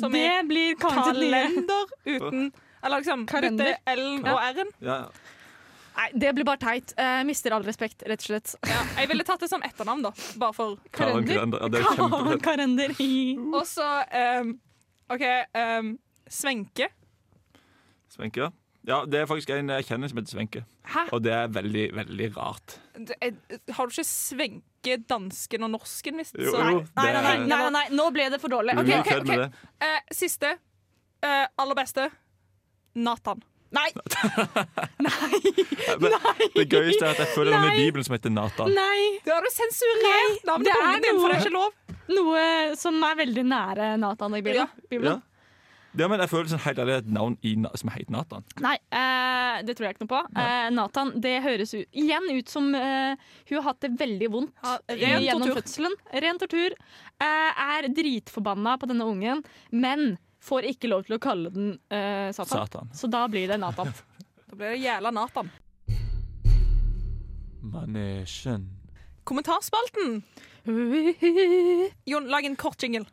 Som 0.00 0.12
det 0.16 0.22
i 0.24 0.46
blir 0.48 0.78
kalender 0.80 1.84
uten 2.08 2.48
Eller 2.82 3.02
liksom 3.02 3.26
Kalender. 3.28 3.76
L-en 3.86 4.24
og 4.32 4.40
R-en. 4.40 4.72
Ja. 4.84 4.96
Nei, 5.94 6.08
det 6.18 6.32
blir 6.34 6.44
bare 6.48 6.58
teit. 6.58 6.92
Uh, 6.98 7.22
mister 7.28 7.54
all 7.54 7.62
respekt, 7.66 8.02
rett 8.08 8.18
og 8.24 8.26
slett. 8.26 8.54
Ja, 8.66 8.80
jeg 8.98 9.08
ville 9.12 9.22
tatt 9.26 9.40
det 9.44 9.48
som 9.52 9.62
etternavn, 9.62 10.02
da. 10.08 10.10
Bare 10.42 10.56
for 10.56 10.76
Karen 10.92 11.22
Kalender. 11.28 11.62
Er. 11.70 12.38
Kalender. 12.42 12.94
Og 13.58 13.62
så 13.70 13.86
um, 14.42 14.56
OK. 15.14 15.22
um, 15.54 15.94
Svenke. 16.26 16.88
Svenke, 18.10 18.46
ja. 18.46 18.50
Ja, 18.84 18.98
det 19.08 19.22
er 19.22 19.28
faktisk 19.30 19.48
en 19.54 19.70
jeg 19.72 19.86
kjenner 19.88 20.10
som 20.10 20.18
heter 20.20 20.34
Svenke. 20.34 20.60
Hæ? 20.92 21.06
Og 21.16 21.22
det 21.24 21.32
er 21.32 21.46
veldig, 21.54 21.84
veldig 21.96 22.26
rart. 22.36 22.74
Er- 23.16 23.38
Har 23.78 23.88
du 23.88 23.94
ikke 23.94 24.04
svenke 24.04 24.98
dansken 25.08 25.64
og 25.64 25.70
norsken? 25.72 26.18
Hvis, 26.20 26.34
Jo, 26.36 26.50
så- 26.52 26.66
jo, 26.68 26.82
Nei, 26.98 27.06
nei, 27.06 27.22
nei, 27.22 27.22
det- 27.38 27.48
nei, 27.48 27.56
nei, 27.62 27.70
nei, 27.78 27.84
nå 27.96 28.10
ble 28.12 28.28
det 28.34 28.40
for 28.42 28.52
dårlig. 28.52 28.76
Okay, 28.82 28.98
okay, 29.00 29.20
okay. 29.20 29.48
Eh, 29.80 30.00
siste. 30.12 30.50
Uh, 31.24 31.46
aller 31.56 31.74
beste. 31.78 32.10
Nathan. 32.94 33.40
Nei! 33.74 33.88
Nei! 35.06 35.40
det 36.54 36.66
gøyeste 36.70 37.04
er 37.04 37.12
at 37.14 37.22
jeg 37.24 37.30
føler 37.34 37.56
den 37.56 37.68
i 37.72 37.84
Bibelen 37.84 38.06
som 38.06 38.16
heter 38.16 38.32
Nathan. 38.34 38.72
Nei, 38.74 39.18
Det 39.24 39.34
har 39.34 39.44
du 39.44 39.50
sensurert 39.52 40.48
navnet 40.48 40.70
det 40.70 40.74
på 40.78 40.86
ungen 40.88 41.04
din, 41.08 41.20
for 41.20 41.28
det 41.28 41.36
er 41.36 41.44
ikke 41.46 41.54
lov. 41.58 41.70
noe 42.14 42.42
som 42.80 42.98
er 43.10 43.20
veldig 43.24 43.46
nære 43.50 43.92
Nathan 44.02 44.34
i 44.38 44.42
Bibelen. 44.44 44.64
Ja. 44.64 44.82
Ja. 44.84 44.88
Bibelen. 44.94 45.22
ja, 45.94 46.08
men 46.10 46.18
jeg 46.24 46.30
føler 46.32 46.50
sånn 46.50 46.62
helt 46.64 46.80
ærlig 46.82 46.94
et 47.00 47.10
navn 47.14 47.36
i, 47.46 47.52
som 47.78 47.90
heter 47.94 48.14
Nathan. 48.14 48.44
Nei, 48.64 48.74
eh, 48.98 49.60
det 49.66 49.76
tror 49.78 49.86
jeg 49.88 49.94
ikke 49.96 50.04
noe 50.06 50.12
på. 50.14 50.22
Eh, 50.42 50.66
Nathan, 50.74 51.12
det 51.22 51.34
høres 51.44 51.74
ut, 51.76 51.86
igjen 51.94 52.26
ut 52.34 52.50
som 52.50 52.66
eh, 52.78 53.14
hun 53.50 53.56
har 53.60 53.68
hatt 53.70 53.80
det 53.86 53.92
veldig 54.00 54.30
vondt 54.34 54.52
Ja, 54.66 54.76
ren 54.90 55.22
gjennom 55.22 55.46
tortur. 55.48 55.60
fødselen. 55.62 55.94
Ren 56.26 56.40
tortur. 56.42 56.74
Eh, 57.22 57.64
er 57.68 57.88
dritforbanna 57.94 58.74
på 58.82 58.90
denne 58.90 59.06
ungen, 59.06 59.44
men 59.70 60.16
får 60.44 60.68
ikke 60.74 60.90
lov 60.92 61.04
til 61.06 61.16
å 61.16 61.20
kalle 61.22 61.52
den 61.54 61.74
uh, 61.92 62.30
Satan. 62.36 62.54
Satan. 62.66 62.94
Så 62.96 63.10
da 63.12 63.24
blir 63.32 63.50
det 63.50 63.60
Natan. 63.62 63.92
Da 64.44 64.58
blir 64.60 64.74
det 64.76 64.82
jævla 64.84 65.10
Natan. 65.10 65.48
Manesjen. 67.64 68.68
Kommentarspalten. 69.24 70.20
Jon, 72.04 72.28
lag 72.30 72.44
en 72.44 72.56
kort 72.60 72.82
jingle. 72.82 73.08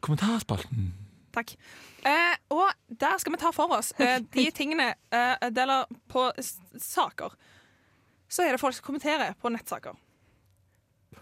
Kommentarspalten. 0.00 0.92
Takk. 1.34 1.56
Eh, 2.04 2.36
og 2.50 2.70
der 2.88 3.18
skal 3.22 3.32
vi 3.34 3.38
ta 3.38 3.52
for 3.54 3.74
oss 3.76 3.92
eh, 4.02 4.18
de 4.34 4.48
tingene 4.58 4.88
eh, 5.14 5.36
Eller 5.46 5.84
på 6.10 6.26
s 6.38 6.56
saker. 6.82 7.36
Så 8.28 8.42
er 8.42 8.54
det 8.54 8.60
folk 8.60 8.74
som 8.74 8.86
kommenterer 8.86 9.36
på 9.38 9.52
nettsaker. 9.52 9.94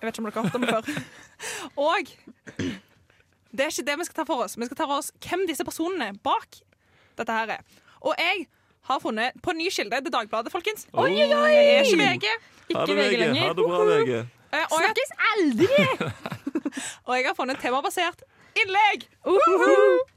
Jeg 0.01 0.07
vet 0.07 0.15
ikke 0.15 0.23
om 0.23 0.31
dere 0.31 0.39
har 0.39 0.47
hørt 0.47 0.55
om 0.55 0.65
det 0.65 0.73
før. 0.73 1.03
Og 1.91 2.13
det 3.51 3.67
er 3.67 3.73
ikke 3.73 3.87
det 3.87 3.99
vi 3.99 4.07
skal 4.09 4.21
ta 4.21 4.25
for 4.29 4.45
oss. 4.45 4.57
Vi 4.59 4.69
skal 4.69 4.79
ta 4.79 4.87
for 4.87 5.03
oss 5.03 5.13
hvem 5.27 5.47
disse 5.49 5.67
personene 5.67 6.13
bak 6.25 6.61
dette 7.19 7.37
her 7.37 7.57
er. 7.59 7.79
Og 8.01 8.15
jeg 8.19 8.47
har 8.89 9.01
funnet 9.03 9.37
på 9.45 9.53
ny 9.53 9.69
kilde, 9.71 9.97
Det 9.97 10.09
er 10.09 10.17
Dagbladet, 10.19 10.53
folkens. 10.53 10.87
Oi, 10.93 11.11
oi, 11.11 11.27
oi! 11.27 11.51
Det 11.53 11.73
er 11.77 11.89
ikke 11.89 12.01
VG. 12.01 12.29
Ikke 12.71 12.95
VG 12.97 13.17
lenger. 13.21 13.43
Ha 13.43 13.55
det 13.55 13.67
bra, 13.67 13.81
VG. 13.91 14.13
Eh, 14.51 14.67
Snakkes 14.73 15.13
aldri! 15.33 15.83
og 17.07 17.13
jeg 17.17 17.27
har 17.29 17.37
funnet 17.39 17.61
temabasert 17.63 18.25
innlegg. 18.59 19.05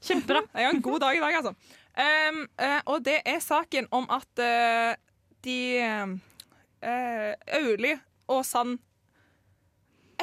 Kjempebra. 0.02 0.44
Jeg 0.54 0.68
har 0.68 0.74
en 0.74 0.82
god 0.82 1.04
dag 1.04 1.18
i 1.18 1.24
dag, 1.24 1.40
altså. 1.42 1.54
Um, 1.94 2.40
uh, 2.58 2.80
og 2.90 3.04
det 3.06 3.20
er 3.26 3.38
saken 3.44 3.88
om 3.94 4.08
at 4.10 4.42
uh, 4.42 4.96
de 5.46 5.60
uh, 6.82 7.34
Auli 7.60 7.94
og 8.28 8.42
Sand 8.46 8.80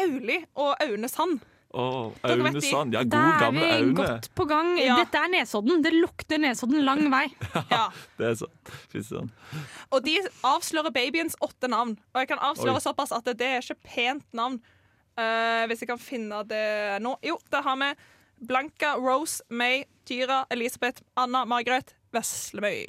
Auli 0.00 0.40
og 0.54 0.74
Aune 0.82 1.08
Sand. 1.08 1.38
Vet 1.70 2.24
Aune 2.26 2.60
Sand. 2.64 2.94
Ja, 2.96 3.04
Da 3.04 3.50
god 3.50 3.60
er 3.62 3.84
vi 3.84 3.92
godt 3.94 4.28
på 4.34 4.46
gang. 4.50 4.72
Ja. 4.80 4.96
Dette 4.98 5.20
er 5.22 5.30
Nesodden. 5.30 5.82
Det 5.84 5.92
lukter 5.94 6.40
Nesodden 6.42 6.82
lang 6.84 7.04
vei. 7.12 7.26
Ja. 7.70 7.84
Det 8.18 8.26
er 8.32 8.34
sant. 8.42 8.72
Fy 8.90 9.02
søren. 9.06 9.30
Og 9.94 10.02
de 10.04 10.16
avslører 10.46 10.90
babyens 10.94 11.38
åtte 11.40 11.70
navn. 11.70 11.94
Og 12.14 12.22
jeg 12.22 12.30
kan 12.32 12.42
avsløre 12.50 12.80
Oi. 12.80 12.84
såpass 12.84 13.14
at 13.14 13.30
det 13.38 13.46
er 13.46 13.62
ikke 13.62 13.78
pent 13.94 14.26
navn. 14.34 14.58
Uh, 15.18 15.66
hvis 15.68 15.82
jeg 15.84 15.90
kan 15.90 16.00
finne 16.00 16.42
det 16.48 16.64
nå. 17.04 17.14
Jo, 17.26 17.36
der 17.52 17.62
har 17.66 17.78
vi 17.78 17.92
Blanka, 18.50 18.94
Rose, 18.96 19.42
May, 19.50 19.84
Tyra, 20.08 20.46
Elisabeth, 20.50 21.02
Anna, 21.16 21.44
Margaret, 21.44 21.94
Veslemøy. 22.14 22.86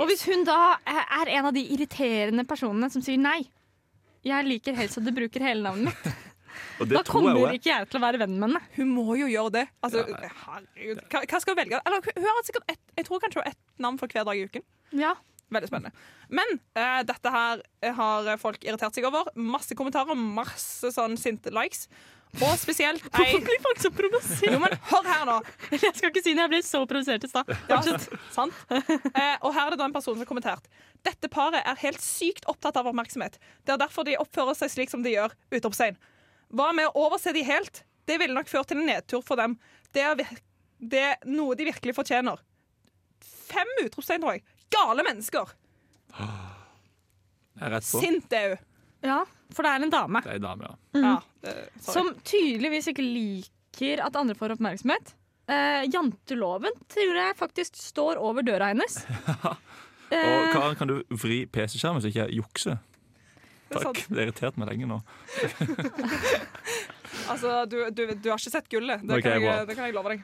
Og 0.00 0.06
hvis 0.08 0.24
hun 0.24 0.46
da 0.48 0.78
er 0.88 1.28
en 1.36 1.50
av 1.50 1.52
de 1.52 1.60
irriterende 1.74 2.46
personene 2.48 2.88
som 2.88 3.02
sier 3.04 3.20
nei 3.20 3.42
Jeg 4.24 4.46
liker 4.46 4.72
helst 4.78 4.96
at 4.96 5.04
du 5.04 5.12
bruker 5.12 5.44
hele 5.44 5.60
navnet 5.66 5.92
mitt. 5.92 6.14
Og 6.80 6.88
det 6.88 6.96
Da 6.98 7.02
kommer 7.06 7.36
jeg 7.38 7.60
ikke 7.60 7.70
jeg 7.72 7.88
til 7.90 8.00
å 8.00 8.04
være 8.04 8.22
venn 8.22 8.38
med 8.38 8.48
henne. 8.50 8.62
Hun 8.76 8.94
må 8.94 9.16
jo 9.18 9.26
gjøre 9.30 9.52
det. 9.58 9.66
Altså, 9.82 10.04
Ja. 10.08 10.30
herregud. 10.46 11.02
Hva, 11.08 11.24
hva 11.26 11.40
skal 11.42 11.54
hun 11.54 11.60
velge? 11.64 11.82
Eller, 11.86 12.08
hun 12.16 12.30
har 12.30 12.46
sikkert 12.48 12.70
ett 12.74 12.80
Jeg 12.96 13.06
tror 13.08 13.20
kanskje 13.20 13.40
hun 13.40 13.44
har 13.46 13.52
ett 13.52 13.62
navn 13.78 13.98
for 14.00 14.06
hver 14.08 14.24
dag 14.28 14.36
i 14.36 14.46
uken. 14.48 14.64
Ja. 14.92 15.14
Veldig 15.52 15.68
spennende. 15.68 15.92
Men 16.32 16.48
uh, 16.78 17.02
dette 17.04 17.28
her 17.32 17.60
har 17.98 18.36
folk 18.40 18.64
irritert 18.64 18.94
seg 18.96 19.04
over. 19.04 19.28
Masse 19.36 19.76
kommentarer, 19.76 20.16
masse 20.16 20.88
sånn 20.94 21.18
sinte 21.20 21.52
likes. 21.52 21.88
Og 22.40 22.54
spesielt 22.56 23.04
ei 23.12 23.26
Hvorfor 23.26 23.42
blir 23.44 23.60
folk 23.60 23.80
så 23.82 23.90
provosert? 23.92 24.46
Jo, 24.54 24.60
men 24.62 24.72
hør 24.88 25.08
her 25.10 25.26
nå. 25.28 25.34
Jeg 25.76 25.92
skal 25.98 26.08
ikke 26.08 26.22
si 26.24 26.32
når 26.32 26.46
jeg 26.46 26.52
ble 26.54 26.60
så 26.64 26.80
provosert 26.88 27.26
i 27.26 27.28
stad. 27.28 27.50
Ja, 27.68 27.80
sant? 28.32 28.56
Eh, 28.72 29.36
og 29.44 29.52
her 29.52 29.66
er 29.66 29.74
det 29.74 29.80
da 29.82 29.88
en 29.90 29.92
person 29.92 30.14
som 30.16 30.22
har 30.24 30.30
kommentert. 30.30 30.64
Dette 31.04 31.28
paret 31.28 31.60
er 31.60 31.76
helt 31.82 32.00
sykt 32.00 32.48
opptatt 32.48 32.78
av 32.80 32.88
oppmerksomhet. 32.88 33.36
Det 33.66 33.74
er 33.74 33.82
derfor 33.84 34.08
de 34.08 34.16
oppfører 34.22 34.56
seg 34.56 34.72
slik 34.72 34.94
som 34.94 35.04
de 35.04 35.12
gjør. 35.12 35.36
Utropstegn. 35.52 36.00
Hva 36.52 36.70
med 36.76 36.90
å 36.90 37.06
overse 37.06 37.32
de 37.34 37.44
helt? 37.46 37.82
Det 38.08 38.18
ville 38.20 38.34
nok 38.36 38.50
ført 38.50 38.68
til 38.72 38.80
en 38.82 38.88
nedtur 38.88 39.22
for 39.24 39.40
dem. 39.40 39.56
Det 39.94 40.02
er, 40.04 40.24
det 40.78 41.04
er 41.12 41.30
noe 41.30 41.56
de 41.58 41.68
virkelig 41.70 41.94
fortjener. 41.96 42.40
Fem 43.22 43.68
utropstegn, 43.84 44.24
tror 44.24 44.36
jeg. 44.36 44.44
Gale 44.72 45.04
mennesker. 45.06 45.54
Jeg 46.12 47.64
er 47.66 47.74
rett 47.76 47.88
på. 47.88 48.02
Sint 48.02 48.36
er 48.36 48.54
hun. 48.54 48.68
Ja, 49.02 49.16
for 49.50 49.66
det 49.66 49.70
er 49.72 49.82
en 49.82 49.90
dame 49.90 50.20
Det 50.22 50.30
er 50.30 50.36
en 50.38 50.44
dame, 50.44 50.68
ja. 50.68 51.00
Ja, 51.02 51.14
det, 51.42 51.54
som 51.82 52.12
tydeligvis 52.22 52.86
ikke 52.92 53.02
liker 53.02 53.98
at 54.06 54.14
andre 54.20 54.36
får 54.38 54.54
oppmerksomhet. 54.54 55.10
Eh, 55.50 55.88
janteloven 55.90 56.76
tror 56.92 57.18
jeg 57.18 57.34
faktisk 57.40 57.80
står 57.80 58.20
over 58.22 58.46
døra 58.46 58.70
hennes. 58.70 59.00
Og 60.12 60.52
Karen, 60.52 60.76
kan 60.78 60.90
du 60.92 61.00
vri 61.18 61.42
PC-skjermen 61.50 62.04
så 62.04 62.12
ikke 62.12 62.26
jeg 62.28 62.38
jukser? 62.42 62.78
Er 63.72 63.86
Takk. 63.88 64.00
Det 64.08 64.18
har 64.18 64.26
irritert 64.28 64.60
meg 64.60 64.72
lenge 64.72 64.88
nå. 64.90 65.00
Altså, 67.32 67.64
du, 67.68 67.76
du, 67.92 68.06
du 68.18 68.30
har 68.32 68.40
ikke 68.40 68.50
sett 68.50 68.68
gullet. 68.72 69.02
Det, 69.04 69.18
okay, 69.18 69.36
kan, 69.36 69.44
jeg, 69.44 69.66
det 69.68 69.76
kan 69.76 69.86
jeg 69.86 69.94
love 69.94 70.14
deg. 70.14 70.22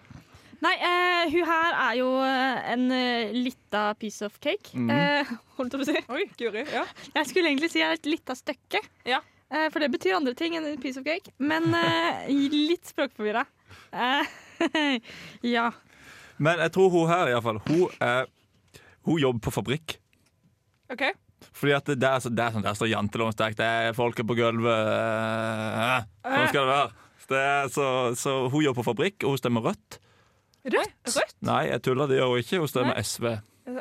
Nei, 0.65 0.73
uh, 0.83 1.29
hun 1.31 1.45
her 1.47 1.77
er 1.85 1.99
jo 2.01 2.07
eh, 2.27 2.71
en 2.73 2.87
uh, 2.91 3.35
lita 3.37 3.83
piece 4.01 4.27
of 4.27 4.39
cake. 4.43 4.73
Mm. 4.75 4.89
Uh, 4.91 5.31
holdt 5.61 5.77
jeg 5.77 5.83
på 5.83 5.85
å 5.85 5.89
si. 5.93 6.03
Oi, 6.17 6.25
Guri. 6.41 6.65
Ja. 6.75 6.83
Jeg 7.15 7.29
skulle 7.31 7.53
egentlig 7.53 7.71
si 7.71 7.85
et 7.87 8.09
lita 8.09 8.35
stykke. 8.35 8.81
Ja. 9.07 9.21
Uh, 9.53 9.69
for 9.71 9.85
det 9.85 9.93
betyr 9.95 10.17
andre 10.19 10.35
ting 10.39 10.57
enn 10.59 10.67
en 10.73 10.81
piece 10.83 10.99
of 10.99 11.07
cake. 11.07 11.31
Men 11.39 11.71
litt 12.33 12.91
språkforvirra. 12.91 13.45
Eh, 13.93 14.35
ja. 15.55 15.69
Men 16.43 16.61
jeg 16.65 16.75
tror 16.75 16.91
hun 16.93 17.09
her, 17.11 17.31
iallfall, 17.33 17.63
hun, 17.69 17.87
er- 18.03 18.29
hun 19.07 19.23
jobber 19.23 19.47
på 19.49 19.55
fabrikk. 19.55 19.97
OK. 20.93 21.07
Fordi 21.59 21.72
at 21.74 21.85
det 21.98 22.07
er, 22.09 22.18
så, 22.22 22.31
det 22.31 22.44
er 22.44 22.55
sånn 22.55 22.64
der 22.66 22.77
står 22.79 22.90
janteloven 22.92 23.35
sterkt. 23.35 23.59
Det 23.61 23.66
er 23.66 23.92
folket 23.96 24.27
på 24.29 24.37
gulvet. 24.38 24.90
eh, 24.94 26.07
Sånn 26.29 26.48
skal 26.53 26.64
det 26.64 26.72
være. 26.74 26.90
Det 27.29 27.40
er, 27.44 27.68
så, 27.68 27.87
så 28.16 28.35
hun 28.48 28.62
jobber 28.64 28.81
på 28.81 28.87
fabrikk, 28.88 29.24
og 29.27 29.35
hun 29.35 29.40
stemmer 29.42 29.66
rødt. 29.66 29.98
Rødt? 30.68 30.94
Rødt? 31.12 31.35
Nei, 31.44 31.62
jeg 31.68 31.83
tuller, 31.85 32.09
det 32.09 32.16
gjør 32.20 32.31
hun 32.33 32.40
ikke. 32.42 32.61
Hun 32.62 32.70
stemmer 32.72 33.01
SV. 33.05 33.27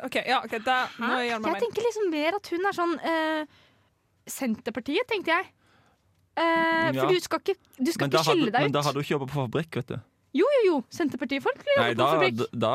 OK, 0.04 0.18
ja, 0.28 0.42
ok, 0.44 0.58
der 0.66 0.90
må 1.00 1.14
jeg 1.16 1.30
gjøre 1.30 1.40
meg 1.46 1.54
Jeg 1.54 1.62
tenker 1.64 1.86
liksom 1.86 2.10
mer 2.12 2.36
at 2.36 2.50
hun 2.52 2.68
er 2.68 2.76
sånn 2.76 2.92
eh, 3.08 3.56
Senterpartiet, 4.28 5.06
tenkte 5.08 5.32
jeg. 5.32 5.48
Eh, 6.38 6.92
Ja. 6.92 7.02
For 7.02 7.08
du 7.12 7.20
skal 7.24 7.40
ikke, 7.42 7.56
du 7.78 7.90
skal 7.92 8.08
ikke 8.10 8.20
skille 8.24 8.44
hadde, 8.48 8.52
deg 8.58 8.62
men 8.68 8.72
da 8.76 8.80
ut. 8.82 8.84
hadde 8.86 9.00
hun 9.00 9.04
ikke 9.06 9.14
jobbet 9.16 9.32
på 9.32 9.40
fabrikk, 9.46 9.78
vet 9.80 9.88
du. 9.94 9.98
Jo, 10.38 10.44
jo, 10.58 10.60
jo. 10.68 10.76
Senterpartifolk 10.92 11.64
jobber 11.64 11.80
Nei, 11.82 11.94
på 11.94 11.98
da, 11.98 12.08
fabrikk. 12.12 12.36
da, 12.52 12.70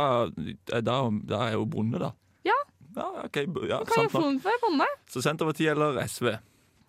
da, 0.73 0.81
da, 0.89 0.97
da 1.35 1.41
er 1.51 1.57
hun 1.61 1.69
bonde, 1.69 2.01
da. 2.01 2.09
Ja. 2.49 2.57
Ja, 2.95 3.05
ok, 3.25 3.37
ja, 3.69 3.77
kan 3.83 3.93
sant 4.03 4.11
få 4.13 4.21
den 4.27 4.39
for 4.43 4.59
bonde. 4.61 4.85
Så 5.09 5.21
Senterpartiet 5.25 5.71
eller 5.73 5.97
SV? 6.07 6.33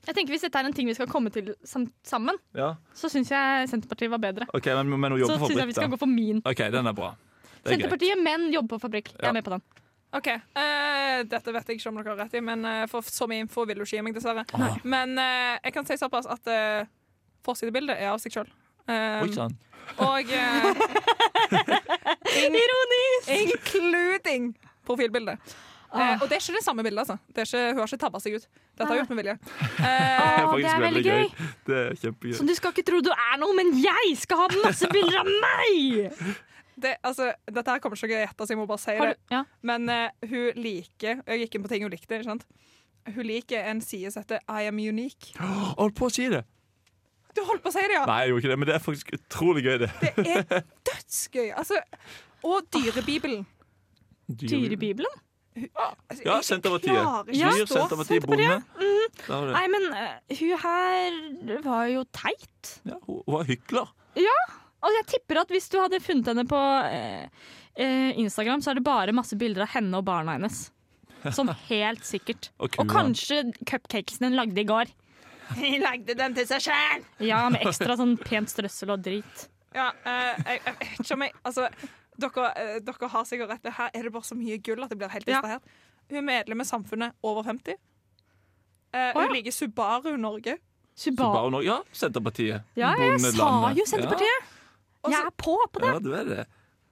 Jeg 0.05 0.15
tenker 0.19 0.35
Hvis 0.35 0.43
dette 0.45 0.59
er 0.61 0.67
en 0.69 0.75
ting 0.77 0.87
vi 0.91 0.95
skal 0.95 1.07
komme 1.09 1.31
til 1.33 1.55
sammen, 2.05 2.37
Ja, 2.55 2.75
så 2.93 3.09
syns 3.09 3.31
jeg 3.33 3.69
Senterpartiet 3.71 4.11
var 4.13 4.19
bedre. 4.21 4.45
ok, 4.53 4.67
Men, 4.77 4.91
men 5.01 5.13
hun 5.13 5.21
Så 5.21 5.25
jobber 5.25 5.39
på 5.39 5.49
syns 5.49 5.59
jeg 5.63 5.67
vi 5.67 5.73
skal 5.79 5.89
da. 5.89 5.95
gå 5.95 5.99
for 6.03 6.07
min. 6.13 6.43
Ok, 6.45 6.61
den 6.75 6.87
er 6.87 6.93
bra. 6.93 7.15
Det 7.15 7.49
er 7.49 7.63
greit. 7.63 7.73
Senterpartiet, 7.79 8.21
men 8.23 8.53
jobber 8.53 8.77
på 8.77 8.81
fabrikk. 8.85 9.09
Jeg 9.15 9.23
Ja. 9.23 9.29
er 9.29 9.33
med 9.33 9.45
på 9.45 9.51
den. 9.57 9.63
OK. 10.15 10.29
Uh, 10.29 11.23
dette 11.27 11.53
vet 11.57 11.67
jeg 11.73 11.79
ikke 11.81 11.89
om 11.89 11.97
dere 11.97 12.13
har 12.13 12.21
rett 12.27 12.35
i, 12.35 12.41
men 12.41 12.65
uh, 12.69 12.87
for 12.87 13.01
så 13.03 13.27
mye 13.27 13.41
info 13.47 13.65
vil 13.67 13.77
du 13.81 13.83
ikke 13.83 13.97
gi 13.97 14.03
meg, 14.03 14.15
dessverre. 14.15 14.45
Ah. 14.55 14.77
Men 14.85 15.17
uh, 15.19 15.57
jeg 15.65 15.73
kan 15.75 15.87
si 15.89 15.97
såpass 15.99 16.27
at 16.31 16.47
uh, 16.53 16.85
forsidebildet 17.43 17.97
er 17.99 18.13
av 18.13 18.21
seg 18.23 18.37
sjøl. 18.37 18.53
Oi 18.87 19.33
sann. 19.33 19.57
og 19.99 20.29
uh, 20.37 20.75
Ironisk! 22.37 23.29
including 23.41 24.55
profilbildet. 24.87 25.39
Eh, 25.95 26.15
og 26.23 26.29
det 26.29 26.37
er 26.37 26.41
ikke 26.43 26.57
det 26.59 26.65
samme 26.65 26.83
bildet, 26.83 27.01
altså. 27.05 27.17
Det 27.31 27.43
er 27.45 27.49
ikke, 27.51 27.61
hun 27.75 27.79
har 27.85 27.91
ikke 27.93 28.01
tabba 28.03 28.21
seg 28.25 28.35
ut. 28.39 28.47
Dette 28.75 28.87
har 28.89 28.95
jeg 28.97 29.03
gjort 29.05 29.13
med 29.15 29.21
vilje. 29.23 29.35
Det 29.45 29.85
Eh, 29.85 30.25
er 30.41 30.57
det 30.57 30.71
er 30.73 30.81
veldig 30.85 31.03
gøy. 31.05 31.13
gøy. 31.21 31.53
Det 31.69 31.77
er 31.83 31.95
kjempegøy. 32.03 32.35
Så 32.41 32.47
du 32.49 32.55
skal 32.59 32.75
ikke 32.75 32.87
tro 32.91 33.01
du 33.07 33.11
er 33.15 33.37
noe, 33.43 33.55
men 33.59 33.71
jeg 33.79 34.17
skal 34.19 34.43
ha 34.43 34.49
masse 34.65 34.89
bilder 34.91 35.21
av 35.23 35.31
meg! 35.47 36.11
Det, 36.75 36.97
altså, 37.07 37.29
dette 37.47 37.71
her 37.71 37.79
kommer 37.79 37.95
ikke 37.95 38.09
til 38.11 38.17
å 38.17 38.23
gjette, 38.25 38.47
så 38.49 38.51
jeg 38.51 38.59
må 38.59 38.65
bare 38.67 38.83
si 38.83 38.95
det. 38.99 39.13
ja. 39.31 39.45
Men 39.63 39.85
uh, 39.87 40.09
hun 40.27 40.57
liker 40.59 41.21
Jeg 41.23 41.45
gikk 41.45 41.55
inn 41.55 41.63
på 41.63 41.71
ting 41.71 41.85
hun 41.87 41.93
likte. 41.93 42.17
ikke 42.19 42.27
sant? 42.27 42.43
Hun 43.15 43.23
liker 43.29 43.69
en 43.71 43.79
side 43.85 44.11
som 44.11 44.25
heter 44.25 44.43
I 44.51 44.67
am 44.67 44.81
unique. 44.83 45.37
Holdt 45.79 45.95
på 45.95 46.09
å 46.09 46.11
si 46.17 46.27
det. 46.33 46.41
Du 47.35 47.45
holdt 47.47 47.63
på 47.63 47.71
å 47.71 47.75
si 47.77 47.83
det, 47.87 47.95
ja! 47.95 48.03
Nei, 48.11 48.17
jeg 48.25 48.33
gjorde 48.33 48.43
ikke 48.43 48.51
det, 48.53 48.59
men 48.59 48.69
det 48.69 48.75
er 48.75 48.83
faktisk 48.83 49.15
utrolig 49.15 49.63
gøy, 49.69 49.79
det. 49.85 49.89
Det 50.19 50.35
er 50.35 50.67
dødsgøy. 50.91 51.47
Altså, 51.63 51.79
og 52.47 52.67
Dyrebibelen. 52.75 53.47
Dyrebibelen? 54.43 55.15
Altså, 55.55 56.23
Ja, 56.25 56.37
Senterpartiet. 56.43 56.99
Ja, 57.39 57.53
Senterpartiet, 57.71 58.27
bonde. 58.27 58.59
Det. 58.79 59.41
Nei, 59.55 59.65
men 59.71 59.87
uh, 59.95 60.37
hun 60.41 60.63
her 60.65 61.19
var 61.63 61.87
jo 61.93 62.05
teit. 62.11 62.73
Ja, 62.83 62.99
hun 63.07 63.23
hun 63.23 63.37
var 63.37 63.47
hykler. 63.49 63.93
Og 64.85 64.97
jeg 64.99 65.07
tipper 65.15 65.41
at 65.45 65.53
hvis 65.55 65.71
du 65.73 65.79
hadde 65.81 66.03
funnet 66.03 66.29
henne 66.29 66.45
på 66.49 66.59
uh, 66.59 67.47
eh, 67.81 68.11
Instagram, 68.21 68.61
så 68.61 68.73
er 68.73 68.81
det 68.81 68.87
bare 68.87 69.15
masse 69.17 69.39
bilder 69.39 69.65
av 69.65 69.73
henne 69.77 70.01
og 70.01 70.05
barna 70.09 70.37
hennes. 70.37 70.67
Sånn 71.33 71.53
helt 71.71 72.05
sikkert. 72.05 72.51
Og 72.59 72.77
Og 72.83 72.91
kanskje 72.91 73.47
cupcakesen 73.65 74.29
hun 74.29 74.39
lagde 74.41 74.61
i 74.61 74.69
går. 74.69 74.93
Hun 75.61 75.83
lagde 75.83 76.15
den 76.17 76.33
til 76.33 76.47
seg 76.49 76.63
sjæl! 76.65 77.03
Ja, 77.21 77.43
med 77.53 77.67
ekstra 77.69 77.99
sånn 78.01 78.15
pent 78.17 78.49
strøssel 78.49 78.95
og 78.95 79.03
drit. 79.05 79.43
Ja, 79.77 79.91
eh, 80.09 80.39
jeg, 80.47 80.63
jeg 80.65 81.05
jeg 81.11 81.33
Altså, 81.45 81.67
dere, 82.21 82.53
eh, 82.57 82.79
dere 82.85 83.09
har 83.09 83.25
sikkert 83.25 83.51
rett. 83.51 83.73
Her 83.79 83.91
er 83.95 84.03
det 84.03 84.13
bare 84.13 84.23
så 84.29 84.37
mye 84.39 84.59
gull 84.63 84.83
at 84.85 84.91
jeg 84.91 84.99
blir 84.99 85.09
helt 85.13 85.29
Ja. 85.29 85.41
distrahert. 85.41 85.63
Hun 86.11 86.19
er 86.19 86.23
medlem 86.23 86.61
i 86.61 86.65
Samfunnet 86.65 87.13
over 87.23 87.43
50. 87.43 87.75
Uh, 88.95 88.99
Å, 88.99 89.15
ja. 89.17 89.25
hun 89.27 89.33
liker 89.35 89.51
Subaru 89.51 90.17
Norge. 90.21 90.59
Subaru, 90.95 91.49
Suba. 91.51 91.51
bare 91.51 91.63
ja, 91.65 91.79
Senterpartiet. 91.93 92.63
Ja, 92.79 92.93
jeg 92.95 93.21
sa 93.21 93.73
jo 93.75 93.85
Senterpartiet. 93.91 94.53
Og 95.05 95.11
Jeg 95.11 95.25
er 95.27 95.31
på 95.37 95.57
på 95.73 95.81
det. 95.83 95.89
Ja, 95.89 95.99
du 95.99 96.13
er 96.15 96.25
det. 96.25 96.47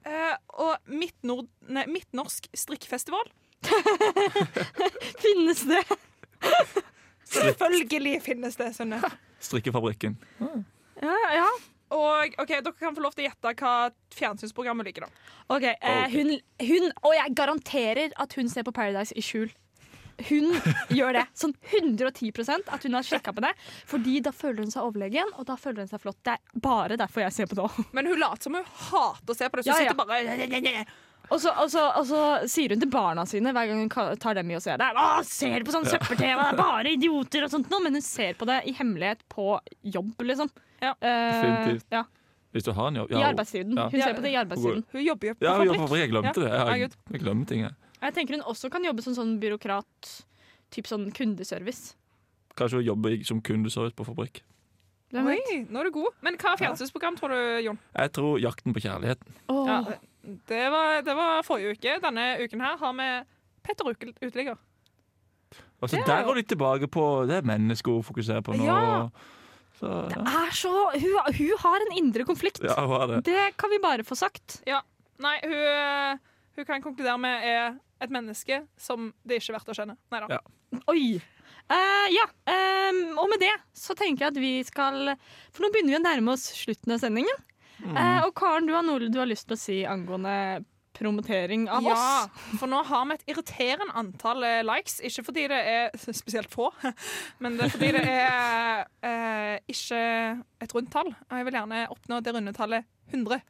Uh, 0.05 0.35
og 0.59 0.77
Midt-Nord- 0.91 1.47
nei, 1.69 1.85
Midtnorsk 1.87 2.49
strikkfestival. 2.53 3.23
Finnes 5.23 5.61
det? 5.63 5.83
Selvfølgelig 7.33 8.21
finnes 8.21 8.55
det, 8.59 8.73
Sunne. 8.75 8.99
Strikkefabrikken. 9.39 10.17
Ja, 11.01 11.15
ja. 11.33 11.47
Og 11.93 12.37
ok, 12.41 12.53
Dere 12.65 12.73
kan 12.79 12.95
få 12.97 13.03
lov 13.05 13.13
til 13.15 13.25
å 13.25 13.29
gjette 13.29 13.53
hva 13.61 13.73
fjernsynsprogrammet 14.17 14.87
liker. 14.89 15.05
da 15.05 15.55
OK. 15.55 15.65
Eh, 15.71 16.07
hun, 16.13 16.33
hun 16.63 16.87
Og 17.03 17.13
jeg 17.17 17.35
garanterer 17.37 18.15
at 18.17 18.33
hun 18.39 18.49
ser 18.49 18.65
på 18.67 18.73
Paradise 18.75 19.13
i 19.15 19.21
skjul. 19.25 19.51
Hun 20.29 20.51
gjør 20.97 21.15
det. 21.17 21.23
Sånn 21.37 21.53
110% 21.73 22.69
at 22.73 22.83
hun 22.85 22.97
har 22.97 23.05
sjekka 23.07 23.33
på 23.33 23.43
det. 23.45 23.53
Fordi 23.89 24.19
da 24.25 24.33
føler 24.35 24.63
hun 24.65 24.73
seg 24.73 24.85
overlegen, 24.85 25.31
og 25.37 25.47
da 25.49 25.55
føler 25.59 25.83
hun 25.85 25.89
seg 25.91 26.03
flott. 26.03 26.19
Det 26.25 26.35
er 26.37 26.59
bare 26.65 26.97
derfor 27.01 27.25
jeg 27.25 27.35
ser 27.37 27.49
på 27.49 27.57
det 27.59 27.65
òg. 27.69 27.79
Men 27.97 28.09
hun 28.11 28.21
later 28.21 28.47
som 28.47 28.57
hun 28.59 28.67
hater 28.89 29.33
å 29.33 29.37
se 29.39 29.49
på 29.49 29.59
det. 29.59 29.65
Så 29.65 29.73
Ja, 29.73 29.79
ja. 29.81 29.89
sitter 29.89 30.05
bare 30.05 30.85
Og 31.31 31.39
så, 31.41 31.53
og, 31.55 31.69
så, 31.71 31.81
og 31.97 32.05
så 32.09 32.21
sier 32.51 32.73
hun 32.75 32.81
til 32.83 32.91
barna 32.91 33.23
sine 33.29 33.53
hver 33.55 33.69
gang 33.69 33.85
hun 33.85 34.17
tar 34.19 34.35
dem 34.37 34.51
i 34.51 34.57
og 34.59 34.61
ser 34.65 34.77
det. 34.81 34.89
Å, 34.91 35.23
ser 35.25 35.63
på 35.65 35.73
sånn 35.73 35.87
søppel-TV? 35.87 36.35
Det 36.35 36.49
er 36.51 36.59
bare 36.59 36.91
idioter 36.97 37.47
og 37.47 37.53
sånt. 37.53 37.71
Men 37.81 37.97
hun 37.97 38.05
ser 38.05 38.35
på 38.37 38.47
det 38.49 38.59
i 38.69 38.75
hemmelighet 38.77 39.23
på 39.33 39.55
jobb, 39.95 40.13
liksom. 40.29 40.51
Ja. 40.83 40.93
Definitivt. 41.03 41.87
ja. 41.91 42.03
Hvis 42.53 42.67
du 42.67 42.71
har 42.77 42.91
en 42.91 42.99
jobb. 43.01 43.11
I 43.11 43.23
arbeidstiden. 43.25 43.77
Ja. 43.77 43.87
Hun 43.89 44.01
ser 44.01 44.13
på 44.13 44.21
det 44.21 44.29
i 44.29 44.37
arbeidstiden. 44.37 44.83
Hun 44.91 45.01
jobber 45.01 45.27
jo 45.31 45.33
på 45.33 45.45
ja, 45.47 45.55
vi 45.57 45.65
jobber. 45.71 45.97
Jeg 45.97 46.09
glemte 46.11 46.43
det. 46.43 46.51
Jeg, 46.53 46.91
jeg 47.15 47.23
glemmer 47.23 47.49
ting. 47.49 47.63
jeg. 47.65 47.73
Jeg 48.03 48.13
tenker 48.13 48.35
hun 48.37 48.45
også 48.51 48.69
kan 48.69 48.85
jobbe 48.85 49.01
som 49.01 49.15
sånn 49.17 49.37
byråkrat. 49.41 50.11
Typ 50.73 50.89
sånn 50.89 51.07
kundeservice. 51.15 51.95
Kanskje 52.57 52.81
hun 52.81 52.85
jobber 52.91 53.15
som 53.25 53.41
kundeservice 53.41 53.97
på 53.97 54.05
fabrikk. 54.05 54.43
Oi, 55.13 55.39
nå 55.69 55.81
er 55.81 55.89
du 55.89 55.93
god. 55.93 56.15
Men 56.25 56.37
hva 56.41 56.55
fjernsynsprogram 56.57 57.17
tror 57.19 57.33
du, 57.33 57.41
Jon? 57.67 57.79
Jeg 57.93 58.13
tror 58.17 58.39
'Jakten 58.41 58.73
på 58.73 58.81
kjærligheten'. 58.81 59.35
Oh. 59.53 59.67
Ja, 59.69 59.79
det, 60.49 60.63
var, 60.73 61.01
det 61.05 61.15
var 61.15 61.41
forrige 61.45 61.77
uke. 61.77 61.99
Denne 62.01 62.25
uken 62.41 62.61
her 62.61 62.77
har 62.77 62.93
vi 62.97 63.09
Petter 63.63 63.89
Uteligger. 63.93 64.57
Altså, 65.81 65.97
er 65.99 66.05
der 66.07 66.25
går 66.25 66.33
de 66.33 66.41
tilbake 66.41 66.87
på 66.87 67.25
det 67.27 67.35
er 67.41 67.41
mennesker 67.45 67.91
hun 67.91 68.03
fokuserer 68.03 68.41
på 68.41 68.55
nå. 68.57 68.65
Ja. 68.65 69.09
Så, 69.83 69.93
ja. 70.15 70.23
er 70.43 70.53
så, 70.55 70.73
hun, 70.95 71.33
hun 71.37 71.63
har 71.65 71.83
en 71.85 71.95
indre 71.99 72.25
konflikt. 72.27 72.61
ja, 72.63 73.07
det. 73.11 73.23
Det 73.27 73.47
kan 73.59 73.71
vi 73.73 73.81
bare 73.83 74.05
få 74.07 74.15
sagt. 74.15 74.61
Nei, 74.63 75.37
hun, 75.43 75.57
eh, 75.57 76.17
hun 76.57 76.67
kan 76.67 76.83
konkludere 76.83 77.19
med 77.21 77.47
er 77.47 77.75
et 78.03 78.11
menneske 78.13 78.63
som 78.79 79.11
det 79.27 79.39
ikke 79.39 79.53
er 79.53 79.57
verdt 79.59 79.71
å 79.73 79.77
kjenne. 79.77 79.97
Nei 80.11 80.21
da. 80.23 80.37
Ja. 80.37 80.83
Oi. 80.91 81.07
Uh, 81.71 82.07
ja, 82.11 82.25
um, 82.91 83.01
og 83.21 83.29
med 83.31 83.39
det 83.43 83.53
så 83.77 83.95
tenker 83.95 84.25
jeg 84.25 84.33
at 84.33 84.39
vi 84.41 84.51
skal 84.67 85.13
For 85.55 85.63
nå 85.63 85.69
begynner 85.71 85.93
vi 85.93 85.99
å 86.01 86.03
nærme 86.03 86.33
oss 86.35 86.49
slutten 86.57 86.95
av 86.95 86.99
sendingen. 86.99 87.37
Mm. 87.79 87.95
Uh, 87.95 88.19
og 88.25 88.33
Karen, 88.37 88.67
du 88.67 88.73
har 88.75 88.83
noe 88.85 89.07
du 89.07 89.19
har 89.19 89.29
lyst 89.29 89.47
til 89.47 89.57
å 89.57 89.61
si 89.61 89.77
angående 89.87 90.63
promotering 90.97 91.67
av 91.69 91.83
Ja, 91.85 91.93
oss? 92.25 92.57
for 92.59 92.69
nå 92.71 92.81
har 92.87 93.05
vi 93.09 93.17
et 93.19 93.23
irriterende 93.33 93.93
antall 93.99 94.43
eh, 94.47 94.59
likes. 94.67 94.99
Ikke 95.03 95.23
fordi 95.29 95.47
det 95.51 95.61
er 95.73 95.89
spesielt 96.21 96.51
få, 96.53 96.69
men 97.43 97.57
det 97.57 97.67
er 97.67 97.73
fordi 97.77 97.91
det 97.97 98.03
er 98.09 98.85
eh, 99.09 99.57
ikke 99.73 100.03
et 100.63 100.75
rundt 100.75 100.91
tall. 100.93 101.09
Og 101.29 101.39
jeg 101.39 101.49
vil 101.49 101.59
gjerne 101.59 101.85
oppnå 101.93 102.21
det 102.23 102.35
runde 102.37 102.53
tallet 102.57 102.85
100. 103.11 103.41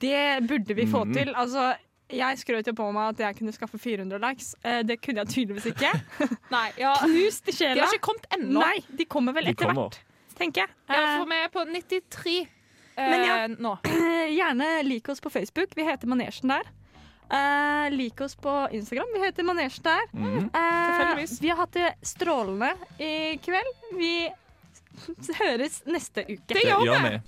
Det 0.00 0.46
burde 0.48 0.74
vi 0.78 0.86
få 0.86 1.04
mm. 1.04 1.12
til. 1.16 1.32
Altså, 1.34 1.72
jeg 2.12 2.38
skrøt 2.42 2.68
jo 2.68 2.74
på 2.76 2.86
meg 2.94 3.14
at 3.14 3.20
jeg 3.24 3.36
kunne 3.38 3.52
skaffe 3.56 3.78
400 3.80 4.20
likes. 4.22 4.52
Eh, 4.62 4.82
det 4.86 4.98
kunne 5.02 5.24
jeg 5.24 5.32
tydeligvis 5.32 5.70
ikke. 5.72 5.92
Nei, 6.54 6.66
ja, 6.80 6.92
Knust 7.02 7.48
i 7.48 7.54
De 7.56 7.80
har 7.80 7.88
ikke 7.88 8.06
kommet 8.10 8.26
ennå. 8.36 8.60
Nei, 8.60 8.82
de 8.98 9.06
kommer 9.10 9.34
vel 9.36 9.48
De 9.48 9.54
etter 9.56 9.70
kommer. 9.72 9.88
hvert, 9.88 10.36
tenker 10.38 10.66
jeg. 10.66 10.74
Ja, 10.92 11.00
Eh, 11.02 11.14
for 11.22 11.30
vi 11.30 11.38
er 11.40 11.48
på 11.54 11.64
93 11.64 12.36
eh, 12.42 12.46
Men 13.00 13.24
ja. 13.26 13.38
nå. 13.48 13.74
Eh, 13.88 14.28
Gjerne 14.38 14.70
lik 14.86 15.08
oss 15.08 15.24
på 15.24 15.32
Facebook. 15.32 15.72
Vi 15.78 15.86
heter 15.88 16.10
Manesjen 16.10 16.52
der. 16.52 16.68
Eh, 17.32 17.90
lik 17.90 18.20
oss 18.20 18.36
på 18.36 18.68
Instagram. 18.72 19.06
Vi 19.14 19.24
heter 19.24 19.42
Manesjen 19.42 19.82
der. 19.82 20.00
Mm. 20.12 20.38
Uh, 20.44 21.40
vi 21.40 21.48
har 21.48 21.56
hatt 21.56 21.72
det 21.72 21.94
strålende 22.02 22.74
i 22.98 23.38
kveld. 23.40 23.86
Vi 23.96 24.30
høres 25.40 25.80
neste 25.88 26.26
uke. 26.28 26.52
Det 26.52 26.66
gjør 26.66 27.08
vi. 27.08 27.20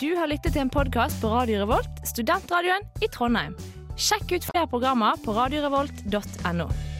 Du 0.00 0.16
har 0.16 0.28
lyttet 0.28 0.52
til 0.52 0.64
en 0.64 0.72
podkast 0.72 1.20
på 1.22 1.28
Radio 1.32 1.60
Revolt, 1.62 2.00
studentradioen 2.08 2.88
i 3.04 3.08
Trondheim. 3.12 3.54
Sjekk 4.00 4.34
ut 4.34 4.48
flere 4.48 4.66
programmer 4.68 5.20
på 5.24 5.36
radiorevolt.no. 5.36 6.93